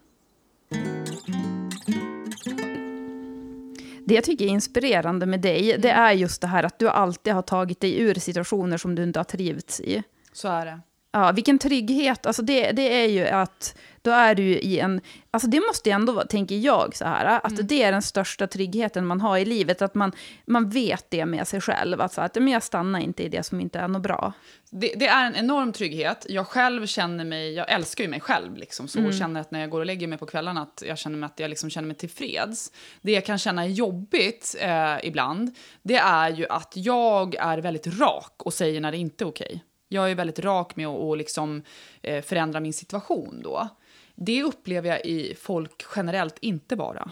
Det 4.06 4.16
jag 4.16 4.24
tycker 4.24 4.45
är 4.45 4.49
inspirerande 4.49 5.26
med 5.26 5.41
dig, 5.41 5.78
det 5.80 5.89
är 5.89 6.12
just 6.12 6.41
det 6.41 6.47
här 6.47 6.64
att 6.64 6.80
du 6.80 6.89
alltid 6.89 7.34
har 7.34 7.41
tagit 7.41 7.80
dig 7.80 7.99
ur 7.99 8.14
situationer 8.14 8.78
som 8.78 8.95
du 8.95 9.03
inte 9.03 9.20
har 9.20 9.24
trivts 9.24 9.80
i. 9.80 10.03
Så 10.34 10.47
är 10.47 10.66
det. 10.66 10.80
Ja, 11.16 11.32
vilken 11.32 11.59
trygghet. 11.59 12.26
Alltså 12.26 12.41
det, 12.41 12.72
det 12.72 13.03
är 13.03 13.07
ju 13.07 13.28
att 13.28 13.78
då 14.01 14.11
är 14.11 14.36
du 14.36 14.43
i 14.43 14.80
en... 14.80 15.01
Alltså 15.32 15.49
det 15.49 15.59
måste 15.59 15.89
ju 15.89 15.93
ändå 15.93 16.13
vara, 16.13 16.26
tänker 16.26 16.55
jag, 16.55 16.95
så 16.95 17.05
här, 17.05 17.39
att 17.43 17.68
det 17.68 17.84
är 17.84 17.91
den 17.91 18.01
största 18.01 18.47
tryggheten 18.47 19.05
man 19.05 19.22
har 19.22 19.38
i 19.38 19.45
livet. 19.45 19.82
Att 19.82 19.95
man, 19.95 20.11
man 20.45 20.70
vet 20.70 21.05
det 21.09 21.26
med 21.26 21.47
sig 21.47 21.61
själv. 21.61 22.01
Att, 22.01 22.13
så 22.13 22.22
att 22.22 22.36
men 22.36 22.47
jag 22.47 22.63
stannar 22.63 22.99
inte 22.99 23.24
i 23.24 23.30
det 23.30 23.43
som 23.43 23.61
inte 23.61 23.80
är 23.80 23.88
något 23.88 24.01
bra. 24.01 24.34
Det, 24.70 24.93
det 24.95 25.07
är 25.07 25.26
en 25.26 25.36
enorm 25.36 25.74
trygghet. 25.74 26.26
Jag 26.30 26.47
själv 26.47 26.86
känner 26.86 27.26
mig, 27.26 27.53
jag 27.53 27.72
älskar 27.72 28.03
ju 28.03 28.09
mig 28.09 28.20
själv 28.20 28.57
liksom 28.57 28.88
så 28.88 29.05
och 29.05 29.13
känner 29.13 29.41
att 29.41 29.51
när 29.51 29.59
jag 29.59 29.70
går 29.70 29.80
och 29.80 29.86
lägger 29.86 30.07
mig 30.07 30.18
på 30.18 30.26
kvällarna 30.26 30.61
att 30.61 30.84
jag 30.88 30.97
känner 30.97 31.18
mig 31.18 31.26
att 31.26 31.39
jag 31.39 31.49
liksom 31.49 31.70
känner 31.70 31.88
mig 31.88 31.97
tillfreds. 31.97 32.72
Det 33.01 33.11
jag 33.11 33.26
kan 33.26 33.38
känna 33.38 33.63
är 33.63 33.70
jobbigt 33.70 34.55
eh, 34.59 34.95
ibland, 35.03 35.55
det 35.82 35.97
är 35.97 36.30
ju 36.30 36.45
att 36.49 36.74
jag 36.76 37.36
är 37.36 37.57
väldigt 37.57 37.99
rak 37.99 38.34
och 38.38 38.53
säger 38.53 38.82
när 38.82 38.91
det 38.91 38.97
inte 38.97 39.24
är 39.24 39.28
okej. 39.28 39.63
Jag 39.96 40.12
är 40.12 40.16
väldigt 40.16 40.39
rak 40.39 40.76
med 40.76 40.88
att 40.88 41.00
och 41.00 41.18
liksom, 41.18 41.62
eh, 42.02 42.24
förändra 42.24 42.60
min 42.60 42.74
situation 42.74 43.41
då. 43.43 43.68
Det 44.16 44.43
upplever 44.43 44.89
jag 44.89 45.06
i 45.06 45.36
folk 45.36 45.86
generellt 45.96 46.38
inte 46.39 46.76
bara. 46.76 47.12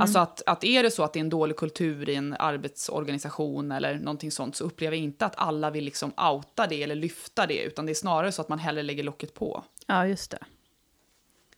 Alltså 0.00 0.18
att, 0.18 0.42
att 0.46 0.64
är 0.64 0.82
det 0.82 0.90
så 0.90 1.02
att 1.02 1.12
det 1.12 1.18
är 1.18 1.20
en 1.20 1.30
dålig 1.30 1.56
kultur 1.56 2.08
i 2.08 2.14
en 2.14 2.36
arbetsorganisation 2.38 3.72
eller 3.72 3.94
någonting 3.94 4.30
sånt 4.30 4.56
så 4.56 4.64
upplever 4.64 4.96
jag 4.96 5.04
inte 5.04 5.26
att 5.26 5.34
alla 5.36 5.70
vill 5.70 5.84
liksom 5.84 6.12
outa 6.16 6.66
det 6.66 6.82
eller 6.82 6.94
lyfta 6.94 7.46
det 7.46 7.62
utan 7.62 7.86
det 7.86 7.92
är 7.92 7.94
snarare 7.94 8.32
så 8.32 8.42
att 8.42 8.48
man 8.48 8.58
hellre 8.58 8.82
lägger 8.82 9.02
locket 9.02 9.34
på. 9.34 9.64
Ja, 9.86 10.06
just 10.06 10.30
det. 10.30 10.38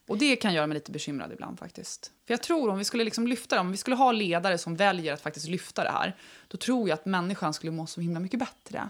Och 0.09 0.19
det 0.19 0.37
kan 0.37 0.55
göra 0.55 0.67
mig 0.67 0.75
lite 0.75 0.93
bekymrad 0.93 1.33
ibland 1.33 1.59
faktiskt. 1.59 2.13
För 2.27 2.35
jag 2.35 2.43
tror 2.43 2.71
om 2.71 2.79
vi 2.79 2.85
skulle 2.85 3.05
liksom 3.05 3.27
lyfta 3.27 3.57
det, 3.57 3.61
om 3.61 3.71
vi 3.71 3.77
skulle 3.77 3.97
ha 3.97 4.13
ledare 4.13 4.59
som 4.59 4.77
väljer 4.77 5.13
att 5.13 5.21
faktiskt 5.21 5.49
lyfta 5.49 5.85
det 5.85 5.91
här, 5.91 6.17
då 6.49 6.59
tror 6.59 6.89
jag 6.89 6.95
att 6.95 7.07
människan 7.07 7.55
skulle 7.55 7.73
må 7.73 7.87
så 7.87 8.01
himla 8.01 8.21
mycket 8.21 8.41
bättre. 8.41 8.89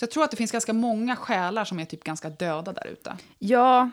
Så 0.00 0.04
jag 0.04 0.10
tror 0.10 0.24
att 0.24 0.30
det 0.30 0.36
finns 0.36 0.52
ganska 0.52 0.72
många 0.72 1.16
själar 1.16 1.64
som 1.64 1.78
är 1.80 1.84
typ 1.84 2.04
ganska 2.04 2.30
döda 2.30 2.72
där 2.72 2.86
ute. 2.86 3.16
Ja, 3.38 3.90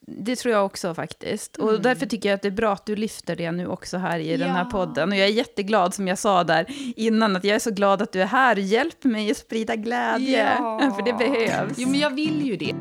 det 0.00 0.36
tror 0.36 0.54
jag 0.54 0.66
också 0.66 0.94
faktiskt. 0.94 1.56
Och 1.56 1.80
därför 1.82 2.06
tycker 2.06 2.28
jag 2.28 2.36
att 2.36 2.42
det 2.42 2.48
är 2.48 2.52
bra 2.52 2.72
att 2.72 2.86
du 2.86 2.96
lyfter 2.96 3.36
det 3.36 3.52
nu 3.52 3.66
också 3.66 3.98
här 3.98 4.18
i 4.18 4.36
den 4.36 4.50
här 4.50 4.64
Ja. 4.64 4.70
podden. 4.70 5.12
Och 5.12 5.16
jag 5.18 5.26
är 5.28 5.32
jätteglad, 5.32 5.94
som 5.94 6.08
jag 6.08 6.18
sa 6.18 6.44
där 6.44 6.66
innan, 6.96 7.36
att 7.36 7.44
jag 7.44 7.54
är 7.54 7.58
så 7.58 7.70
glad 7.70 8.02
att 8.02 8.12
du 8.12 8.22
är 8.22 8.26
här. 8.26 8.56
Hjälp 8.56 9.04
mig 9.04 9.30
att 9.30 9.36
sprida 9.36 9.76
glädje, 9.76 10.56
för 10.96 11.04
det 11.04 11.12
behövs. 11.12 11.72
Jo, 11.76 11.88
men 11.88 12.00
jag 12.00 12.10
vill 12.14 12.46
ju 12.46 12.56
det. 12.56 12.74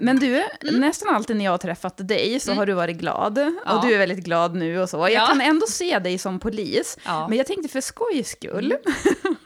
Men 0.00 0.18
du, 0.18 0.42
nästan 0.72 1.14
alltid 1.14 1.36
när 1.36 1.44
jag 1.44 1.52
har 1.52 1.58
träffat 1.58 2.08
dig 2.08 2.40
så 2.40 2.52
har 2.52 2.66
du 2.66 2.72
varit 2.72 2.96
glad. 2.96 3.38
Ja. 3.66 3.76
Och 3.78 3.86
du 3.86 3.94
är 3.94 3.98
väldigt 3.98 4.24
glad 4.24 4.54
nu 4.54 4.80
och 4.80 4.90
så. 4.90 4.96
Jag 4.98 5.10
Ja. 5.12 5.26
kan 5.26 5.40
ändå 5.40 5.66
se 5.66 5.98
dig 5.98 6.18
som 6.18 6.38
polis. 6.40 6.98
Ja. 7.04 7.28
Men 7.28 7.38
jag 7.38 7.46
tänkte 7.46 7.68
för 7.68 7.80
skojs 7.80 8.28
skull. 8.28 8.74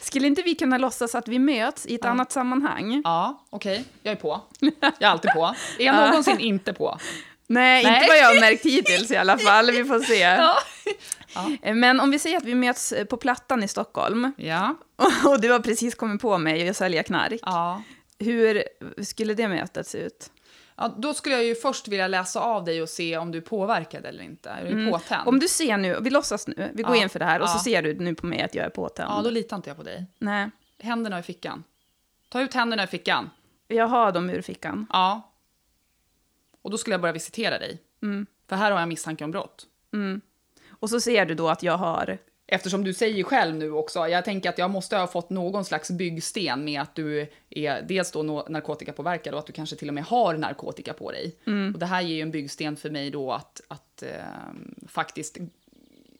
Skulle 0.00 0.26
inte 0.26 0.42
vi 0.42 0.54
kunna 0.54 0.78
låtsas 0.78 1.14
att 1.14 1.28
vi 1.28 1.38
möts 1.38 1.86
i 1.86 1.94
ett 1.94 2.04
annat 2.04 2.32
sammanhang? 2.32 3.02
Ja, 3.04 3.44
okej. 3.50 3.84
Jag 4.02 4.12
är 4.12 4.16
på. 4.16 4.40
Jag 4.80 4.92
är 5.00 5.06
alltid 5.06 5.30
på. 5.30 5.54
Är 5.78 5.84
jag 5.84 6.08
någonsin 6.08 6.40
inte 6.40 6.72
på? 6.72 6.98
Nej, 7.46 7.84
Nej. 7.84 7.94
inte 7.96 8.08
vad 8.08 8.18
jag 8.18 8.26
har 8.26 8.40
märkt 8.40 8.64
hittills 8.64 9.10
i 9.10 9.16
alla 9.16 9.38
fall. 9.38 9.70
Vi 9.70 9.84
får 9.84 10.00
se. 10.00 10.20
Ja. 11.34 11.72
Men 11.74 12.00
om 12.00 12.10
vi 12.10 12.18
säger 12.18 12.36
att 12.36 12.44
vi 12.44 12.54
möts 12.54 12.94
på 13.10 13.16
Plattan 13.16 13.62
i 13.62 13.68
Stockholm 13.68 14.32
Ja. 14.36 14.76
och 15.24 15.40
du 15.40 15.50
har 15.50 15.58
precis 15.60 15.94
kommit 15.94 16.20
på 16.22 16.38
mig 16.38 16.68
att 16.68 16.76
sälja 16.76 17.02
knark. 17.02 17.40
ja. 17.42 17.82
Hur 18.18 18.62
skulle 19.04 19.34
det 19.34 19.48
mötet 19.48 19.86
se 19.86 19.98
ut? 19.98 20.30
Ja, 20.82 20.94
då 20.98 21.14
skulle 21.14 21.34
jag 21.34 21.44
ju 21.44 21.54
först 21.54 21.88
vilja 21.88 22.08
läsa 22.08 22.40
av 22.40 22.64
dig 22.64 22.82
och 22.82 22.88
se 22.88 23.16
om 23.18 23.32
du 23.32 23.38
är 23.38 23.42
påverkad 23.42 24.04
eller 24.06 24.22
inte. 24.24 24.50
Är 24.50 24.74
du 24.74 24.90
påtänd? 24.90 25.28
Om 25.28 25.38
du 25.38 25.48
ser 25.48 25.76
nu, 25.76 25.98
vi 26.00 26.10
låtsas 26.10 26.46
nu, 26.46 26.70
vi 26.74 26.82
går 26.82 26.96
Ja, 26.96 27.02
in 27.02 27.08
för 27.08 27.18
det 27.18 27.24
här 27.24 27.40
och 27.40 27.48
så 27.48 27.56
ja. 27.56 27.62
ser 27.62 27.82
du 27.82 27.94
nu 27.94 28.14
på 28.14 28.26
mig 28.26 28.42
att 28.42 28.54
jag 28.54 28.64
är 28.66 28.70
påtänd. 28.70 29.10
Ja, 29.10 29.22
då 29.22 29.30
litar 29.30 29.56
inte 29.56 29.70
jag 29.70 29.76
på 29.76 29.82
dig. 29.82 30.06
Nej, 30.18 30.50
Händerna 30.78 31.18
i 31.18 31.22
fickan. 31.22 31.64
Ta 32.28 32.40
ut 32.42 32.54
händerna 32.54 32.84
i 32.84 32.86
fickan. 32.86 33.30
jag 33.68 33.86
har 33.88 34.12
dem 34.12 34.30
ur 34.30 34.42
fickan. 34.42 34.86
Ja. 34.90 35.32
Och 36.62 36.70
då 36.70 36.78
skulle 36.78 36.94
jag 36.94 37.00
börja 37.00 37.12
visitera 37.12 37.58
dig. 37.58 37.78
För 38.48 38.56
här 38.56 38.70
har 38.72 38.78
jag 38.80 38.88
misstanke 38.88 39.24
om 39.24 39.30
brott. 39.30 39.66
Och 40.70 40.90
så 40.90 41.00
ser 41.00 41.26
du 41.26 41.34
då 41.34 41.48
att 41.48 41.62
jag 41.62 41.76
har... 41.76 42.18
Eftersom 42.52 42.84
du 42.84 42.94
säger 42.94 43.24
själv 43.24 43.54
nu 43.54 43.72
också, 43.72 44.08
jag 44.08 44.24
tänker 44.24 44.48
att 44.48 44.58
jag 44.58 44.70
måste 44.70 44.96
ha 44.96 45.06
fått 45.06 45.30
någon 45.30 45.64
slags 45.64 45.90
byggsten 45.90 46.64
med 46.64 46.80
att 46.80 46.94
du 46.94 47.26
är 47.50 47.82
dels 47.82 48.12
då 48.12 48.22
narkotikapåverkad 48.22 49.34
och 49.34 49.40
att 49.40 49.46
du 49.46 49.52
kanske 49.52 49.76
till 49.76 49.88
och 49.88 49.94
med 49.94 50.04
har 50.04 50.34
narkotika 50.34 50.92
på 50.92 51.10
dig. 51.10 51.36
Och 51.74 51.78
det 51.78 51.86
här 51.86 52.02
ger 52.02 52.14
ju 52.14 52.22
en 52.22 52.30
byggsten 52.30 52.76
för 52.76 52.90
mig 52.90 53.10
då 53.10 53.32
att, 53.32 53.60
att 53.68 54.02
ehm, 54.02 54.74
faktiskt 54.88 55.38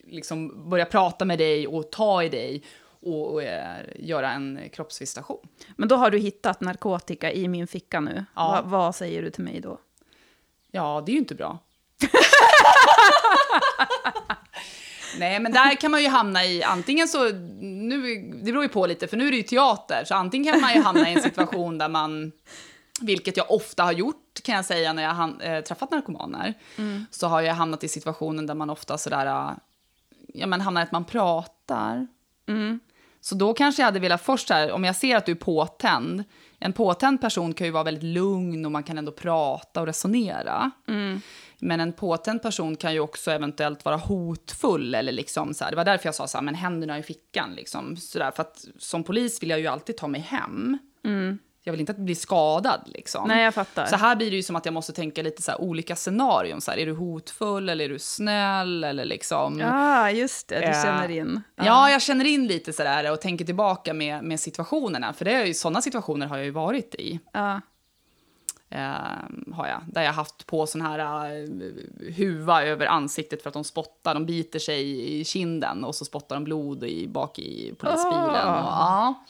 liksom 0.05 0.71
börja 0.71 0.85
prata 0.85 1.25
med 1.25 1.39
dig 1.39 1.67
och 1.67 1.91
ta 1.91 2.23
i 2.23 2.29
dig 2.29 2.63
och, 2.85 3.33
och 3.33 3.43
eh, 3.43 3.77
göra 3.97 4.33
en 4.33 4.61
kroppsvisitation. 4.73 5.49
Men 5.77 5.89
då 5.89 5.97
har 5.97 6.11
du 6.11 6.19
hittat 6.19 6.61
narkotika 6.61 7.33
i 7.33 7.49
min 7.49 7.67
ficka 7.67 8.01
nu. 8.01 8.25
Ja. 8.35 8.49
Va, 8.49 8.63
vad 8.65 8.95
säger 8.95 9.23
du 9.23 9.31
till 9.31 9.45
mig 9.45 9.61
då? 9.61 9.79
Ja, 10.71 11.03
det 11.07 11.13
är 11.13 11.15
ju 11.15 11.19
inte 11.19 11.35
bra. 11.35 11.59
Nej, 15.19 15.41
men 15.41 15.53
där 15.53 15.75
kan 15.75 15.91
man 15.91 16.03
ju 16.03 16.09
hamna 16.09 16.45
i, 16.45 16.63
antingen 16.63 17.09
så, 17.09 17.29
nu, 17.61 18.17
det 18.45 18.53
beror 18.53 18.63
ju 18.63 18.69
på 18.69 18.87
lite, 18.87 19.09
för 19.09 19.17
nu 19.17 19.27
är 19.27 19.31
det 19.31 19.37
ju 19.37 19.43
teater, 19.43 20.05
så 20.05 20.15
antingen 20.15 20.53
kan 20.53 20.61
man 20.61 20.75
ju 20.75 20.81
hamna 20.81 21.11
i 21.11 21.15
en 21.15 21.23
situation 21.23 21.79
där 21.79 21.89
man, 21.89 22.33
vilket 23.01 23.37
jag 23.37 23.51
ofta 23.51 23.83
har 23.83 23.93
gjort 23.93 24.43
kan 24.45 24.55
jag 24.55 24.65
säga 24.65 24.93
när 24.93 25.03
jag 25.03 25.11
har 25.11 25.35
äh, 25.41 25.61
träffat 25.61 25.91
narkomaner, 25.91 26.55
så 27.11 27.27
har 27.27 27.41
jag 27.41 27.55
hamnat 27.55 27.85
i 27.85 27.89
situationen 27.89 28.47
där 28.47 28.55
man 28.55 28.71
ofta 28.71 28.99
sådär, 28.99 29.27
äh, 29.27 29.51
ja 30.35 30.47
men 30.47 30.61
hamnar 30.61 30.81
i 30.81 30.85
att 30.85 30.93
man 30.93 31.05
pratar. 31.05 32.07
Så 33.21 33.35
då 33.35 33.55
kanske 33.55 33.83
jag 33.83 33.87
hade 33.87 34.01
velat 34.01 34.23
först 34.23 34.51
här, 34.51 34.73
om 34.73 34.85
jag 34.85 34.97
ser 34.97 35.17
att 35.17 35.27
du 35.27 35.33
är 35.33 35.37
påtänd, 35.37 36.25
en 36.59 36.73
påtänd 36.73 37.21
person 37.21 37.55
kan 37.55 37.67
ju 37.67 37.71
vara 37.71 37.85
väldigt 37.85 38.05
lugn 38.05 38.65
och 38.67 38.73
man 38.73 38.83
kan 38.83 38.99
ändå 38.99 39.13
prata 39.13 39.81
och 39.81 39.87
resonera. 39.87 40.71
Men 41.65 41.81
en 41.81 41.93
påtänd 41.93 42.43
person 42.43 42.77
kan 42.77 42.93
ju 42.93 43.01
också 43.01 43.31
eventuellt 43.31 43.85
vara 43.85 43.97
hotfull 43.97 44.95
eller 44.95 45.13
liksom 45.13 45.55
så 45.55 45.65
här. 45.65 45.71
Det 45.71 45.77
var 45.77 45.85
därför 45.85 46.07
jag 46.07 46.15
sa 46.15 46.27
så 46.27 46.39
här, 46.39 46.43
men 46.43 46.55
händerna 46.55 46.99
i 46.99 47.03
fickan 47.03 47.55
liksom. 47.55 47.97
Så 47.97 48.19
där, 48.19 48.31
för 48.31 48.41
att 48.43 48.65
som 48.79 49.05
polis 49.05 49.43
vill 49.43 49.51
jag 49.51 49.61
ju 49.61 49.67
alltid 49.67 49.97
ta 49.97 50.09
mig 50.09 50.21
hem. 50.21 50.79
Jag 51.65 51.73
vill 51.73 51.81
inte 51.81 51.93
att 51.93 51.99
bli 51.99 52.15
skadad 52.15 52.81
liksom. 52.87 53.29
Nej, 53.29 53.45
jag 53.45 53.55
fattar. 53.55 53.87
Så 53.87 53.97
här 53.97 54.17
blir 54.17 54.31
det 54.31 54.37
ju 54.37 54.43
som 54.43 54.57
att 54.57 54.65
jag 54.65 54.75
måste 54.75 54.93
tänka 54.93 55.23
lite 55.23 55.43
så 55.43 55.57
olika 55.57 55.97
scenarion. 55.97 56.61
Så 56.61 56.71
här, 56.71 56.79
är 56.79 56.87
du 56.87 56.93
hotfull 56.93 57.69
eller 57.69 57.85
är 57.85 57.89
du 57.89 57.99
snäll 57.99 58.85
eller 58.85 59.05
liksom. 59.05 59.59
Ja, 59.61 60.11
just 60.11 60.49
det, 60.49 60.59
du 60.59 60.67
Eh, 60.67 60.83
känner 60.85 61.11
in. 61.11 61.41
Ja, 61.57 61.91
jag 61.91 62.03
känner 62.03 62.25
in 62.25 62.47
lite 62.47 62.73
sådär 62.73 63.13
och 63.13 63.21
tänker 63.21 63.45
tillbaka 63.45 63.95
med, 63.95 64.25
med 64.25 64.41
situationerna. 64.41 65.13
För 65.13 65.25
det 65.25 65.33
är 65.33 65.45
ju, 65.47 65.55
sådana 65.55 65.83
situationer 65.83 66.27
har 66.27 66.37
jag 66.37 66.45
ju 66.45 66.51
varit 66.51 66.95
i. 66.95 67.21
Ja. 67.33 67.61
Eh, 68.75 69.55
har 69.55 69.67
jag. 69.67 69.81
Där 69.87 70.03
jag 70.03 70.13
haft 70.13 70.47
på 70.47 70.67
sån 70.67 70.81
här 70.81 70.99
eh, 70.99 71.49
huva 72.17 72.65
över 72.65 72.87
ansiktet 72.87 73.43
för 73.43 73.49
att 73.51 73.55
de 73.55 73.65
spottar. 73.65 74.15
De 74.15 74.27
biter 74.27 74.59
sig 74.59 75.11
i 75.21 75.25
kinden 75.25 75.85
och 75.85 75.95
så 75.95 76.05
spottar 76.05 76.37
de 76.37 76.45
blod 76.45 76.85
i, 76.85 77.09
bak 77.09 77.39
i 77.39 77.75
polisbilen. 77.79 78.47
Ah. 78.47 78.59
Och, 78.59 78.67
ja. 78.67 79.25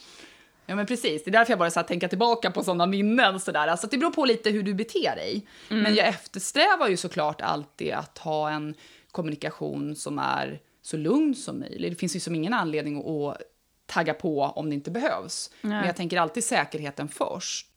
ja, 0.65 0.75
men 0.75 0.85
precis. 0.85 1.23
Det 1.23 1.29
är 1.29 1.31
därför 1.31 1.51
jag 1.51 1.59
bara 1.59 1.71
så 1.71 1.79
här, 1.79 1.87
tänka 1.87 2.07
tillbaka 2.07 2.51
på 2.51 2.63
sådana 2.63 2.85
minnen. 2.85 3.39
Så 3.39 3.51
där. 3.51 3.67
Alltså, 3.67 3.87
det 3.87 3.97
beror 3.97 4.11
på 4.11 4.25
lite 4.25 4.49
hur 4.49 4.63
du 4.63 4.73
beter 4.73 5.15
dig. 5.15 5.47
Men 5.69 5.95
jag 5.95 6.07
eftersträvar 6.07 6.87
ju 6.87 6.97
såklart 6.97 7.41
alltid 7.41 7.93
att 7.93 8.17
ha 8.17 8.49
en 8.49 8.75
kommunikation 9.11 9.95
som 9.95 10.19
är 10.19 10.59
så 10.81 10.97
lugn 10.97 11.35
som 11.35 11.59
möjligt. 11.59 11.91
Det 11.91 11.99
finns 11.99 12.15
ju 12.15 12.19
som 12.19 12.35
ingen 12.35 12.53
anledning 12.53 12.97
att 12.97 13.37
tagga 13.85 14.13
på 14.13 14.43
om 14.43 14.69
det 14.69 14.75
inte 14.75 14.91
behövs. 14.91 15.49
Men 15.61 15.85
jag 15.85 15.95
tänker 15.95 16.17
alltid 16.17 16.43
säkerheten 16.43 17.07
först. 17.07 17.72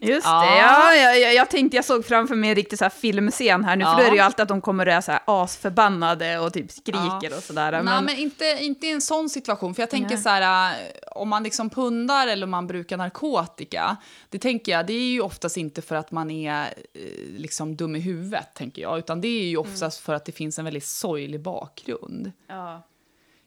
Just 0.00 0.26
Ja. 0.26 0.40
det, 0.42 0.56
ja, 0.58 0.94
jag, 1.18 1.34
jag, 1.34 1.50
tänkte 1.50 1.76
jag 1.76 1.84
såg 1.84 2.04
framför 2.04 2.34
mig 2.34 2.50
en 2.50 2.56
riktig 2.56 2.78
så 2.78 2.84
här 2.84 2.90
filmscen 2.90 3.64
här 3.64 3.76
nu, 3.76 3.84
Ja. 3.84 3.90
för 3.90 3.98
då 4.00 4.06
är 4.06 4.10
det 4.10 4.16
ju 4.16 4.22
alltid 4.22 4.42
att 4.42 4.48
de 4.48 4.60
kommer 4.60 4.86
och 4.86 4.92
är 4.92 5.00
så 5.00 5.12
här 5.12 5.20
asförbannade 5.24 6.38
och 6.38 6.52
typ 6.52 6.72
skriker 6.72 7.36
och 7.36 7.42
sådär. 7.42 7.72
Nej, 7.72 7.82
Men, 7.82 8.04
men 8.04 8.16
inte, 8.16 8.56
inte 8.60 8.86
i 8.86 8.90
en 8.90 9.00
sån 9.00 9.28
situation. 9.30 9.74
För 9.74 9.82
jag 9.82 9.90
tänker 9.90 10.14
Nej. 10.14 10.18
så 10.22 10.28
här, 10.28 10.72
äh, 10.72 10.78
om 11.12 11.28
man 11.28 11.42
liksom 11.42 11.70
pundar 11.70 12.26
eller 12.26 12.44
om 12.46 12.50
man 12.50 12.66
brukar 12.66 12.96
narkotika, 12.96 13.96
det 14.28 14.38
tänker 14.38 14.72
jag, 14.72 14.86
det 14.86 14.92
är 14.92 15.12
ju 15.12 15.20
oftast 15.20 15.56
inte 15.56 15.82
för 15.82 15.96
att 15.96 16.10
man 16.10 16.30
är 16.30 16.62
eh, 16.94 17.00
liksom 17.36 17.76
dum 17.76 17.96
i 17.96 18.00
huvudet, 18.00 18.54
tänker 18.54 18.82
jag, 18.82 18.98
utan 18.98 19.20
det 19.20 19.28
är 19.28 19.44
ju 19.44 19.56
oftast 19.56 20.00
för 20.00 20.14
att 20.14 20.24
det 20.24 20.32
finns 20.32 20.58
en 20.58 20.64
väldigt 20.64 20.86
sorglig 20.86 21.40
bakgrund. 21.40 22.32
ja. 22.48 22.82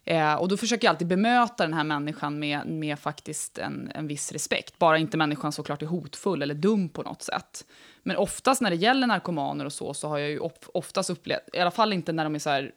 Eh, 0.06 0.34
och 0.34 0.48
då 0.48 0.58
försöker 0.58 0.88
jag 0.88 0.90
alltid 0.90 1.08
bemöta 1.08 1.64
den 1.64 1.74
här 1.74 1.84
människan 1.84 2.40
med, 2.40 2.66
med 2.66 3.00
faktiskt 3.00 3.58
en, 3.58 3.92
en 3.96 4.08
viss 4.08 4.32
respekt. 4.32 4.80
Bara 4.80 4.98
inte 4.98 5.18
människan 5.18 5.52
såklart 5.52 5.82
är 5.82 5.86
hotfull 5.86 6.42
eller 6.42 6.56
dum 6.56 6.90
på 6.90 7.04
något 7.04 7.22
sätt. 7.22 7.66
Men 8.04 8.18
oftast 8.18 8.62
när 8.62 8.70
det 8.70 8.76
gäller 8.76 9.08
narkomaner 9.08 9.66
och 9.66 9.74
så, 9.74 9.94
så 9.94 10.08
har 10.08 10.18
jag 10.18 10.30
ju 10.30 10.40
of, 10.40 10.52
oftast 10.74 11.10
upplevt, 11.10 11.40
i 11.54 11.60
alla 11.60 11.72
fall 11.72 11.94
inte 11.94 12.12
när 12.12 12.24
de 12.24 12.36
är 12.36 12.40
så, 12.40 12.50
här, 12.50 12.72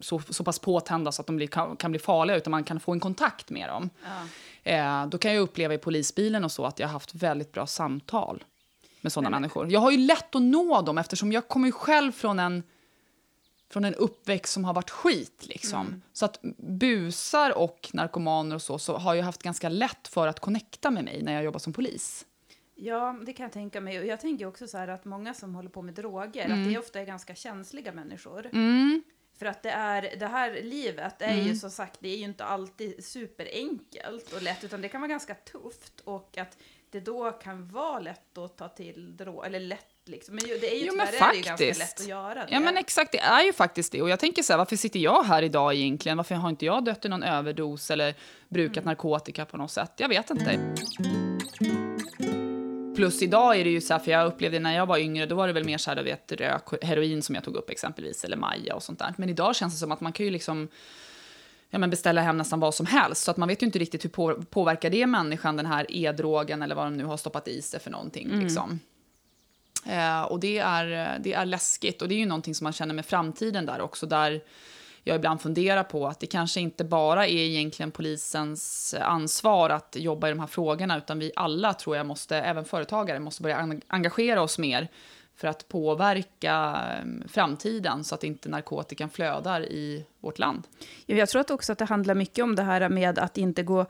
så, 0.00 0.20
så 0.28 0.44
pass 0.44 0.58
påtända 0.58 1.12
så 1.12 1.22
att 1.22 1.26
de 1.26 1.36
blir, 1.36 1.46
kan, 1.46 1.76
kan 1.76 1.90
bli 1.90 1.98
farliga, 1.98 2.36
utan 2.36 2.50
man 2.50 2.64
kan 2.64 2.80
få 2.80 2.92
en 2.92 3.00
kontakt 3.00 3.50
med 3.50 3.68
dem. 3.68 3.90
Eh, 4.62 5.06
då 5.06 5.18
kan 5.18 5.34
jag 5.34 5.40
uppleva 5.40 5.74
i 5.74 5.78
polisbilen 5.78 6.44
och 6.44 6.52
så 6.52 6.64
att 6.64 6.78
jag 6.78 6.88
har 6.88 6.92
haft 6.92 7.14
väldigt 7.14 7.52
bra 7.52 7.66
samtal 7.66 8.44
med 9.00 9.12
sådana 9.12 9.30
människor. 9.30 9.72
Jag 9.72 9.80
har 9.80 9.90
ju 9.90 9.98
lätt 9.98 10.34
att 10.34 10.42
nå 10.42 10.82
dem 10.82 10.98
eftersom 10.98 11.32
jag 11.32 11.48
kommer 11.48 11.70
själv 11.70 12.12
från 12.12 12.38
en 12.38 12.62
från 13.70 13.84
en 13.84 13.94
uppväxt 13.94 14.52
som 14.52 14.64
har 14.64 14.74
varit 14.74 14.90
skit. 14.90 15.46
Liksom. 15.46 16.02
Så 16.12 16.24
att 16.24 16.40
busar 16.58 17.58
och 17.58 17.88
narkomaner 17.92 18.54
och 18.56 18.62
så, 18.62 18.78
så 18.78 18.96
har 18.96 19.14
jag 19.14 19.24
haft 19.24 19.42
ganska 19.42 19.68
lätt 19.68 20.08
för 20.08 20.26
att 20.26 20.40
connecta 20.40 20.90
med 20.90 21.04
mig 21.04 21.22
när 21.22 21.32
jag 21.32 21.44
jobbar 21.44 21.58
som 21.58 21.72
polis. 21.72 22.26
Ja, 22.74 23.18
det 23.26 23.32
kan 23.32 23.44
jag 23.44 23.52
tänka 23.52 23.80
mig. 23.80 23.98
Och 24.00 24.06
jag 24.06 24.20
tänker 24.20 24.46
också 24.46 24.66
så 24.68 24.78
här 24.78 24.88
att 24.88 25.04
många 25.04 25.34
som 25.34 25.54
håller 25.54 25.70
på 25.70 25.82
med 25.82 25.94
droger, 25.94 26.44
Mm. 26.44 26.62
att 26.62 26.68
det 26.72 26.78
ofta 26.78 27.00
är 27.00 27.04
ganska 27.04 27.34
känsliga 27.34 27.92
människor. 27.92 28.50
För 29.38 29.46
att 29.46 29.62
det, 29.62 29.70
är, 29.70 30.16
det 30.16 30.26
här 30.26 30.62
livet 30.62 31.22
är 31.22 31.32
Mm. 31.34 31.46
ju 31.46 31.56
som 31.56 31.70
sagt, 31.70 31.96
det 32.00 32.08
är 32.08 32.16
ju 32.16 32.24
inte 32.24 32.44
alltid 32.44 33.04
superenkelt 33.04 34.32
och 34.32 34.42
lätt, 34.42 34.64
utan 34.64 34.80
det 34.80 34.88
kan 34.88 35.00
vara 35.00 35.08
ganska 35.08 35.34
tufft. 35.34 36.00
Och 36.04 36.38
att 36.38 36.58
det 36.90 37.00
då 37.00 37.30
kan 37.32 37.68
vara 37.68 37.98
lätt 38.00 38.38
att 38.38 38.56
ta 38.56 38.68
till 38.68 39.16
droger, 39.16 39.46
eller 39.46 39.60
lätt 39.60 39.95
liksom. 40.08 40.34
Men 40.34 40.44
det 40.60 40.74
är 40.74 40.78
ju 40.78 40.86
Jo, 40.86 40.92
tyvärr 40.92 41.28
är 41.28 41.32
det 41.32 41.36
ju 41.36 41.42
ganska 41.42 41.66
lätt 41.66 42.00
att 42.00 42.08
göra 42.08 42.34
det. 42.34 42.48
Ja 42.50 42.60
men 42.60 42.76
exakt, 42.76 43.12
det 43.12 43.18
är 43.18 43.42
ju 43.42 43.52
faktiskt 43.52 43.92
det. 43.92 44.02
Och 44.02 44.10
jag 44.10 44.20
tänker 44.20 44.42
så 44.42 44.52
här, 44.52 44.58
varför 44.58 44.76
sitter 44.76 45.00
jag 45.00 45.22
här 45.22 45.42
idag 45.42 45.74
egentligen? 45.74 46.16
Varför 46.16 46.34
har 46.34 46.48
inte 46.48 46.66
jag 46.66 46.84
dött 46.84 47.04
i 47.04 47.08
någon 47.08 47.22
överdos 47.22 47.90
eller 47.90 48.14
brukat 48.48 48.84
narkotika 48.84 49.44
på 49.44 49.56
något 49.56 49.70
sätt? 49.70 49.92
Jag 49.96 50.08
vet 50.08 50.30
inte. 50.30 50.74
Plus 52.96 53.22
idag 53.22 53.56
är 53.56 53.64
det 53.64 53.70
ju 53.70 53.80
så 53.80 53.94
här, 53.94 54.00
för 54.00 54.10
jag 54.10 54.26
upplevde 54.26 54.58
när 54.58 54.76
jag 54.76 54.86
var 54.86 54.98
yngre, 54.98 55.26
då 55.26 55.34
var 55.34 55.46
det 55.46 55.52
väl 55.52 55.64
mer 55.64 55.78
så 55.78 55.90
här, 55.90 55.96
du 55.96 56.02
vet, 56.02 56.32
rök, 56.32 56.84
heroin 56.84 57.22
som 57.22 57.34
jag 57.34 57.44
tog 57.44 57.56
upp 57.56 57.70
exempelvis, 57.70 58.24
eller 58.24 58.36
maja 58.36 58.74
och 58.74 58.82
sånt 58.82 58.98
där. 58.98 59.14
Men 59.16 59.28
idag 59.28 59.56
känns 59.56 59.74
det 59.74 59.78
som 59.78 59.92
att 59.92 60.00
man 60.00 60.12
kan 60.12 60.26
ju 60.26 60.32
liksom 60.32 60.68
ja, 61.70 61.78
men 61.78 61.90
beställa 61.90 62.20
hem 62.20 62.36
nästan 62.38 62.60
vad 62.60 62.74
som 62.74 62.86
helst. 62.86 63.24
Så 63.24 63.30
att 63.30 63.36
man 63.36 63.48
vet 63.48 63.62
ju 63.62 63.66
inte 63.66 63.78
riktigt 63.78 64.04
hur 64.04 64.10
på, 64.10 64.42
påverkar 64.50 64.90
det 64.90 65.06
människan, 65.06 65.56
den 65.56 65.66
här 65.66 65.86
e-drogen 65.88 66.62
eller 66.62 66.74
vad 66.74 66.86
de 66.86 66.96
nu 66.96 67.04
har 67.04 67.16
stoppat 67.16 67.48
i 67.48 67.62
sig 67.62 67.80
för 67.80 67.90
någonting. 67.90 68.40
Liksom. 68.42 68.80
Eh, 69.86 70.22
och 70.22 70.40
det 70.40 70.58
är, 70.58 71.14
eh, 71.14 71.20
det 71.20 71.32
är 71.32 71.44
läskigt 71.44 72.02
och 72.02 72.08
det 72.08 72.14
är 72.14 72.18
ju 72.18 72.26
någonting 72.26 72.54
som 72.54 72.64
man 72.64 72.72
känner 72.72 72.94
med 72.94 73.06
framtiden 73.06 73.66
där 73.66 73.80
också. 73.80 74.06
Där 74.06 74.40
jag 75.08 75.16
ibland 75.16 75.40
funderar 75.40 75.82
på 75.82 76.06
att 76.06 76.20
det 76.20 76.26
kanske 76.26 76.60
inte 76.60 76.84
bara 76.84 77.26
är 77.26 77.38
egentligen 77.38 77.90
polisens 77.90 78.94
ansvar 79.00 79.70
att 79.70 79.96
jobba 79.98 80.26
i 80.28 80.30
de 80.30 80.40
här 80.40 80.46
frågorna 80.46 80.98
utan 80.98 81.18
vi 81.18 81.32
alla 81.36 81.74
tror 81.74 81.96
jag 81.96 82.06
måste, 82.06 82.36
även 82.36 82.64
företagare, 82.64 83.20
måste 83.20 83.42
börja 83.42 83.80
engagera 83.86 84.42
oss 84.42 84.58
mer 84.58 84.88
för 85.36 85.48
att 85.48 85.68
påverka 85.68 86.54
ehm, 86.54 87.22
framtiden 87.28 88.04
så 88.04 88.14
att 88.14 88.24
inte 88.24 88.48
narkotikan 88.48 89.10
flödar 89.10 89.62
i 89.62 90.04
vårt 90.20 90.38
land. 90.38 90.62
Jag 91.06 91.28
tror 91.28 91.40
att 91.40 91.50
också 91.50 91.72
att 91.72 91.78
det 91.78 91.84
handlar 91.84 92.14
mycket 92.14 92.42
om 92.42 92.54
det 92.54 92.62
här 92.62 92.88
med 92.88 93.18
att 93.18 93.38
inte 93.38 93.62
gå... 93.62 93.86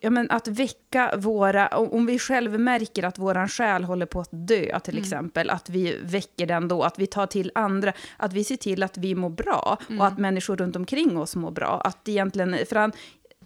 Ja, 0.00 0.10
men 0.10 0.30
att 0.30 0.48
väcka 0.48 1.14
våra... 1.16 1.68
Om 1.68 2.06
vi 2.06 2.18
själva 2.18 2.58
märker 2.58 3.02
att 3.02 3.18
våran 3.18 3.48
själ 3.48 3.84
håller 3.84 4.06
på 4.06 4.20
att 4.20 4.28
dö, 4.32 4.80
till 4.80 4.98
exempel, 4.98 5.50
att 5.50 5.70
vi 5.70 5.98
väcker 6.02 6.46
den 6.46 6.68
då, 6.68 6.82
att 6.82 6.98
vi 6.98 7.06
tar 7.06 7.26
till 7.26 7.52
andra, 7.54 7.92
att 8.16 8.32
vi 8.32 8.44
ser 8.44 8.56
till 8.56 8.82
att 8.82 8.98
vi 8.98 9.14
mår 9.14 9.30
bra 9.30 9.78
och 9.98 10.06
att 10.06 10.18
människor 10.18 10.56
runt 10.56 10.76
omkring 10.76 11.18
oss 11.18 11.36
mår 11.36 11.50
bra. 11.50 11.80
Att 11.84 12.08
egentligen, 12.08 12.56
för 12.68 12.76
han, 12.76 12.92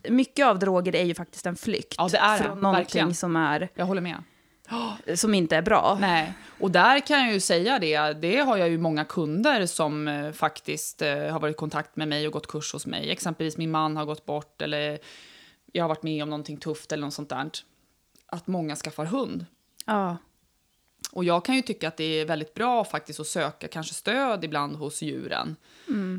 mycket 0.09 0.46
av 0.46 0.59
droger 0.59 0.96
är 0.96 1.05
ju 1.05 1.14
faktiskt 1.14 1.46
en 1.46 1.57
flykt 1.57 1.94
Ja, 1.98 2.09
det 2.09 2.18
är 2.18 2.38
det, 2.38 2.44
från 2.44 2.61
någonting 2.61 2.84
verkligen. 2.84 3.14
som, 3.14 3.36
är, 3.36 3.68
Jag 3.74 3.86
håller 3.86 4.01
med. 4.01 4.22
som 5.14 5.34
inte 5.34 5.57
är 5.57 5.62
bra. 5.62 5.98
Nej, 6.01 6.32
och 6.61 6.70
där 6.70 7.01
kan 7.01 7.20
jag 7.20 7.32
ju 7.32 7.40
säga 7.40 7.78
det. 7.78 8.12
Det 8.12 8.36
har 8.36 8.57
jag 8.57 8.68
ju 8.68 8.78
många 8.78 9.05
kunder 9.05 9.66
som 9.66 10.09
eh, 10.09 10.32
faktiskt 10.32 11.03
eh, 11.03 11.09
har 11.09 11.40
varit 11.40 11.55
i 11.55 11.59
kontakt 11.59 11.96
med 11.96 12.09
mig 12.09 12.26
och 12.26 12.32
gått 12.32 12.46
kurs 12.46 12.72
hos 12.72 12.86
mig. 12.86 13.11
Exempelvis 13.11 13.57
min 13.57 13.70
man 13.70 13.96
har 13.96 14.05
gått 14.05 14.26
bort 14.26 14.62
eller 14.62 14.98
jag 15.72 15.84
har 15.84 15.88
varit 15.88 16.02
med 16.02 16.22
om 16.22 16.30
någonting 16.30 16.56
tufft 16.56 16.92
eller 16.92 17.04
något 17.04 17.14
sånt 17.14 17.28
där. 17.28 17.50
Att 18.26 18.46
många 18.46 18.76
skaffar 18.76 19.04
hund. 19.04 19.46
Ja. 19.86 20.16
Och 21.12 21.24
jag 21.24 21.44
kan 21.44 21.54
ju 21.54 21.62
tycka 21.62 21.88
att 21.88 21.96
det 21.96 22.04
är 22.04 22.24
väldigt 22.24 22.54
bra 22.54 22.84
faktiskt 22.84 23.20
att 23.20 23.26
söka 23.26 23.68
kanske 23.68 23.94
stöd 23.94 24.44
ibland 24.44 24.76
hos 24.76 25.02
djuren. 25.02 25.56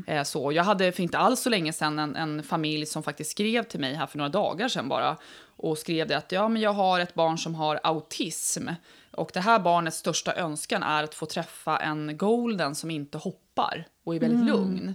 Eh, 0.06 0.22
så. 0.22 0.52
Jag 0.52 0.64
hade 0.64 0.92
för 0.92 1.02
inte 1.02 1.18
alls 1.18 1.40
så 1.40 1.50
länge 1.50 1.72
sedan 1.72 1.98
en, 1.98 2.16
en 2.16 2.42
familj 2.42 2.86
som 2.86 3.02
faktiskt 3.02 3.30
skrev 3.30 3.62
till 3.62 3.80
mig 3.80 3.94
här 3.94 4.06
för 4.06 4.18
några 4.18 4.28
dagar 4.28 4.68
sedan 4.68 4.88
bara 4.88 5.16
och 5.56 5.78
skrev 5.78 6.08
det 6.08 6.16
att 6.16 6.32
ja, 6.32 6.48
men 6.48 6.62
jag 6.62 6.72
har 6.72 7.00
ett 7.00 7.14
barn 7.14 7.38
som 7.38 7.54
har 7.54 7.80
autism 7.82 8.68
och 9.10 9.30
det 9.34 9.40
här 9.40 9.58
barnets 9.58 9.96
största 9.96 10.34
önskan 10.34 10.82
är 10.82 11.02
att 11.02 11.14
få 11.14 11.26
träffa 11.26 11.76
en 11.76 12.16
golden 12.16 12.74
som 12.74 12.90
inte 12.90 13.18
hoppar 13.18 13.41
och 14.04 14.14
är 14.14 14.20
väldigt 14.20 14.46
lugn. 14.46 14.94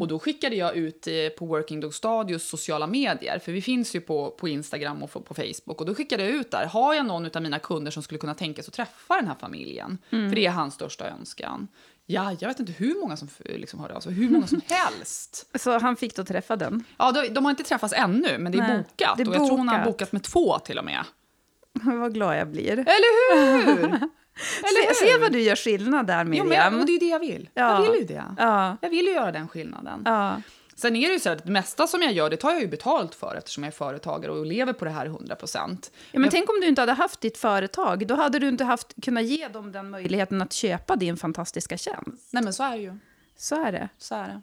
Och 0.00 0.08
då 0.08 0.18
skickade 0.18 0.56
jag 0.56 0.76
ut 0.76 1.06
eh, 1.06 1.12
på 1.38 1.46
Working 1.46 1.80
Dog 1.80 1.94
Stadios 1.94 2.42
sociala 2.48 2.86
medier, 2.86 3.38
för 3.38 3.52
vi 3.52 3.62
finns 3.62 3.94
ju 3.94 4.00
på, 4.00 4.30
på 4.30 4.48
Instagram 4.48 5.02
och 5.02 5.24
på 5.24 5.34
Facebook. 5.34 5.80
Och 5.80 5.86
då 5.86 5.94
skickade 5.94 6.22
jag 6.24 6.32
ut 6.32 6.50
där, 6.50 6.66
har 6.66 6.94
jag 6.94 7.06
någon 7.06 7.36
av 7.36 7.42
mina 7.42 7.58
kunder 7.58 7.90
som 7.90 8.02
skulle 8.02 8.18
kunna 8.18 8.34
tänka 8.34 8.62
sig 8.62 8.70
att 8.70 8.74
träffa 8.74 9.14
den 9.14 9.26
här 9.26 9.34
familjen? 9.34 9.98
För 10.10 10.34
det 10.34 10.46
är 10.46 10.50
hans 10.50 10.74
största 10.74 11.08
önskan. 11.10 11.68
Ja, 12.06 12.36
jag 12.40 12.48
vet 12.48 12.60
inte 12.60 12.72
hur 12.72 13.00
många 13.00 13.16
som 13.16 13.28
liksom 13.44 13.80
hörde 13.80 13.94
av 13.94 14.00
sig, 14.00 14.12
hur 14.12 14.30
många 14.30 14.46
som 14.46 14.60
helst. 14.68 15.50
Så 15.54 15.78
han 15.78 15.96
fick 15.96 16.16
då 16.16 16.24
träffa 16.24 16.56
den. 16.56 16.84
Ja, 16.98 17.12
de, 17.12 17.28
de 17.28 17.44
har 17.44 17.50
inte 17.50 17.64
träffats 17.64 17.94
ännu, 17.96 18.38
men 18.38 18.52
det 18.52 18.58
är 18.58 18.62
Nej, 18.62 18.78
bokat. 18.78 19.16
det 19.16 19.22
är 19.22 19.28
och 19.28 19.34
jag 19.34 19.46
tror 19.46 19.58
hon 19.58 19.68
har 19.68 19.78
bokat. 19.78 19.92
bokat 19.92 20.12
med 20.12 20.22
två 20.22 20.58
till 20.58 20.78
och 20.78 20.84
med. 20.84 21.04
Vad 21.72 22.14
glad 22.14 22.38
jag 22.38 22.48
blir. 22.48 22.72
Eller 22.72 23.34
hur? 23.34 24.00
Eller 24.58 24.94
Se, 24.94 25.06
se 25.06 25.18
vad 25.18 25.32
du 25.32 25.40
gör 25.40 25.56
skillnad 25.56 26.06
där, 26.06 26.24
Jo, 26.24 26.30
Miriam. 26.44 26.72
men, 26.72 26.80
och 26.80 26.86
det 26.86 26.90
är 26.92 26.94
ju 26.94 26.98
det 26.98 27.06
jag 27.08 27.20
vill. 27.20 27.48
Ja. 27.54 27.84
Jag 27.84 27.90
vill 27.92 28.00
ju 28.00 28.06
det. 28.06 28.24
Ja. 28.38 28.76
Jag 28.80 28.90
vill 28.90 29.06
ju 29.06 29.12
göra 29.12 29.32
den 29.32 29.48
skillnaden. 29.48 30.02
Ja. 30.04 30.42
Sen 30.74 30.96
är 30.96 31.08
det 31.08 31.12
ju 31.14 31.20
så 31.20 31.30
att 31.30 31.44
det 31.44 31.50
mesta 31.50 31.86
som 31.86 32.02
jag 32.02 32.12
gör, 32.12 32.30
det 32.30 32.36
tar 32.36 32.50
jag 32.50 32.60
ju 32.60 32.68
betalt 32.68 33.14
för 33.14 33.34
eftersom 33.38 33.64
jag 33.64 33.72
är 33.72 33.76
företagare 33.76 34.32
och 34.32 34.46
lever 34.46 34.72
på 34.72 34.84
det 34.84 34.90
här 34.90 35.06
100 35.06 35.34
procent. 35.34 35.90
Ja, 36.12 36.18
men 36.20 36.30
tänk 36.30 36.50
om 36.50 36.60
du 36.60 36.66
inte 36.68 36.82
hade 36.82 36.92
haft 36.92 37.20
ditt 37.20 37.38
företag. 37.38 38.06
Då 38.06 38.14
hade 38.14 38.38
du 38.38 38.48
inte 38.48 38.64
haft, 38.64 38.94
kunnat 39.02 39.24
ge 39.24 39.48
dem 39.48 39.72
den 39.72 39.90
möjligheten 39.90 40.42
att 40.42 40.52
köpa 40.52 40.96
din 40.96 41.16
fantastiska 41.16 41.76
tjänst. 41.78 42.28
Nej 42.32 42.42
men 42.44 42.52
så 42.52 42.62
är 42.62 42.70
det 42.70 42.82
ju. 42.82 42.98
Så 43.36 43.64
är 43.66 43.72
det. 43.72 43.88
Så 43.98 44.14
är 44.14 44.28
det. 44.28 44.42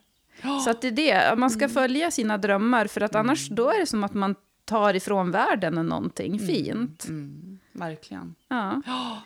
Så 0.64 0.70
att 0.70 0.82
det 0.82 0.88
är 0.88 0.92
det. 0.92 1.36
Man 1.38 1.50
ska 1.50 1.70
följa 1.70 2.12
sina 2.12 2.38
drömmar, 2.38 2.88
för 2.88 3.02
att 3.02 3.16
annars 3.16 3.50
då 3.50 3.70
är 3.70 3.80
det 3.80 3.86
som 3.86 4.04
att 4.04 4.14
man 4.14 4.36
tar 4.66 4.94
ifrån 4.94 5.32
världen 5.32 5.74
någonting 5.74 6.40
fint. 6.40 7.06
Mm, 7.08 7.60
verkligen. 7.72 8.36
Ja. 8.48 8.82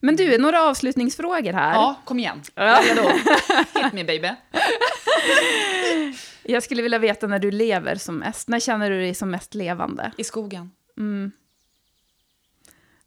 Men 0.00 0.16
du, 0.16 0.38
några 0.38 0.62
avslutningsfrågor 0.62 1.52
här. 1.52 1.74
Ja, 1.74 2.00
kom 2.04 2.18
igen. 2.18 2.42
Jag 2.54 2.66
är 2.66 2.94
redo. 2.94 3.08
Hit 3.74 3.92
me 3.92 4.04
baby. 4.04 4.28
Jag 6.42 6.62
skulle 6.62 6.82
vilja 6.82 6.98
veta 6.98 7.26
när 7.26 7.38
du 7.38 7.50
lever 7.50 7.94
som 7.94 8.16
mest. 8.18 8.48
När 8.48 8.60
känner 8.60 8.90
du 8.90 8.98
dig 8.98 9.14
som 9.14 9.30
mest 9.30 9.54
levande? 9.54 10.12
I 10.16 10.24
skogen. 10.24 10.70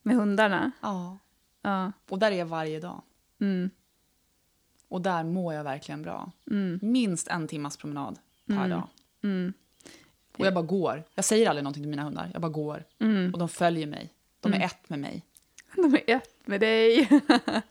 Med 0.01 0.15
hundarna? 0.15 0.71
Ja. 0.81 1.17
Ja. 1.61 1.91
Och 2.09 2.19
där 2.19 2.31
är 2.31 2.35
jag 2.35 2.45
varje 2.45 2.79
dag. 2.79 3.01
Mm. 3.41 3.69
Och 4.87 5.01
där 5.01 5.23
mår 5.23 5.53
jag 5.53 5.63
verkligen 5.63 6.01
bra. 6.01 6.31
Minst 6.81 7.27
en 7.27 7.47
timmas 7.47 7.77
promenad 7.77 8.19
per 8.47 8.69
dag. 8.69 8.87
Mm. 9.23 9.53
Och 10.37 10.45
jag 10.45 10.53
bara 10.53 10.65
går. 10.65 11.03
Jag 11.15 11.25
säger 11.25 11.49
aldrig 11.49 11.63
någonting 11.63 11.83
till 11.83 11.89
mina 11.89 12.03
hundar. 12.03 12.29
Jag 12.33 12.41
bara 12.41 12.51
går. 12.51 12.83
Mm. 12.99 13.33
Och 13.33 13.39
de 13.39 13.49
följer 13.49 13.87
mig. 13.87 14.13
De 14.39 14.53
är 14.53 14.65
ett 14.65 14.89
med 14.89 14.99
mig. 14.99 15.25
De 15.75 15.95
är 15.95 16.15
ett 16.15 16.38
med 16.49 16.59
dig. 16.61 17.09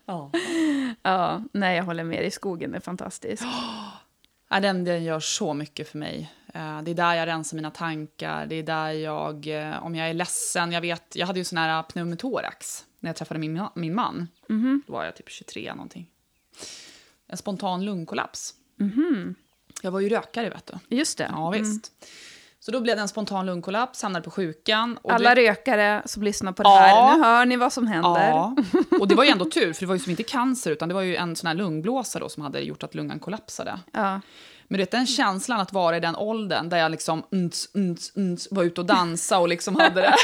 Ja. 0.06 0.30
ja, 1.02 1.42
nej, 1.52 1.76
jag 1.76 1.84
håller 1.84 2.04
med. 2.04 2.24
I 2.26 2.30
skogen 2.30 2.74
är 2.74 2.80
fantastiskt. 2.80 3.42
Ja, 4.50 4.60
den, 4.60 4.84
den 4.84 5.04
gör 5.04 5.20
så 5.20 5.54
mycket 5.54 5.88
för 5.88 5.98
mig. 5.98 6.32
Eh, 6.54 6.82
Det 6.82 6.90
är 6.90 6.94
där 6.94 7.14
jag 7.14 7.26
rensar 7.26 7.56
mina 7.56 7.70
tankar. 7.70 8.46
Det 8.46 8.54
är 8.54 8.62
där 8.62 8.90
jag, 8.90 9.46
eh, 9.46 9.82
om 9.86 9.94
jag 9.94 10.08
är 10.10 10.14
ledsen, 10.14 10.72
jag 10.72 10.80
vet, 10.80 11.16
jag 11.16 11.26
hade 11.26 11.38
ju 11.38 11.44
sån 11.44 11.58
här 11.58 11.82
pneumothorax 11.82 12.84
när 13.00 13.08
jag 13.08 13.16
träffade 13.16 13.40
min, 13.40 13.62
min 13.74 13.94
man. 13.94 14.28
Då 14.86 14.92
var 14.92 15.04
jag 15.04 15.16
typ 15.16 15.28
23 15.30 15.74
någonting. 15.74 16.06
En 17.26 17.36
spontan 17.36 17.84
lungkollaps. 17.84 18.54
Jag 19.82 19.90
var 19.90 20.00
ju 20.00 20.08
rökare, 20.08 20.50
vet 20.50 20.66
du. 20.88 20.96
Just 20.96 21.18
det. 21.18 21.28
Ja, 21.32 21.50
visst. 21.50 21.92
Så 22.60 22.70
då 22.70 22.80
blev 22.80 22.96
det 22.96 23.02
en 23.02 23.08
spontan 23.08 23.46
lungkollaps, 23.46 24.02
hamnade 24.02 24.24
på 24.24 24.30
sjukan. 24.30 24.98
Alla 25.04 25.34
det, 25.34 25.50
rökare 25.50 26.02
som 26.04 26.22
lyssnar 26.22 26.52
på 26.52 26.62
det 26.62 26.68
Ja. 26.68 26.76
här, 26.76 27.16
nu 27.16 27.24
hör 27.24 27.46
ni 27.46 27.56
vad 27.56 27.72
som 27.72 27.86
händer. 27.86 28.28
Ja, 28.28 28.56
och 29.00 29.08
det 29.08 29.14
var 29.14 29.24
ju 29.24 29.30
ändå 29.30 29.44
tur, 29.50 29.72
för 29.72 29.80
det 29.80 29.86
var 29.86 29.94
ju 29.94 30.00
som 30.00 30.10
inte 30.10 30.22
cancer, 30.22 30.70
utan 30.70 30.88
det 30.88 30.94
var 30.94 31.02
ju 31.02 31.16
en 31.16 31.36
sån 31.36 31.46
här 31.46 31.54
lungblåsa 31.54 32.18
då 32.18 32.28
som 32.28 32.42
hade 32.42 32.60
gjort 32.60 32.82
att 32.82 32.94
lungan 32.94 33.18
kollapsade. 33.18 33.78
Ja. 33.92 34.20
Men 34.70 34.78
du 34.78 34.82
vet, 34.82 34.90
den 34.90 35.06
känslan 35.06 35.60
att 35.60 35.72
vara 35.72 35.96
i 35.96 36.00
den 36.00 36.16
åldern 36.16 36.68
där 36.68 36.76
jag 36.76 36.90
liksom 36.90 37.22
unts, 37.30 37.68
unts, 37.74 38.12
unts, 38.16 38.48
var 38.50 38.62
ute 38.62 38.80
och 38.80 38.86
dansa 38.86 39.38
och 39.38 39.48
liksom 39.48 39.76
hade 39.76 40.00
det. 40.00 40.14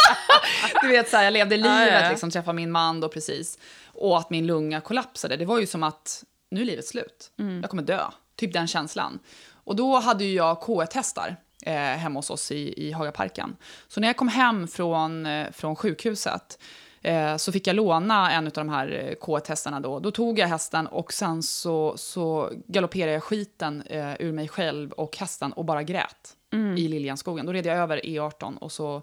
du 0.82 0.88
vet, 0.88 1.10
så 1.10 1.16
här, 1.16 1.24
jag 1.24 1.32
levde 1.32 1.56
livet, 1.56 1.92
ja, 1.92 2.00
ja. 2.02 2.10
liksom 2.10 2.30
träffade 2.30 2.56
min 2.56 2.70
man 2.72 3.00
då 3.00 3.08
precis. 3.08 3.58
Och 3.92 4.18
att 4.18 4.30
min 4.30 4.46
lunga 4.46 4.80
kollapsade. 4.80 5.36
Det 5.36 5.44
var 5.44 5.58
ju 5.58 5.66
som 5.66 5.82
att 5.82 6.24
nu 6.50 6.60
är 6.60 6.64
livet 6.64 6.86
slut. 6.86 7.30
Mm. 7.38 7.60
Jag 7.60 7.70
kommer 7.70 7.82
dö. 7.82 8.00
Typ 8.36 8.52
den 8.52 8.66
känslan. 8.66 9.18
Och 9.64 9.76
då 9.76 9.98
hade 9.98 10.24
ju 10.24 10.34
jag 10.34 10.58
K1-hästar 10.58 11.36
eh, 11.66 11.74
hemma 11.74 12.18
hos 12.18 12.30
oss 12.30 12.52
i, 12.52 12.86
i 12.88 12.92
Hagaparken. 12.92 13.56
Så 13.88 14.00
när 14.00 14.08
jag 14.08 14.16
kom 14.16 14.28
hem 14.28 14.68
från, 14.68 15.26
eh, 15.26 15.50
från 15.52 15.76
sjukhuset 15.76 16.58
eh, 17.02 17.36
så 17.36 17.52
fick 17.52 17.66
jag 17.66 17.76
låna 17.76 18.32
en 18.32 18.46
av 18.46 18.52
de 18.52 18.68
här 18.68 18.88
eh, 18.92 19.24
K1-hästarna 19.26 19.80
då. 19.80 19.98
Då 20.00 20.10
tog 20.10 20.38
jag 20.38 20.48
hästen 20.48 20.86
och 20.86 21.12
sen 21.12 21.42
så, 21.42 21.96
så 21.96 22.52
galopperade 22.66 23.12
jag 23.12 23.22
skiten 23.22 23.82
eh, 23.82 24.14
ur 24.20 24.32
mig 24.32 24.48
själv 24.48 24.92
och 24.92 25.16
hästen 25.16 25.52
och 25.52 25.64
bara 25.64 25.82
grät 25.82 26.36
i 26.76 26.88
Liljanskogen. 26.88 27.46
Då 27.46 27.52
red 27.52 27.66
jag 27.66 27.76
över 27.76 28.00
E18 28.00 28.58
och 28.58 28.72
så 28.72 29.02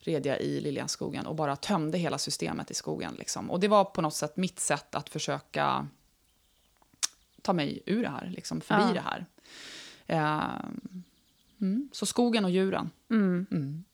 red 0.00 0.26
jag 0.26 0.40
i 0.40 0.60
Liljanskogen 0.60 1.26
och 1.26 1.34
bara 1.34 1.56
tömde 1.56 1.98
hela 1.98 2.18
systemet 2.18 2.70
i 2.70 2.74
skogen. 2.74 3.14
Liksom. 3.18 3.50
Och 3.50 3.60
det 3.60 3.68
var 3.68 3.84
på 3.84 4.02
något 4.02 4.14
sätt 4.14 4.36
mitt 4.36 4.60
sätt 4.60 4.94
att 4.94 5.08
försöka 5.08 5.86
ta 7.42 7.52
mig 7.52 7.82
ur 7.86 8.02
det 8.02 8.08
här, 8.08 8.32
liksom, 8.36 8.60
förbi 8.60 8.82
Ja. 8.86 8.92
det 8.92 9.00
här. 9.00 9.26
Eh, 10.06 10.64
mm. 11.60 11.88
Så 11.92 12.06
skogen 12.06 12.44
och 12.44 12.50
djuren. 12.50 12.90
Mm. 13.10 13.84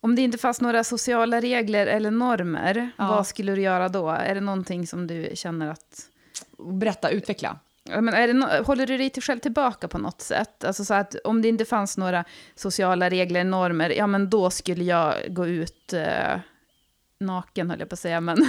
Om 0.00 0.14
det 0.14 0.22
inte 0.22 0.38
fanns 0.38 0.60
några 0.60 0.84
sociala 0.84 1.40
regler 1.40 1.86
eller 1.86 2.10
normer, 2.10 2.90
Ja. 2.98 3.08
vad 3.08 3.26
skulle 3.26 3.54
du 3.54 3.60
göra 3.62 3.88
då? 3.88 4.10
Är 4.10 4.34
det 4.34 4.40
någonting 4.40 4.86
som 4.86 5.06
du 5.06 5.30
känner 5.34 5.68
att... 5.70 6.08
Berätta, 6.58 7.10
utveckla. 7.10 7.58
Men 7.84 8.08
är 8.08 8.26
det 8.26 8.32
no- 8.32 8.64
håller 8.64 8.86
du 8.86 8.98
dig 8.98 9.10
till 9.10 9.22
själv 9.22 9.38
tillbaka 9.40 9.88
på 9.88 9.98
något 9.98 10.20
sätt? 10.20 10.64
Alltså 10.64 10.84
så 10.84 10.94
att 10.94 11.14
om 11.24 11.42
det 11.42 11.48
inte 11.48 11.64
fanns 11.64 11.98
några 11.98 12.24
sociala 12.54 13.10
regler, 13.10 13.44
normer, 13.44 13.90
ja 13.90 14.06
men 14.06 14.30
då 14.30 14.50
skulle 14.50 14.84
jag 14.84 15.14
gå 15.28 15.46
ut 15.46 15.92
eh, 15.92 16.38
naken 17.20 17.70
höll 17.70 17.80
jag 17.80 17.88
på 17.88 17.92
att 17.94 17.98
säga, 17.98 18.20
men 18.20 18.36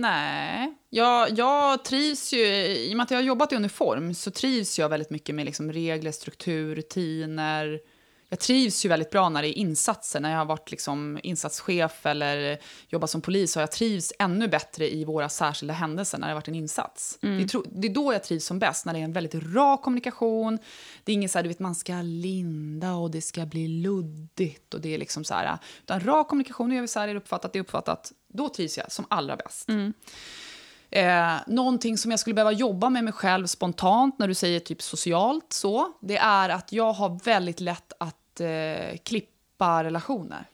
Nej, 0.00 0.74
jag, 0.90 1.38
jag 1.38 1.84
trivs 1.84 2.32
ju, 2.32 2.46
i 2.66 2.92
och 2.92 2.96
med 2.96 3.04
att 3.04 3.10
jag 3.10 3.18
har 3.18 3.22
jobbat 3.22 3.52
i 3.52 3.56
uniform 3.56 4.14
så 4.14 4.30
trivs 4.30 4.78
jag 4.78 4.88
väldigt 4.88 5.10
mycket 5.10 5.34
med 5.34 5.44
liksom 5.44 5.72
regler, 5.72 6.12
struktur, 6.12 6.74
rutiner. 6.74 7.80
Jag 8.30 8.38
trivs 8.38 8.84
ju 8.84 8.88
väldigt 8.88 9.10
bra 9.10 9.28
när 9.28 9.42
det 9.42 9.48
är 9.48 9.58
insatser, 9.58 10.20
när 10.20 10.30
jag 10.30 10.38
har 10.38 10.44
varit 10.44 10.70
liksom 10.70 11.20
insatschef 11.22 12.06
eller 12.06 12.58
jobbat 12.88 13.10
som 13.10 13.20
polis 13.20 13.54
har 13.54 13.62
jag 13.62 13.72
trivs 13.72 14.12
ännu 14.18 14.48
bättre 14.48 14.94
i 14.94 15.04
våra 15.04 15.28
särskilda 15.28 15.74
händelser 15.74 16.18
när 16.18 16.26
det 16.26 16.30
har 16.30 16.34
varit 16.34 16.48
en 16.48 16.54
insats. 16.54 17.18
Det, 17.20 17.28
är 17.54 17.80
det 17.80 17.88
är 17.88 17.94
då 17.94 18.12
jag 18.12 18.24
trivs 18.24 18.44
som 18.44 18.58
bäst, 18.58 18.86
när 18.86 18.92
det 18.92 18.98
är 18.98 19.04
en 19.04 19.12
väldigt 19.12 19.34
rak 19.34 19.82
kommunikation. 19.82 20.58
Det 21.04 21.12
är 21.12 21.14
ingen 21.14 21.28
så 21.28 21.38
här, 21.38 21.42
du 21.42 21.48
vet, 21.48 21.58
man 21.58 21.74
ska 21.74 21.92
linda 22.02 22.94
och 22.94 23.10
det 23.10 23.20
ska 23.20 23.46
bli 23.46 23.68
luddigt 23.68 24.74
och 24.74 24.80
det 24.80 24.94
är 24.94 24.98
liksom 24.98 25.24
så 25.24 25.34
här, 25.34 25.58
utan 25.82 26.00
rak 26.00 26.28
kommunikation, 26.28 26.68
nu 26.68 26.74
gör 26.74 26.82
vi 26.82 26.88
så 26.88 27.00
här, 27.00 27.08
är 27.08 27.14
det 27.14 27.20
uppfattat, 27.20 27.52
det 27.52 27.58
är 27.58 27.60
uppfattat. 27.60 28.12
Då 28.28 28.48
trivs 28.48 28.78
jag 28.78 28.92
som 28.92 29.04
allra 29.10 29.36
bäst. 29.36 29.68
Eh, 30.90 31.36
någonting 31.46 31.98
som 31.98 32.10
jag 32.10 32.20
skulle 32.20 32.34
behöva 32.34 32.52
jobba 32.52 32.90
med 32.90 33.04
mig 33.04 33.12
själv 33.12 33.46
spontant 33.46 34.18
när 34.18 34.28
du 34.28 34.34
säger 34.34 34.60
typ 34.60 34.82
socialt 34.82 35.52
så, 35.52 35.92
det 36.00 36.16
är 36.16 36.48
att 36.48 36.72
jag 36.72 36.92
har 36.92 37.24
väldigt 37.24 37.60
lätt 37.60 37.92
att 37.98 38.40
eh, 38.40 38.96
klippa 39.02 39.84
relationer. 39.84 40.46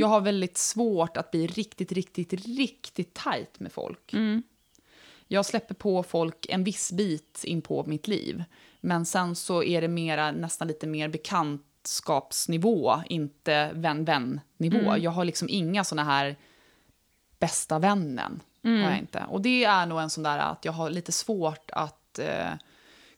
Jag 0.00 0.08
har 0.08 0.20
väldigt 0.20 0.58
svårt 0.58 1.16
att 1.16 1.30
bli 1.30 1.46
riktigt, 1.46 1.92
riktigt, 1.92 2.32
riktigt 2.32 3.14
tajt 3.14 3.60
med 3.60 3.72
folk. 3.72 4.14
Jag 5.28 5.46
släpper 5.46 5.74
på 5.74 6.02
folk 6.02 6.46
en 6.48 6.64
viss 6.64 6.92
bit 6.92 7.44
in 7.44 7.62
på 7.62 7.84
mitt 7.86 8.08
liv. 8.08 8.44
Men 8.80 9.06
sen 9.06 9.36
så 9.36 9.62
är 9.62 9.80
det 9.80 9.88
mera, 9.88 10.32
nästan 10.32 10.68
lite 10.68 10.86
mer 10.86 11.08
bekantskapsnivå, 11.08 13.02
inte 13.08 13.70
vän-vän-nivå. 13.74 14.96
Jag 14.98 15.10
har 15.10 15.24
liksom 15.24 15.48
inga 15.50 15.84
såna 15.84 16.04
här 16.04 16.36
bästa 17.38 17.78
vännen. 17.78 18.40
Har 18.62 18.90
jag 18.90 18.98
inte. 18.98 19.24
Och 19.28 19.40
det 19.40 19.64
är 19.64 19.86
nog 19.86 20.00
en 20.00 20.10
sån 20.10 20.22
där 20.22 20.38
att 20.38 20.64
jag 20.64 20.72
har 20.72 20.90
lite 20.90 21.12
svårt 21.12 21.70
att 21.72 22.18
eh, 22.18 22.52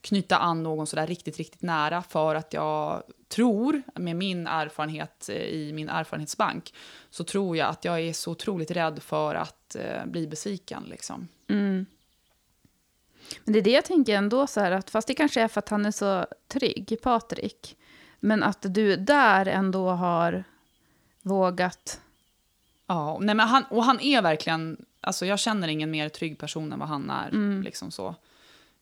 knyta 0.01 0.39
an 0.39 0.63
någon 0.63 0.87
sådär 0.87 1.07
riktigt, 1.07 1.37
riktigt 1.37 1.63
nära 1.63 2.03
för 2.03 2.35
att 2.35 2.53
jag 2.53 3.03
tror, 3.29 3.83
med 3.95 4.17
min 4.17 4.47
erfarenhet 4.47 5.29
eh, 5.29 5.37
i 5.37 5.73
min 5.73 5.89
erfarenhetsbank, 5.89 6.75
så 7.11 7.25
tror 7.25 7.57
jag 7.57 7.69
att 7.69 7.85
jag 7.85 8.01
är 8.01 8.13
så 8.13 8.31
otroligt 8.31 8.71
rädd 8.71 9.03
för 9.03 9.35
att 9.35 9.77
eh, 9.77 10.07
bli 10.07 10.27
besviken. 10.27 10.83
Liksom. 10.83 11.29
Men 13.45 13.53
det 13.53 13.59
är 13.59 13.63
det 13.63 13.71
jag 13.71 13.85
tänker 13.85 14.17
ändå, 14.17 14.47
så 14.47 14.61
här, 14.61 14.73
att 14.73 14.91
fast 14.91 15.09
det 15.09 15.15
kanske 15.15 15.43
är 15.43 15.49
för 15.49 15.59
att 15.59 15.69
han 15.69 15.87
är 15.87 15.91
så 15.91 16.27
trygg, 16.49 16.99
Patrik, 17.03 17.77
men 18.21 18.43
att 18.43 18.59
du 18.61 18.97
där 18.97 19.47
ändå 19.47 19.91
har 19.91 20.45
vågat... 21.23 22.01
Ja, 22.87 23.19
nej 23.21 23.35
men 23.35 23.49
han, 23.49 23.65
och 23.71 23.85
han 23.85 24.01
är 24.01 24.23
verkligen, 24.23 24.85
alltså 25.03 25.27
jag 25.27 25.39
känner 25.39 25.69
ingen 25.69 25.91
mer 25.91 26.09
trygg 26.09 26.39
person 26.39 26.73
än 26.73 26.79
vad 26.79 26.89
han 26.89 27.11
är. 27.11 27.31
Liksom 27.63 27.91
så. 27.91 28.15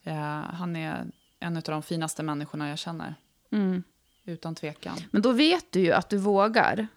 Eh, 0.04 0.14
han 0.42 0.76
är 0.76 1.06
en 1.40 1.56
av 1.56 1.62
de 1.62 1.82
finaste 1.82 2.22
människorna 2.22 2.68
jag 2.68 2.78
känner. 2.78 3.14
Mm. 3.52 3.82
Utan 4.24 4.54
tvekan. 4.54 4.96
Men 5.10 5.22
då 5.22 5.32
vet 5.32 5.66
du 5.70 5.80
ju 5.80 5.92
att 5.92 6.08
du 6.08 6.16
vågar. 6.16 6.88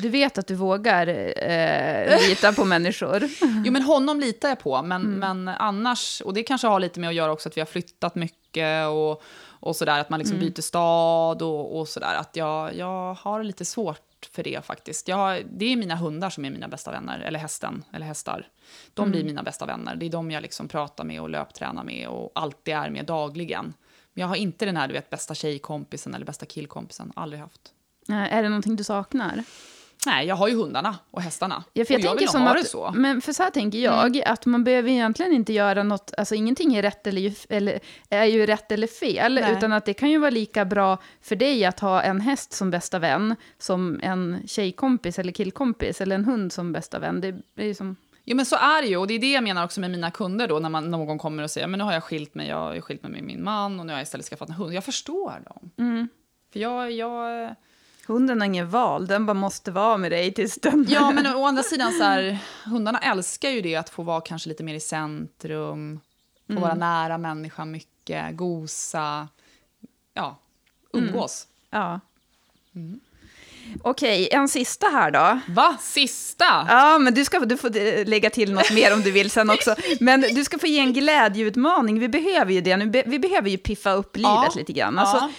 Du 0.00 0.08
vet 0.08 0.38
att 0.38 0.46
du 0.46 0.54
vågar 0.54 1.06
eh, 1.06 2.28
lita 2.28 2.52
på 2.52 2.64
människor. 2.64 3.28
Jo, 3.64 3.72
men 3.72 3.82
honom 3.82 4.20
litar 4.20 4.48
jag 4.48 4.58
på, 4.58 4.82
men, 4.82 5.02
men 5.02 5.48
annars, 5.48 6.20
och 6.20 6.34
det 6.34 6.42
kanske 6.42 6.66
har 6.66 6.80
lite 6.80 7.00
med 7.00 7.08
att 7.08 7.14
göra 7.14 7.32
också 7.32 7.48
att 7.48 7.56
vi 7.56 7.60
har 7.60 7.66
flyttat 7.66 8.14
mycket 8.14 8.41
och, 8.90 9.22
och 9.50 9.76
sådär, 9.76 10.00
att 10.00 10.10
man 10.10 10.18
liksom 10.18 10.38
byter 10.38 10.60
stad 10.60 11.42
och, 11.42 11.78
och 11.78 11.88
sådär, 11.88 12.14
att 12.14 12.36
jag, 12.36 12.74
jag 12.76 13.14
har 13.14 13.42
lite 13.42 13.64
svårt 13.64 14.28
för 14.30 14.42
det 14.42 14.64
faktiskt. 14.64 15.08
Jag 15.08 15.16
har, 15.16 15.42
det 15.50 15.64
är 15.64 15.76
mina 15.76 15.96
hundar 15.96 16.30
som 16.30 16.44
är 16.44 16.50
mina 16.50 16.68
bästa 16.68 16.90
vänner, 16.90 17.20
eller 17.20 17.38
hästen, 17.38 17.84
eller 17.92 18.06
hästar. 18.06 18.48
De 18.94 19.10
blir 19.10 19.24
mina 19.24 19.42
bästa 19.42 19.66
vänner, 19.66 19.96
det 19.96 20.06
är 20.06 20.10
de 20.10 20.30
jag 20.30 20.42
liksom 20.42 20.68
pratar 20.68 21.04
med 21.04 21.20
och 21.20 21.30
löptränar 21.30 21.84
med 21.84 22.08
och 22.08 22.32
alltid 22.34 22.74
är 22.74 22.90
med 22.90 23.04
dagligen. 23.04 23.74
Men 24.12 24.20
jag 24.20 24.28
har 24.28 24.36
inte 24.36 24.64
den 24.64 24.76
här, 24.76 24.88
du 24.88 24.94
vet, 24.94 25.10
bästa 25.10 25.34
tjejkompisen 25.34 26.14
eller 26.14 26.26
bästa 26.26 26.46
killkompisen, 26.46 27.12
aldrig 27.16 27.40
haft. 27.40 27.72
Är 28.08 28.42
det 28.42 28.48
någonting 28.48 28.76
du 28.76 28.84
saknar? 28.84 29.44
Nej, 30.06 30.26
jag 30.26 30.36
har 30.36 30.48
ju 30.48 30.56
hundarna 30.56 30.98
och 31.10 31.22
hästarna. 31.22 31.64
Ja, 31.72 31.84
för 31.84 31.94
jag 31.94 31.98
och 31.98 32.04
jag 32.04 32.10
tänker 32.10 32.20
vill 32.20 32.28
som 32.28 32.42
ha 32.42 32.50
att, 32.50 32.62
det 32.62 32.68
så. 32.68 32.86
Mm. 32.86 33.02
Men 33.02 33.20
för 33.20 33.32
så 33.32 33.42
här 33.42 33.50
tänker 33.50 33.78
jag, 33.78 34.22
att 34.26 34.46
man 34.46 34.64
behöver 34.64 34.90
egentligen 34.90 35.32
inte 35.32 35.52
göra 35.52 35.82
något, 35.82 36.14
alltså 36.18 36.34
ingenting 36.34 36.74
är 36.74 36.82
rätt 36.82 37.06
eller, 37.06 37.32
eller, 37.48 37.80
är 38.08 38.24
ju 38.24 38.46
rätt 38.46 38.72
eller 38.72 38.86
fel, 38.86 39.34
Nej. 39.34 39.52
utan 39.52 39.72
att 39.72 39.84
det 39.84 39.94
kan 39.94 40.10
ju 40.10 40.18
vara 40.18 40.30
lika 40.30 40.64
bra 40.64 40.98
för 41.20 41.36
dig 41.36 41.64
att 41.64 41.80
ha 41.80 42.02
en 42.02 42.20
häst 42.20 42.52
som 42.52 42.70
bästa 42.70 42.98
vän, 42.98 43.36
som 43.58 44.00
en 44.02 44.42
tjejkompis 44.46 45.18
eller 45.18 45.32
killkompis, 45.32 46.00
eller 46.00 46.16
en 46.16 46.24
hund 46.24 46.52
som 46.52 46.72
bästa 46.72 46.98
vän. 46.98 47.20
Det 47.20 47.28
är 47.56 47.66
ju 47.66 47.74
som... 47.74 47.96
Jo 48.24 48.36
men 48.36 48.46
så 48.46 48.56
är 48.56 48.82
det 48.82 48.88
ju 48.88 48.96
och 48.96 49.06
det 49.06 49.14
är 49.14 49.18
det 49.18 49.32
jag 49.32 49.44
menar 49.44 49.64
också 49.64 49.80
med 49.80 49.90
mina 49.90 50.10
kunder 50.10 50.48
då 50.48 50.58
när 50.58 50.68
man, 50.68 50.90
någon 50.90 51.18
kommer 51.18 51.42
och 51.42 51.50
säger 51.50 51.66
men 51.66 51.78
nu 51.78 51.84
har 51.84 51.92
jag 51.92 52.04
skilt 52.04 52.34
mig, 52.34 52.48
jag 52.48 52.56
har 52.56 52.80
skilt 52.80 53.02
mig 53.02 53.12
med 53.12 53.22
min 53.22 53.44
man 53.44 53.80
och 53.80 53.86
nu 53.86 53.92
har 53.92 53.98
jag 53.98 54.02
istället 54.02 54.26
skaffat 54.26 54.48
en 54.48 54.54
hund. 54.54 54.74
Jag 54.74 54.84
förstår 54.84 55.42
dem. 55.44 55.70
Mm. 55.78 56.08
För 56.52 56.60
jag, 56.60 56.92
jag... 56.92 57.54
Hunden 58.06 58.40
har 58.40 58.46
ingen 58.46 58.70
val, 58.70 59.06
den 59.06 59.26
bara 59.26 59.34
måste 59.34 59.70
vara 59.70 59.96
med 59.96 60.12
dig 60.12 60.34
tills 60.34 60.54
den... 60.54 60.86
Ja 60.88 61.10
men 61.10 61.26
å 61.36 61.46
andra 61.46 61.62
sidan 61.62 61.92
så 61.92 62.04
här, 62.04 62.38
hundarna 62.64 62.98
älskar 62.98 63.50
ju 63.50 63.60
det 63.60 63.76
att 63.76 63.90
få 63.90 64.02
vara 64.02 64.20
kanske 64.20 64.48
lite 64.48 64.62
mer 64.64 64.74
i 64.74 64.80
centrum, 64.80 66.00
få 66.54 66.60
vara 66.60 66.74
nära 66.74 67.18
människan 67.18 67.70
mycket, 67.70 68.36
gosa, 68.36 69.28
ja, 70.14 70.38
umgås. 70.92 71.46
Ja. 71.70 72.00
Okej, 73.82 74.28
en 74.32 74.48
sista 74.48 74.86
här 74.86 75.10
då. 75.10 75.40
Va? 75.48 75.76
Sista? 75.80 76.66
Ja, 76.68 76.98
men 76.98 77.14
du 77.14 77.24
ska 77.24 77.38
du 77.40 77.56
får 77.56 77.76
eh, 77.76 78.06
lägga 78.06 78.30
till 78.30 78.52
något 78.52 78.70
mer 78.72 78.94
om 78.94 79.00
du 79.02 79.10
vill 79.10 79.30
sen 79.30 79.50
också. 79.50 79.74
Men 80.00 80.20
du 80.20 80.44
ska 80.44 80.58
få 80.58 80.66
ge 80.66 80.78
en 80.78 80.92
glädjeutmaning. 80.92 81.98
Vi 81.98 82.08
behöver 82.08 82.52
ju 82.52 82.60
det 82.60 82.76
nu. 82.76 83.02
Vi 83.06 83.18
behöver 83.18 83.50
ju 83.50 83.58
piffa 83.58 83.92
upp 83.92 84.16
livet 84.16 84.30
Ja. 84.30 84.52
lite 84.56 84.72
grann. 84.72 84.94
Ja. 84.94 85.00
Alltså, 85.00 85.16
eh, 85.24 85.30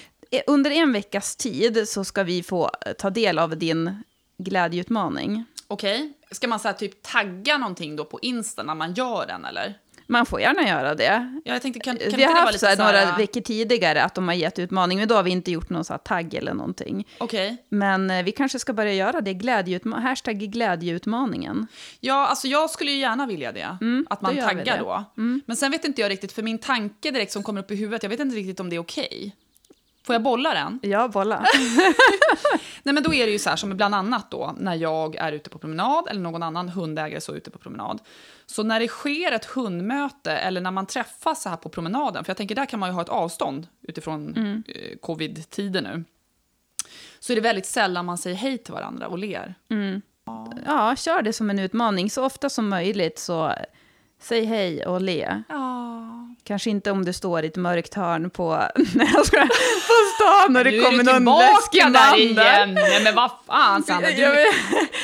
under 0.48 0.72
en 0.72 0.94
veckas 0.94 1.36
tid 1.36 1.90
så 1.90 2.04
ska 2.04 2.24
vi 2.24 2.44
få 2.44 2.72
eh, 2.86 2.94
ta 2.94 3.10
del 3.10 3.40
av 3.40 3.58
din 3.58 4.04
glädjeutmaning. 4.38 5.46
Okej, 5.68 6.14
ska 6.32 6.48
man 6.48 6.60
så 6.60 6.68
här, 6.68 6.76
typ 6.76 7.04
tagga 7.04 7.58
någonting 7.58 7.96
då 7.96 8.06
på 8.06 8.20
Insta 8.22 8.64
när 8.64 8.76
man 8.76 8.94
gör 8.94 9.26
den 9.28 9.46
eller? 9.46 9.74
Man 10.08 10.26
får 10.26 10.42
gärna 10.42 10.68
göra 10.68 10.96
det. 10.96 11.40
Ja, 11.46 11.54
jag 11.54 11.62
tänkte, 11.62 11.80
kan, 11.80 11.98
kan 11.98 12.12
vi 12.12 12.24
har 12.24 12.34
haft 12.34 12.60
så 12.60 12.66
här, 12.66 12.76
så 12.76 12.82
här, 12.84 13.06
några 13.06 13.18
veckor 13.18 13.42
tidigare 13.42 14.04
att 14.04 14.16
de 14.16 14.28
har 14.28 14.36
gett 14.36 14.60
utmaning, 14.60 15.00
men 15.00 15.08
då 15.08 15.16
har 15.16 15.24
vi 15.24 15.32
inte 15.32 15.52
gjort 15.52 15.70
någon 15.70 15.86
så 15.86 15.94
här 15.94 15.98
tagg 15.98 16.34
eller 16.34 16.54
någonting. 16.54 17.08
Okej. 17.18 17.58
Men 17.70 18.12
eh, 18.12 18.24
vi 18.24 18.32
kanske 18.32 18.60
ska 18.60 18.74
börja 18.74 18.94
göra 18.94 19.22
det, 19.22 19.34
glädjeutma- 19.34 20.00
hashtag 20.00 20.36
glädjeutmaningen. 20.40 21.68
Ja, 22.00 22.28
alltså 22.28 22.48
jag 22.48 22.70
skulle 22.70 22.92
ju 22.92 22.98
gärna 22.98 23.26
vilja 23.26 23.52
det. 23.52 23.78
att 24.10 24.22
man 24.22 24.36
då 24.36 24.42
taggar 24.42 24.80
då. 24.80 25.04
Men 25.46 25.58
sen 25.58 25.72
vet 25.72 25.86
inte 25.86 26.02
jag 26.02 26.10
riktigt, 26.12 26.32
för 26.32 26.42
min 26.44 26.58
tanke 26.60 27.12
direkt 27.12 27.32
som 27.32 27.44
kommer 27.44 27.62
upp 27.62 27.72
i 27.72 27.76
huvudet, 27.76 28.04
jag 28.04 28.10
vet 28.10 28.20
inte 28.20 28.36
riktigt 28.36 28.60
om 28.60 28.70
det 28.70 28.76
är 28.76 28.80
okej. 28.80 29.36
Får 30.06 30.16
jag 30.16 30.24
bolla 30.24 30.54
den? 30.54 30.80
Ja, 30.82 31.08
bolla. 31.08 31.46
Nej 32.84 32.94
men 32.94 33.04
då 33.04 33.14
är 33.14 33.26
det 33.26 33.32
ju 33.32 33.40
så 33.40 33.50
här 33.50 33.56
som 33.58 33.78
bland 33.78 33.96
annat 33.96 34.32
då 34.32 34.56
när 34.58 34.76
jag 34.76 35.16
är 35.16 35.32
ute 35.32 35.50
på 35.50 35.58
promenad 35.60 36.08
eller 36.10 36.22
någon 36.22 36.44
annan 36.44 36.70
hundägare 36.70 37.22
så 37.22 37.36
ute 37.36 37.52
på 37.52 37.60
promenad. 37.60 38.02
Så 38.46 38.64
när 38.64 38.80
det 38.80 38.88
sker 38.88 39.32
ett 39.32 39.46
hundmöte 39.46 40.32
eller 40.32 40.62
när 40.62 40.72
man 40.72 40.86
träffas 40.86 41.42
så 41.44 41.50
här 41.50 41.58
på 41.58 41.70
promenaden, 41.70 42.24
för 42.24 42.30
jag 42.30 42.38
tänker 42.38 42.56
där 42.56 42.66
kan 42.66 42.80
man 42.80 42.90
ju 42.90 42.94
ha 42.94 43.02
ett 43.02 43.10
avstånd 43.10 43.68
utifrån 43.82 44.34
eh, 44.68 44.98
covid-tider 44.98 45.82
nu. 45.82 46.04
Så 47.20 47.34
är 47.34 47.36
det 47.36 47.42
väldigt 47.42 47.66
sällan 47.66 48.06
man 48.06 48.18
säger 48.18 48.36
hej 48.38 48.58
till 48.58 48.74
varandra 48.74 49.08
och 49.08 49.18
ler. 49.18 49.56
Ja, 50.66 50.96
kör 50.96 51.22
det 51.22 51.34
som 51.34 51.50
en 51.50 51.60
utmaning. 51.60 52.10
Så 52.10 52.26
ofta 52.26 52.50
som 52.50 52.70
möjligt 52.70 53.20
så 53.20 53.54
säg 54.24 54.46
hej 54.46 54.86
och 54.86 55.02
le. 55.02 55.44
Ja. 55.50 55.74
Kanske 56.46 56.70
inte 56.70 56.92
om 56.92 57.06
du 57.06 57.14
står 57.14 57.44
i 57.44 57.48
ett 57.48 57.56
mörkt 57.56 57.94
hörn 57.94 58.30
på, 58.30 58.64
nej, 58.96 59.10
jag 59.14 59.26
skojar, 59.26 59.48
på 59.48 60.16
stan 60.16 60.58
och 60.58 60.64
det 60.64 60.72
Nu 60.72 60.82
kommer 60.82 61.04
någon 61.04 61.40
läskig 61.40 61.94
där 61.94 62.20
igen! 62.20 62.74
Nej 62.74 63.04
men 63.04 63.16
vad 63.16 63.32
fan 63.48 63.84
Sandra, 63.84 64.10
du, 64.10 64.22
Jag, 64.22 64.34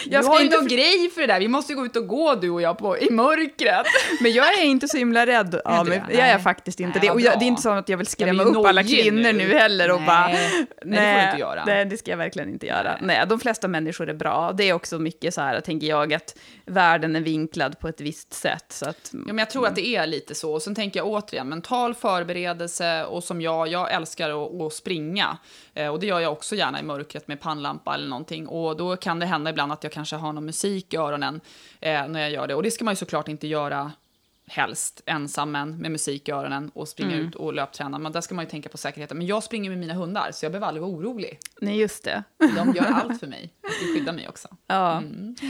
jag, 0.05 0.23
du 0.23 0.27
har 0.27 0.39
ju 0.39 0.45
inte, 0.45 0.57
någon 0.57 0.67
grej 0.67 1.09
för 1.13 1.21
det 1.21 1.27
där. 1.27 1.39
Vi 1.39 1.47
måste 1.47 1.73
ju 1.73 1.77
gå 1.77 1.85
ut 1.85 1.95
och 1.95 2.07
gå 2.07 2.35
du 2.35 2.49
och 2.49 2.61
jag 2.61 2.77
på, 2.77 2.97
i 2.97 3.09
mörkret. 3.11 3.85
men 4.21 4.31
jag 4.31 4.59
är 4.59 4.63
inte 4.63 4.87
så 4.87 4.97
himla 4.97 5.25
rädd 5.25 5.61
av 5.65 5.87
mig. 5.87 6.03
Jag 6.09 6.19
är 6.19 6.33
Nej. 6.33 6.43
faktiskt 6.43 6.79
inte 6.79 6.99
Nej, 6.99 7.07
det. 7.07 7.13
Och 7.13 7.21
jag, 7.21 7.39
det 7.39 7.45
är 7.45 7.47
inte 7.47 7.61
så 7.61 7.69
att 7.69 7.89
jag 7.89 7.97
vill 7.97 8.07
skrämma 8.07 8.43
upp 8.43 8.65
alla 8.65 8.83
kvinnor 8.83 9.33
nu, 9.33 9.53
heller 9.53 9.91
och 9.91 10.01
Nej. 10.01 10.07
bara... 10.07 10.27
Nej, 10.27 10.35
det 10.83 10.95
får 10.95 11.19
du 11.19 11.25
inte 11.25 11.39
göra. 11.39 11.65
Nej, 11.65 11.85
det 11.85 11.97
ska 11.97 12.11
jag 12.11 12.17
verkligen 12.17 12.49
inte 12.49 12.65
göra. 12.65 12.97
Nej. 13.01 13.25
de 13.29 13.39
flesta 13.39 13.67
människor 13.67 14.09
är 14.09 14.13
bra. 14.13 14.51
Det 14.51 14.69
är 14.69 14.73
också 14.73 14.99
mycket 14.99 15.33
så 15.33 15.41
här, 15.41 15.61
tänker 15.61 15.87
jag, 15.87 16.13
att 16.13 16.37
världen 16.65 17.15
är 17.15 17.21
vinklad 17.21 17.79
på 17.79 17.87
ett 17.87 18.01
visst 18.01 18.33
sätt. 18.33 18.65
Så 18.69 18.89
att, 18.89 19.08
Ja, 19.13 19.19
men 19.33 19.37
jag 19.37 19.49
tror 19.49 19.67
att 19.67 19.75
det 19.75 19.87
är 19.87 20.07
lite 20.07 20.35
så. 20.35 20.53
Och 20.53 20.61
sen 20.61 20.75
tänker 20.75 20.99
jag 20.99 21.07
återigen, 21.07 21.49
mental 21.49 21.95
förberedelse 21.95 23.05
och 23.05 23.23
som 23.23 23.41
jag, 23.41 23.67
jag 23.67 23.93
älskar 23.93 24.29
att, 24.29 24.61
att 24.61 24.73
springa. 24.73 25.37
Eh, 25.73 25.87
och 25.87 25.99
det 25.99 26.07
gör 26.07 26.19
jag 26.19 26.31
också 26.31 26.55
gärna 26.55 26.79
i 26.79 26.83
mörkret 26.83 27.27
med 27.27 27.39
pannlampa 27.39 27.93
eller 27.95 28.07
någonting. 28.07 28.47
Och 28.47 28.77
då 28.77 28.95
kan 28.95 29.19
det 29.19 29.25
hända 29.25 29.49
ibland 29.49 29.71
att 29.71 29.83
jag 29.83 29.93
kanske 29.93 30.15
har 30.15 30.33
någon 30.33 30.45
musik 30.45 30.93
i 30.93 30.97
öronen 30.97 31.41
eh, 31.79 32.07
när 32.07 32.19
jag 32.19 32.31
gör 32.31 32.47
det. 32.47 32.55
Och 32.55 32.63
det 32.63 32.71
ska 32.71 32.85
man 32.85 32.91
ju 32.91 32.95
såklart 32.95 33.27
inte 33.27 33.47
göra 33.47 33.91
helst 34.49 35.01
ensam 35.05 35.51
men 35.51 35.77
med 35.77 35.91
musik 35.91 36.27
i 36.29 36.31
öronen 36.31 36.71
och 36.73 36.87
springa 36.87 37.15
ut 37.15 37.35
och 37.35 37.53
löpträna. 37.53 37.99
Men 37.99 38.11
där 38.11 38.21
ska 38.21 38.35
man 38.35 38.45
ju 38.45 38.49
tänka 38.51 38.69
på 38.69 38.77
säkerheten. 38.77 39.17
Men 39.17 39.27
jag 39.27 39.43
springer 39.43 39.69
med 39.69 39.79
mina 39.79 39.93
hundar 39.93 40.29
så 40.31 40.45
jag 40.45 40.51
behöver 40.51 40.67
aldrig 40.67 40.81
vara 40.81 40.91
orolig. 40.91 41.39
nej, 41.61 41.77
just 41.79 42.03
det. 42.03 42.23
De 42.55 42.73
gör 42.75 42.85
allt 42.85 43.19
för 43.19 43.27
mig. 43.27 43.53
De 43.61 43.93
skyddar 43.99 44.13
mig 44.13 44.27
också. 44.29 44.47
Ja. 44.67 45.03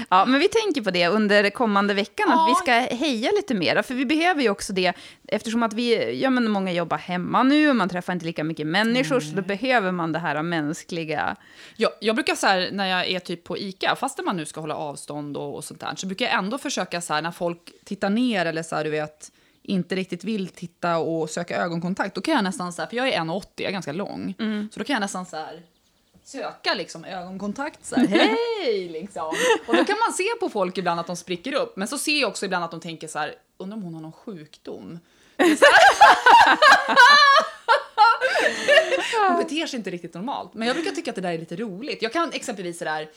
ja, 0.10 0.26
men 0.26 0.39
vi 0.39 0.47
tänker 0.47 0.82
på 0.82 0.91
det 0.91 1.08
under 1.08 1.50
kommande 1.50 1.93
veckan, 1.93 2.30
att 2.32 2.36
Ja. 2.36 2.45
vi 2.47 2.56
ska 2.56 2.95
heja 2.95 3.32
lite 3.32 3.54
mer. 3.54 3.82
För 3.82 3.93
vi 3.93 4.06
behöver 4.06 4.41
ju 4.41 4.50
också 4.50 4.74
det, 4.74 4.93
eftersom 5.28 5.64
att 5.64 5.74
vi, 5.74 6.20
ja 6.22 6.30
men 6.30 6.50
många 6.52 6.72
jobbar 6.72 6.97
hemma 6.97 7.43
nu 7.43 7.70
och 7.70 7.76
man 7.76 7.89
träffar 7.89 8.14
inte 8.14 8.26
lika 8.26 8.43
mycket 8.43 8.68
människor, 8.68 9.20
så 9.20 9.36
då 9.36 9.41
behöver 9.41 9.91
man 9.91 10.12
det 10.12 10.20
här 10.20 10.41
mänskliga. 10.43 11.36
Jag, 11.76 11.91
jag 12.02 12.16
brukar 12.16 12.36
så 12.36 12.47
här, 12.47 12.70
när 12.72 12.86
jag 12.88 13.08
är 13.08 13.20
typ 13.20 13.43
på 13.43 13.58
ICA, 13.58 13.95
fast 13.95 14.20
man 14.26 14.38
nu 14.38 14.45
ska 14.45 14.62
hålla 14.62 14.76
avstånd 14.76 15.38
och, 15.38 15.56
och 15.56 15.64
sånt 15.64 15.80
där, 15.80 15.93
så 15.95 16.08
brukar 16.08 16.26
jag 16.26 16.34
ändå 16.36 16.58
försöka 16.58 17.02
så 17.02 17.14
här, 17.14 17.22
när 17.22 17.32
folk 17.32 17.72
tittar 17.86 18.10
ner 18.10 18.45
eller 18.45 18.64
så 18.64 18.76
här, 18.76 18.86
du 18.90 18.98
vet, 18.98 19.32
inte 19.64 19.96
riktigt 19.96 20.24
vill 20.24 20.48
titta 20.48 20.98
och 20.98 21.30
söka 21.30 21.58
ögonkontakt, 21.58 22.16
då 22.16 22.22
kan 22.22 22.34
jag 22.34 22.44
nästan 22.44 22.74
så 22.74 22.82
här, 22.82 22.90
för 22.90 22.98
jag 22.98 23.08
är 23.10 23.20
1,80, 23.20 23.44
jag 23.56 23.68
är 23.68 23.72
ganska 23.72 23.92
lång, 23.92 24.34
så 24.72 24.80
då 24.80 24.86
kan 24.86 24.94
jag 24.94 25.02
nästan 25.02 25.26
så 25.26 25.36
här 25.36 25.64
söka 26.24 26.74
liksom 26.74 27.06
ögonkontakt 27.06 27.86
så 27.86 27.96
här, 27.96 28.08
hej 28.64 28.90
liksom. 28.90 29.28
Och 29.68 29.76
då 29.76 29.86
kan 29.86 29.98
man 30.00 30.14
se 30.14 30.30
på 30.40 30.50
folk 30.50 30.78
ibland 30.78 31.00
att 31.00 31.08
de 31.08 31.16
spricker 31.16 31.54
upp, 31.54 31.78
men 31.78 31.88
så 31.88 31.98
ser 31.98 32.22
jag 32.22 32.30
också 32.30 32.46
ibland 32.46 32.66
att 32.66 32.72
de 32.72 32.80
tänker 32.80 33.08
så 33.08 33.20
här, 33.20 33.36
undrar 33.58 33.78
om 33.78 33.84
hon 33.84 33.94
har 33.94 34.02
någon 34.02 34.12
sjukdom. 34.12 35.00
Hon 39.28 39.38
beter 39.38 39.68
sig 39.68 39.78
inte 39.78 39.90
riktigt 39.90 40.14
normalt. 40.14 40.54
Men 40.54 40.68
jag 40.68 40.76
brukar 40.76 40.92
tycka 40.92 41.12
att 41.12 41.16
det 41.16 41.22
där 41.22 41.34
är 41.34 41.38
lite 41.38 41.56
roligt. 41.56 42.02
Jag 42.02 42.14
kan 42.14 42.32
exempelvis 42.34 42.78
sådär, 42.78 43.10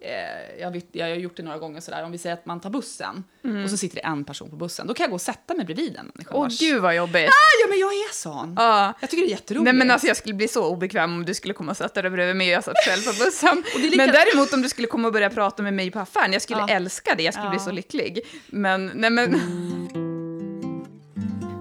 eh, 0.00 0.60
jag, 0.60 0.70
vet, 0.70 0.86
jag 0.92 1.06
har 1.08 1.14
gjort 1.14 1.36
det 1.36 1.42
några 1.42 1.58
gånger 1.58 1.80
sådär, 1.80 2.04
om 2.04 2.12
vi 2.12 2.18
säger 2.18 2.34
att 2.34 2.46
man 2.46 2.60
tar 2.60 2.70
bussen 2.70 3.24
och 3.64 3.70
så 3.70 3.76
sitter 3.76 3.94
det 3.96 4.00
en 4.02 4.24
person 4.24 4.50
på 4.50 4.56
bussen. 4.56 4.86
Då 4.86 4.94
kan 4.94 5.04
jag 5.04 5.10
gå 5.10 5.14
och 5.14 5.20
sätta 5.20 5.54
mig 5.54 5.64
bredvid 5.64 5.92
den 5.92 6.10
människan. 6.14 6.36
Åh 6.36 6.42
vars- 6.42 6.58
gud 6.60 6.82
vad 6.82 6.94
jobbigt! 6.96 7.28
Ah, 7.28 7.62
ja 7.62 7.68
men 7.68 7.78
jag 7.78 7.92
är 7.92 8.14
sån. 8.14 8.54
Ja. 8.58 8.92
Jag 9.00 9.10
tycker 9.10 9.22
det 9.22 9.28
är 9.28 9.30
jätteroligt. 9.30 9.64
Nej 9.64 9.74
men 9.74 9.90
alltså 9.90 10.06
jag 10.06 10.16
skulle 10.16 10.34
bli 10.34 10.48
så 10.48 10.66
obekväm 10.66 11.12
om 11.14 11.24
du 11.24 11.34
skulle 11.34 11.54
komma 11.54 11.70
och 11.70 11.76
sätta 11.76 12.02
dig 12.02 12.10
bredvid 12.10 12.36
mig 12.36 12.46
och 12.48 12.52
jag 12.54 12.64
satt 12.64 12.76
själv 12.86 13.02
på 13.02 13.24
bussen. 13.24 13.64
lika- 13.82 13.96
Men 13.96 14.08
däremot 14.12 14.52
om 14.52 14.62
du 14.62 14.68
skulle 14.68 14.88
komma 14.88 15.06
och 15.08 15.12
börja 15.12 15.30
prata 15.30 15.62
med 15.62 15.74
mig 15.74 15.90
på 15.90 15.98
affären, 15.98 16.32
jag 16.32 16.42
skulle 16.42 16.60
Ja. 16.60 16.68
älska 16.68 17.14
det, 17.16 17.22
jag 17.22 17.34
skulle 17.34 17.50
bli 17.50 17.58
Ja. 17.58 17.64
så 17.64 17.70
lycklig. 17.70 18.20
Men, 18.46 18.90
nej 18.94 19.10
men... 19.10 19.40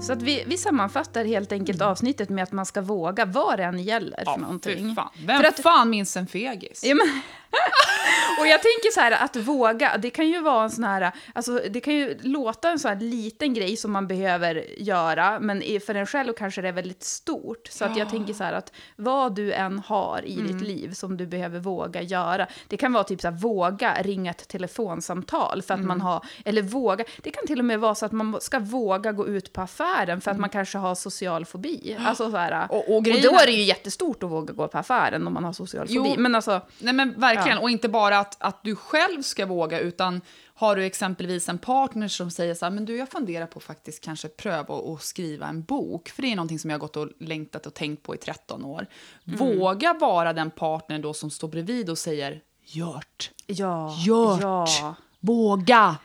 Så 0.01 0.13
att 0.13 0.21
vi, 0.21 0.43
vi 0.47 0.57
sammanfattar 0.57 1.25
helt 1.25 1.51
enkelt 1.51 1.81
avsnittet 1.81 2.29
med 2.29 2.43
att 2.43 2.51
man 2.51 2.65
ska 2.65 2.81
våga 2.81 3.25
vad 3.25 3.59
det 3.59 3.63
än 3.63 3.79
gäller 3.83 4.17
för 4.17 4.23
ja, 4.25 4.37
någonting. 4.37 4.95
fan. 4.95 5.09
Vem 5.25 5.41
För 5.41 5.47
att- 5.47 5.59
fan 5.59 5.89
minns 5.89 6.17
en 6.17 6.27
fegis? 6.27 6.83
Ja, 6.85 6.95
men, 6.95 7.21
och 8.39 8.47
jag 8.47 8.61
tänker 8.61 8.91
så 8.93 8.99
här, 8.99 9.11
att 9.11 9.35
våga, 9.35 9.97
det 9.97 10.09
kan 10.09 10.27
ju 10.27 10.41
vara 10.41 10.63
en 10.63 10.69
sån 10.71 10.83
här, 10.83 11.11
alltså 11.33 11.61
det 11.69 11.79
kan 11.81 11.93
ju 11.93 12.17
låta 12.21 12.69
en 12.69 12.79
sån 12.79 12.89
här 12.89 12.99
liten 12.99 13.53
grej 13.53 13.77
som 13.77 13.91
man 13.91 14.07
behöver 14.07 14.65
göra, 14.81 15.39
men 15.39 15.61
för 15.85 15.95
en 15.95 16.05
själv 16.05 16.33
kanske 16.33 16.61
det 16.61 16.67
är 16.67 16.71
väldigt 16.73 17.03
stort. 17.03 17.67
Så 17.71 17.85
att 17.85 17.97
jag 17.97 18.09
tänker 18.09 18.33
så 18.33 18.43
här 18.43 18.53
att 18.53 18.71
vad 18.95 19.35
du 19.35 19.53
än 19.53 19.79
har 19.79 20.21
i 20.25 20.33
Mm. 20.39 20.47
ditt 20.47 20.67
liv 20.67 20.93
som 20.93 21.17
du 21.17 21.27
behöver 21.27 21.59
våga 21.59 22.01
göra, 22.01 22.47
det 22.67 22.77
kan 22.77 22.93
vara 22.93 23.03
typ 23.03 23.21
så 23.21 23.27
här, 23.27 23.35
våga 23.35 23.93
ringa 24.01 24.31
ett 24.31 24.47
telefonsamtal 24.47 25.61
för 25.61 25.73
att 25.73 25.79
man 25.79 25.85
Mm. 25.97 26.01
har, 26.01 26.25
eller 26.45 26.61
våga, 26.61 27.05
det 27.21 27.31
kan 27.31 27.47
till 27.47 27.59
och 27.59 27.65
med 27.65 27.79
vara 27.79 27.95
så 27.95 28.05
att 28.05 28.11
man 28.11 28.37
ska 28.41 28.59
våga 28.59 29.11
gå 29.11 29.27
ut 29.27 29.53
på 29.53 29.61
affären 29.61 30.21
för 30.21 30.31
att 30.31 30.39
man 30.39 30.49
kanske 30.49 30.77
har 30.77 30.95
social 30.95 31.45
fobi. 31.45 31.97
Alltså 32.05 32.31
så 32.31 32.37
här, 32.37 32.51
Mm. 32.51 32.67
Och- 32.69 32.89
och 32.89 32.95
och 32.95 33.03
då 33.03 33.09
är- 33.11 33.41
är 33.41 33.45
det 33.45 33.51
ju 33.51 33.63
jättestort 33.63 34.23
att 34.23 34.29
våga 34.29 34.53
gå 34.53 34.67
på 34.67 34.77
affären 34.77 35.27
om 35.27 35.33
man 35.33 35.43
har 35.43 35.53
social 35.53 35.87
fobi. 35.87 35.95
Jo. 35.95 36.13
Men 36.17 36.35
alltså, 36.35 36.61
Nej 36.79 36.93
men 36.93 37.19
verkligen, 37.19 37.44
Ja. 37.44 37.44
Och 37.57 37.69
inte 37.69 37.89
bara 37.89 38.19
att, 38.19 38.37
att 38.39 38.63
du 38.63 38.75
själv 38.75 39.21
ska 39.21 39.45
våga 39.45 39.79
utan 39.79 40.21
har 40.57 40.75
du 40.75 40.83
exempelvis 40.85 41.49
en 41.49 41.57
partner 41.57 42.07
som 42.07 42.31
säger 42.31 42.53
så 42.55 42.65
här, 42.65 42.71
men 42.71 42.85
du 42.85 42.97
jag 42.97 43.09
funderar 43.09 43.45
på 43.47 43.59
faktiskt 43.59 44.03
kanske 44.03 44.27
pröva 44.27 44.75
att 44.75 45.01
skriva 45.03 45.47
en 45.47 45.63
bok, 45.63 46.09
för 46.09 46.21
det 46.21 46.31
är 46.31 46.35
någonting 46.35 46.59
som 46.59 46.69
jag 46.69 46.75
har 46.77 46.81
gått 46.81 46.97
och 46.97 47.09
längtat 47.19 47.65
och 47.65 47.73
tänkt 47.73 48.03
på 48.03 48.15
i 48.15 48.17
13 48.17 48.65
år. 48.65 48.87
Mm. 49.27 49.39
Våga 49.39 49.93
vara 49.93 50.33
den 50.33 50.51
partner 50.51 50.99
då 50.99 51.13
som 51.13 51.29
står 51.31 51.47
bredvid 51.47 51.89
och 51.89 51.97
säger, 51.97 52.41
gjort, 52.63 53.31
Ja, 53.47 53.95
Gjort. 54.05 54.41
ja, 54.41 54.95
våga. 55.19 55.95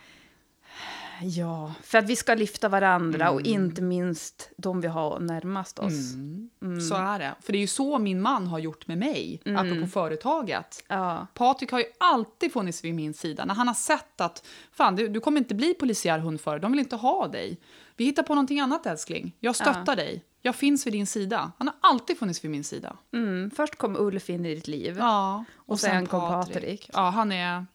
Ja. 1.23 1.75
För 1.83 1.99
att 1.99 2.05
vi 2.09 2.17
ska 2.17 2.35
lyfta 2.35 2.69
varandra 2.69 3.25
Mm. 3.25 3.35
och 3.35 3.41
inte 3.41 3.83
minst 3.83 4.51
de 4.57 4.81
vi 4.81 4.89
har 4.89 5.21
närmast 5.21 5.79
oss. 5.79 6.15
Mm. 6.15 6.81
Så 6.81 6.95
är 6.95 7.19
det. 7.19 7.35
För 7.41 7.53
det 7.53 7.59
är 7.59 7.61
ju 7.61 7.67
så 7.67 7.99
min 7.99 8.21
man 8.21 8.47
har 8.47 8.59
gjort 8.59 8.87
med 8.87 8.99
mig, 8.99 9.41
apropå 9.57 9.87
företaget. 9.87 10.85
Ja. 10.89 11.27
Patrik 11.35 11.71
har 11.73 11.79
ju 11.79 11.85
alltid 11.99 12.53
funnits 12.53 12.85
vid 12.85 12.95
min 12.95 13.15
sida. 13.15 13.45
När 13.45 13.55
han 13.55 13.67
har 13.69 13.75
sett 13.75 14.21
att 14.21 14.47
fan, 14.73 14.97
du, 14.97 15.09
du 15.09 15.21
kommer 15.21 15.39
inte 15.41 15.55
bli 15.55 15.75
polisiär 15.75 16.19
hundförare, 16.19 16.59
de 16.59 16.73
vill 16.73 16.81
inte 16.81 16.97
ha 16.97 17.29
dig. 17.29 17.59
Vi 17.97 18.05
hittar 18.05 18.23
på 18.23 18.35
någonting 18.35 18.61
annat 18.61 18.87
älskling. 18.87 19.37
Jag 19.41 19.57
stöttar 19.57 19.97
dig. 19.97 20.25
Jag 20.43 20.55
finns 20.57 20.87
vid 20.87 20.93
din 20.93 21.07
sida. 21.07 21.53
Han 21.59 21.69
har 21.69 21.77
alltid 21.81 22.19
funnits 22.19 22.45
vid 22.45 22.51
min 22.51 22.65
sida. 22.65 22.97
Mm. 23.13 23.51
Först 23.51 23.77
kom 23.77 23.97
Ulf 23.97 24.31
in 24.31 24.47
i 24.47 24.55
ditt 24.55 24.69
liv. 24.69 24.97
Ja. 24.99 25.45
Och 25.57 25.81
sen 25.81 26.07
kom 26.07 26.21
Patrik. 26.21 26.91
Ja, 26.93 27.11
han 27.11 27.33
är... 27.33 27.67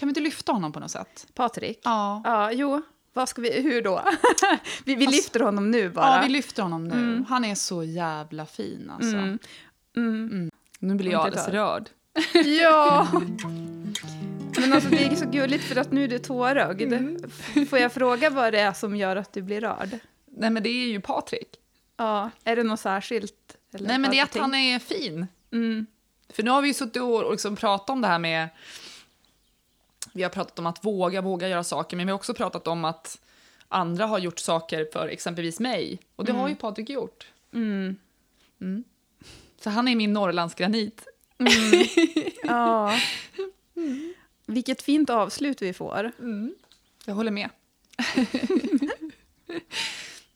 Kan 0.00 0.06
vi 0.06 0.10
inte 0.10 0.20
lyfta 0.20 0.52
honom 0.52 0.72
på 0.72 0.80
något 0.80 0.90
sätt? 0.90 1.26
Patrik? 1.34 1.80
Ja. 1.84 2.22
Ja, 2.24 2.52
jo. 2.52 2.82
Vad 3.12 3.28
ska 3.28 3.42
vi, 3.42 3.60
hur 3.60 3.82
då? 3.82 4.04
vi 4.84 4.94
vi 4.94 5.06
lyfter 5.06 5.40
honom 5.40 5.70
nu 5.70 5.90
bara. 5.90 6.16
Ja, 6.16 6.22
vi 6.22 6.28
lyfter 6.28 6.62
honom 6.62 6.88
nu. 6.88 7.24
Han 7.28 7.44
är 7.44 7.54
så 7.54 7.84
jävla 7.84 8.46
fin 8.46 8.90
alltså. 8.90 9.16
Mm. 9.96 10.50
Nu 10.78 10.94
blir 10.94 11.10
jag 11.10 11.20
alldeles 11.20 11.44
tar. 11.44 11.52
rörd. 11.52 11.88
Ja! 12.62 13.08
Men 14.60 14.72
alltså 14.72 14.88
det 14.90 15.04
är 15.04 15.16
så 15.16 15.26
gulligt 15.26 15.64
för 15.64 15.76
att 15.76 15.92
nu 15.92 16.04
är 16.04 16.08
du 16.08 16.18
tårögd. 16.18 16.92
Mm. 16.92 17.30
Får 17.68 17.78
jag 17.78 17.92
fråga 17.92 18.30
vad 18.30 18.52
det 18.52 18.60
är 18.60 18.72
som 18.72 18.96
gör 18.96 19.16
att 19.16 19.32
du 19.32 19.42
blir 19.42 19.60
rörd? 19.60 19.98
Nej, 20.26 20.50
men 20.50 20.62
det 20.62 20.68
är 20.68 20.86
ju 20.86 21.00
Patrik. 21.00 21.48
Ja, 21.96 22.30
är 22.44 22.56
det 22.56 22.62
något 22.62 22.80
särskilt? 22.80 23.56
Eller 23.74 23.88
Nej, 23.88 23.98
men 23.98 24.10
det 24.10 24.18
är 24.18 24.22
att 24.22 24.36
han 24.36 24.54
är 24.54 24.78
fin. 24.78 25.26
Mm. 25.52 25.86
För 26.28 26.42
nu 26.42 26.50
har 26.50 26.62
vi 26.62 26.68
ju 26.68 26.74
suttit 26.74 27.02
och 27.02 27.24
och 27.24 27.32
liksom 27.32 27.56
pratat 27.56 27.90
om 27.90 28.00
det 28.00 28.08
här 28.08 28.18
med... 28.18 28.48
Vi 30.12 30.22
har 30.22 30.30
pratat 30.30 30.58
om 30.58 30.66
att 30.66 30.84
våga, 30.84 31.20
våga 31.20 31.48
göra 31.48 31.64
saker, 31.64 31.96
men 31.96 32.06
vi 32.06 32.10
har 32.10 32.16
också 32.16 32.34
pratat 32.34 32.66
om 32.66 32.84
att 32.84 33.20
andra 33.68 34.06
har 34.06 34.18
gjort 34.18 34.38
saker 34.38 34.88
för 34.92 35.08
exempelvis 35.08 35.60
mig. 35.60 36.00
Och 36.16 36.24
det 36.24 36.32
har 36.32 36.48
ju 36.48 36.54
Patrik 36.54 36.90
gjort. 36.90 37.26
Mm. 37.52 37.96
Så 39.60 39.70
han 39.70 39.88
är 39.88 39.96
min 39.96 40.12
Norrlandsgranit. 40.12 41.06
Ja. 42.42 42.98
Vilket 44.46 44.82
fint 44.82 45.10
avslut 45.10 45.62
vi 45.62 45.72
får. 45.72 46.12
Jag 47.04 47.14
håller 47.14 47.30
med. 47.30 47.50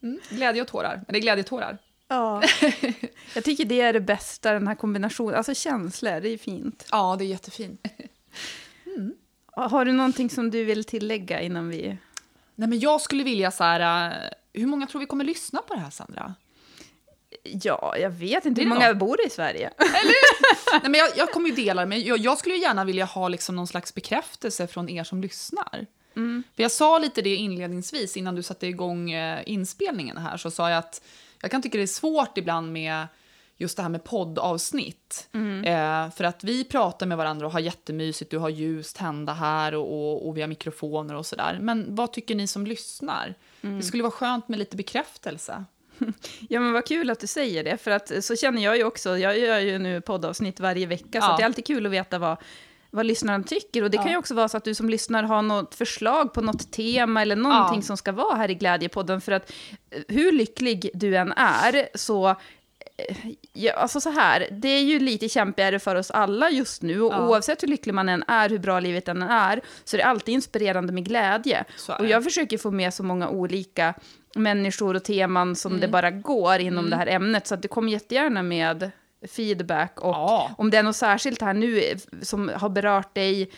Mm, 0.02 0.20
glädje 0.30 0.62
och 0.62 0.68
tårar. 0.68 1.04
Är 1.08 1.18
glädjetårar. 1.18 1.78
Ja. 2.08 2.42
Jag 3.34 3.44
tycker 3.44 3.64
det 3.64 3.80
är 3.80 3.92
det 3.92 4.00
bästa, 4.00 4.52
den 4.52 4.66
här 4.66 4.74
kombinationen. 4.74 5.34
Alltså 5.34 5.54
känslor, 5.54 6.20
det 6.20 6.28
är 6.28 6.38
fint. 6.38 6.86
Ja, 6.90 7.16
det 7.18 7.24
är 7.24 7.26
jättefint. 7.26 7.86
Har 9.57 9.84
du 9.84 9.92
någonting 9.92 10.30
som 10.30 10.50
du 10.50 10.64
vill 10.64 10.84
tillägga 10.84 11.40
innan 11.40 11.68
vi... 11.68 11.96
Nej, 12.55 12.68
men 12.68 12.80
jag 12.80 13.00
skulle 13.00 13.24
vilja 13.24 13.50
så 13.50 13.64
här... 13.64 14.11
eh, 14.11 14.61
Hur 14.61 14.66
många 14.66 14.86
tror 14.86 15.00
vi 15.00 15.07
kommer 15.07 15.24
lyssna 15.24 15.62
på 15.62 15.74
det 15.74 15.80
här, 15.80 15.90
Sandra? 15.90 16.34
Ja, 17.42 17.96
jag 17.98 18.11
vet 18.11 18.46
inte 18.46 18.61
hur 18.62 18.68
många 18.68 18.88
då. 18.92 18.98
bor 18.98 19.26
i 19.26 19.30
Sverige. 19.30 19.70
Nej, 20.72 20.82
men 20.90 20.94
jag, 20.94 21.11
jag 21.16 21.30
kommer 21.32 21.48
ju 21.48 21.55
dela 21.55 21.80
det, 21.82 21.86
men 21.88 22.02
jag, 22.02 22.18
jag 22.18 22.38
skulle 22.38 22.55
ju 22.55 22.61
gärna 22.61 22.84
vilja 22.84 23.05
ha 23.05 23.28
liksom 23.28 23.57
någon 23.57 23.66
slags 23.66 23.94
bekräftelse 23.94 24.66
från 24.66 24.88
er 24.88 25.05
som 25.05 25.20
lyssnar. 25.20 25.86
För 26.57 26.62
jag 26.62 26.70
sa 26.70 26.98
lite 26.98 27.22
det 27.22 27.34
inledningsvis, 27.34 28.16
innan 28.16 28.34
du 28.34 28.42
satte 28.42 28.66
igång 28.66 29.11
eh, 29.11 29.42
inspelningen 29.46 30.16
här, 30.16 30.36
så 30.36 30.50
sa 30.50 30.70
jag 30.70 30.78
att 30.78 31.02
jag 31.42 31.50
kan 31.50 31.62
tycka 31.62 31.78
det 31.78 31.84
är 31.84 31.86
svårt 31.86 32.38
ibland 32.38 32.72
med 32.72 33.07
just 33.57 33.76
det 33.76 33.82
här 33.82 33.90
med 33.90 34.05
poddavsnitt. 34.05 35.28
Eh, 35.64 36.11
för 36.11 36.24
att 36.24 36.44
vi 36.44 36.64
pratar 36.64 37.07
med 37.07 37.18
varandra 37.18 37.46
och 37.46 37.52
har 37.52 37.61
jättemysigt, 37.61 38.30
du 38.30 38.38
har 38.38 38.48
ljus 38.48 38.92
tända 38.92 39.32
här 39.32 39.74
och, 39.74 39.92
och, 39.92 40.28
och 40.28 40.36
vi 40.36 40.40
har 40.40 40.48
mikrofoner 40.48 41.14
och 41.14 41.26
sådär. 41.26 41.59
Men 41.61 41.94
vad 41.94 42.12
tycker 42.12 42.34
ni 42.34 42.46
som 42.46 42.66
lyssnar? 42.66 43.34
Det 43.61 43.82
skulle 43.82 44.02
vara 44.02 44.11
skönt 44.12 44.48
med 44.48 44.59
lite 44.59 44.76
bekräftelse. 44.76 45.64
Ja, 46.48 46.61
men 46.61 46.72
vad 46.72 46.86
kul 46.86 47.11
att 47.11 47.20
du 47.20 47.26
säger 47.26 47.64
det, 47.64 47.76
för 47.76 47.90
att 47.90 48.24
så 48.24 48.36
känner 48.36 48.62
jag 48.64 48.76
ju 48.76 48.84
också. 48.84 49.18
Jag 49.18 49.38
gör 49.38 49.59
ju 49.59 49.78
nu 49.78 50.00
poddavsnitt 50.00 50.61
varje 50.61 50.86
vecka, 50.86 51.20
så 51.20 51.26
Ja. 51.26 51.30
att 51.30 51.36
det 51.36 51.42
är 51.42 51.46
alltid 51.46 51.66
kul 51.66 51.86
att 51.86 51.92
veta 51.92 52.18
vad, 52.18 52.36
vad 52.90 53.07
lyssnaren 53.07 53.44
tycker. 53.44 53.82
Och 53.82 53.90
det 53.90 53.96
kan 53.96 54.07
Ja. 54.07 54.12
ju 54.12 54.18
också 54.18 54.34
vara 54.34 54.48
så 54.48 54.57
att 54.57 54.64
du 54.64 54.74
som 54.74 54.88
lyssnar 54.88 55.22
har 55.22 55.42
något 55.42 55.74
förslag 55.74 56.32
på 56.34 56.40
något 56.40 56.72
tema 56.72 57.22
eller 57.22 57.36
någonting 57.36 57.78
Ja. 57.78 57.82
som 57.82 57.96
ska 57.96 58.12
vara 58.12 58.36
här 58.36 58.50
i 58.50 58.55
Glädjepodden. 58.55 59.20
För 59.20 59.32
att 59.32 59.52
eh, 59.90 60.02
hur 60.09 60.32
lycklig 60.32 60.90
du 60.94 61.16
än 61.16 61.32
är, 61.32 61.88
så... 61.94 62.34
eh, 62.97 63.16
Ja, 63.57 63.72
alltså 63.72 64.01
så 64.01 64.11
här, 64.11 64.49
det 64.51 64.68
är 64.68 64.82
ju 64.82 64.99
lite 64.99 65.28
kämpigare 65.28 65.78
för 65.78 65.97
oss 65.97 66.11
alla 66.11 66.51
just 66.51 66.82
nu. 66.82 67.01
Och 67.01 67.12
Ja. 67.12 67.28
oavsett 67.28 67.62
hur 67.62 67.68
lycklig 67.68 67.95
man 67.95 68.09
än 68.09 68.24
är, 68.28 68.49
hur 68.51 68.59
bra 68.59 68.80
livet 68.80 69.09
än 69.09 69.22
är, 69.22 69.61
så 69.85 69.97
är 69.97 69.99
det 69.99 70.05
alltid 70.05 70.35
inspirerande 70.35 70.93
med 70.93 71.05
glädje. 71.05 71.64
Och 71.99 72.07
jag 72.07 72.24
försöker 72.24 72.59
få 72.59 72.70
med 72.70 72.95
så 72.95 73.03
många 73.03 73.28
olika 73.28 73.95
människor 74.35 74.97
och 74.97 75.05
teman 75.05 75.57
som 75.57 75.72
Mm. 75.72 75.80
det 75.80 75.89
bara 75.89 76.11
går 76.11 76.59
inom 76.59 76.91
det 76.91 76.97
här 76.97 77.07
ämnet. 77.07 77.47
Så 77.47 77.55
att 77.55 77.62
det 77.62 77.68
kommer 77.68 77.93
jättegärna 77.93 78.43
med 78.43 78.91
feedback. 79.28 80.01
Och 80.01 80.09
Ja. 80.14 80.51
om 80.59 80.70
det 80.70 80.76
är 80.76 80.82
något 80.82 80.97
särskilt 80.97 81.41
här 81.43 81.55
nu 81.55 81.78
eh, 81.80 81.99
som 82.22 82.51
har 82.55 82.68
berört 82.68 83.14
dig 83.14 83.51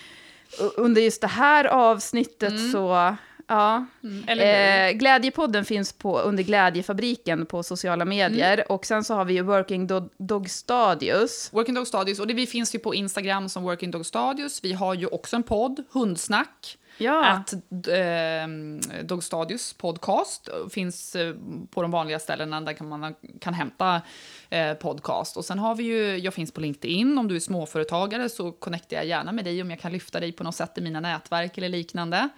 under 0.77 1.03
just 1.03 1.21
det 1.21 1.27
här 1.27 1.65
avsnittet 1.65 2.53
så... 2.73 3.17
Ja. 3.47 3.87
Mm. 4.03 4.29
Eh, 4.29 4.99
Glädjepodden 4.99 5.65
finns 5.65 5.93
på, 5.93 6.19
under 6.21 6.43
Glädjefabriken 6.43 7.47
på 7.47 7.63
sociala 7.63 8.05
medier. 8.05 8.53
Mm. 8.53 8.67
Och 8.69 8.87
sen 8.87 9.05
så 9.05 9.15
har 9.15 9.25
vi 9.25 9.35
ju 9.35 9.43
Working 9.43 9.87
Dog, 9.87 10.11
Dog 10.19 10.51
Stadius. 10.51 11.53
Working 11.53 11.75
Dog 11.75 11.87
Stadius, 11.87 12.21
och 12.21 12.27
det, 12.27 12.35
vi 12.35 12.47
finns 12.47 12.75
ju 12.75 12.79
på 12.79 12.95
Instagram 12.95 13.49
som 13.49 13.63
Working 13.63 13.91
Dog 13.91 14.07
Stadius. 14.07 14.65
Vi 14.65 14.73
har 14.73 14.95
ju 14.95 15.07
också 15.07 15.37
en 15.37 15.43
podd, 15.43 15.85
Hundsnack. 15.91 16.79
Ja. 16.99 17.27
Att 17.27 17.53
eh, 17.53 19.03
Dog 19.05 19.25
Stadius 19.25 19.73
podcast 19.73 20.49
finns 20.71 21.17
eh, 21.17 21.35
på 21.71 21.83
de 21.83 21.91
vanliga 21.91 22.19
ställena 22.19 22.61
där 22.61 22.73
kan 22.73 22.89
man 22.89 23.15
kan 23.41 23.55
hämta 23.55 24.03
eh, 24.51 24.75
podcast. 24.75 25.37
Och 25.37 25.45
sen 25.45 25.59
har 25.59 25.75
vi 25.75 25.85
ju, 25.85 26.17
jag 26.17 26.35
finns 26.35 26.53
på 26.53 26.61
LinkedIn, 26.61 27.19
om 27.19 27.29
du 27.29 27.37
är 27.37 27.41
småföretagare 27.41 28.29
så 28.29 28.53
connectar 28.53 28.97
jag 28.97 29.07
gärna 29.07 29.33
med 29.33 29.45
dig 29.45 29.63
om 29.63 29.71
jag 29.71 29.81
kan 29.81 29.93
lyfta 29.93 30.21
dig 30.21 30.33
på 30.33 30.45
något 30.45 30.55
sätt 30.55 30.79
i 30.79 30.81
mina 30.81 31.01
nätverk 31.01 31.59
eller 31.59 31.69
liknande. 31.69 32.29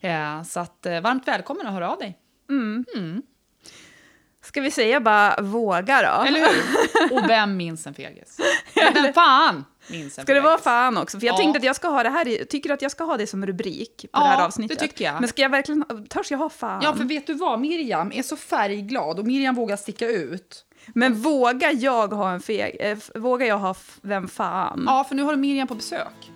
Eh, 0.00 0.42
så 0.42 0.60
att 0.60 0.86
eh, 0.86 1.00
varmt 1.00 1.28
välkommen 1.28 1.66
att 1.66 1.72
höra 1.72 1.90
av 1.90 1.98
dig. 1.98 2.18
Ska 4.42 4.60
vi 4.60 4.70
säga 4.70 5.00
bara 5.00 5.42
våga 5.42 6.02
då? 6.02 6.24
Eller 6.26 6.40
hur? 6.40 7.12
Och 7.12 7.30
vem 7.30 7.56
minns 7.56 7.86
en 7.86 7.94
fegis? 7.94 8.40
Vem 8.74 9.12
fan 9.12 9.64
minns 9.90 10.14
Ska 10.14 10.34
det 10.34 10.40
vara 10.40 10.58
fan 10.58 10.96
också? 10.96 11.20
För 11.20 11.26
jag 11.26 11.32
Ja. 11.34 11.36
tänkte 11.36 11.58
att 11.58 11.64
jag 11.64 11.76
ska 11.76 11.88
ha 11.88 12.02
det 12.02 12.10
här, 12.10 12.28
i- 12.28 12.44
tycker 12.44 12.70
att 12.72 12.82
jag 12.82 12.90
ska 12.90 13.04
ha 13.04 13.16
det 13.16 13.26
som 13.26 13.46
rubrik 13.46 13.96
på 14.02 14.08
Ja, 14.12 14.20
det 14.20 14.26
här 14.28 14.36
det 14.38 14.44
avsnittet. 14.44 14.78
tycker 14.78 15.04
jag. 15.04 15.20
Men 15.20 15.28
ska 15.28 15.42
jag 15.42 15.50
verkligen, 15.50 15.84
törs 16.08 16.30
jag 16.30 16.38
ha 16.38 16.48
fan? 16.50 16.80
Ja, 16.84 16.94
för 16.94 17.04
vet 17.04 17.26
du 17.26 17.34
vad? 17.34 17.60
Miriam 17.60 18.12
är 18.12 18.22
så 18.22 18.36
färgglad 18.36 19.18
och 19.18 19.26
Miriam 19.26 19.54
vågar 19.54 19.76
sticka 19.76 20.06
ut. 20.08 20.64
Men 20.94 21.14
vågar 21.22 21.72
jag 21.84 22.12
ha 22.12 22.30
en 22.32 22.40
feg, 22.40 22.76
f- 22.80 23.10
vågar 23.14 23.46
jag 23.46 23.58
ha 23.58 23.74
vem 24.02 24.28
fan? 24.28 24.82
Ja, 24.86 25.04
för 25.08 25.14
nu 25.14 25.22
har 25.22 25.30
du 25.32 25.36
Miriam 25.38 25.68
på 25.68 25.74
besök. 25.74 26.30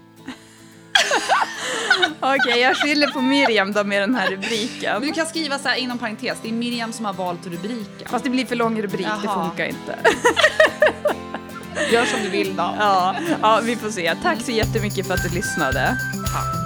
Okej, 2.21 2.61
jag 2.61 2.77
skyller 2.77 3.07
på 3.07 3.21
Miriam 3.21 3.73
då 3.73 3.85
med 3.85 4.03
den 4.03 4.15
här 4.15 4.31
Men 4.31 4.37
rubriken. 4.43 5.03
du 5.03 5.13
kan 5.13 5.27
skriva 5.27 5.59
så 5.59 5.69
här 5.69 5.77
inom 5.77 5.99
parentes, 5.99 6.39
det 6.43 6.49
är 6.49 6.53
Miriam 6.53 6.93
som 6.93 7.05
har 7.05 7.13
valt 7.13 7.47
rubriken. 7.47 8.09
Fast 8.09 8.25
det 8.25 8.31
blir 8.31 8.47
för 8.47 8.57
lång 8.57 8.83
rubrik, 8.83 9.07
det 9.07 9.21
Jaha. 9.25 9.45
funkar 9.49 9.65
inte. 9.67 9.99
Gör 11.93 12.05
som 12.05 12.23
du 12.23 12.29
vill 12.29 12.57
då. 12.57 12.75
Ja, 12.79 13.17
ja, 13.43 13.61
vi 13.65 13.77
får 13.77 13.91
se. 13.91 14.15
Tack 14.23 14.41
så 14.43 14.51
jättemycket 14.51 15.07
för 15.07 15.15
att 15.15 15.23
du 15.23 15.29
lyssnade. 15.29 15.97
Tack. 16.33 16.62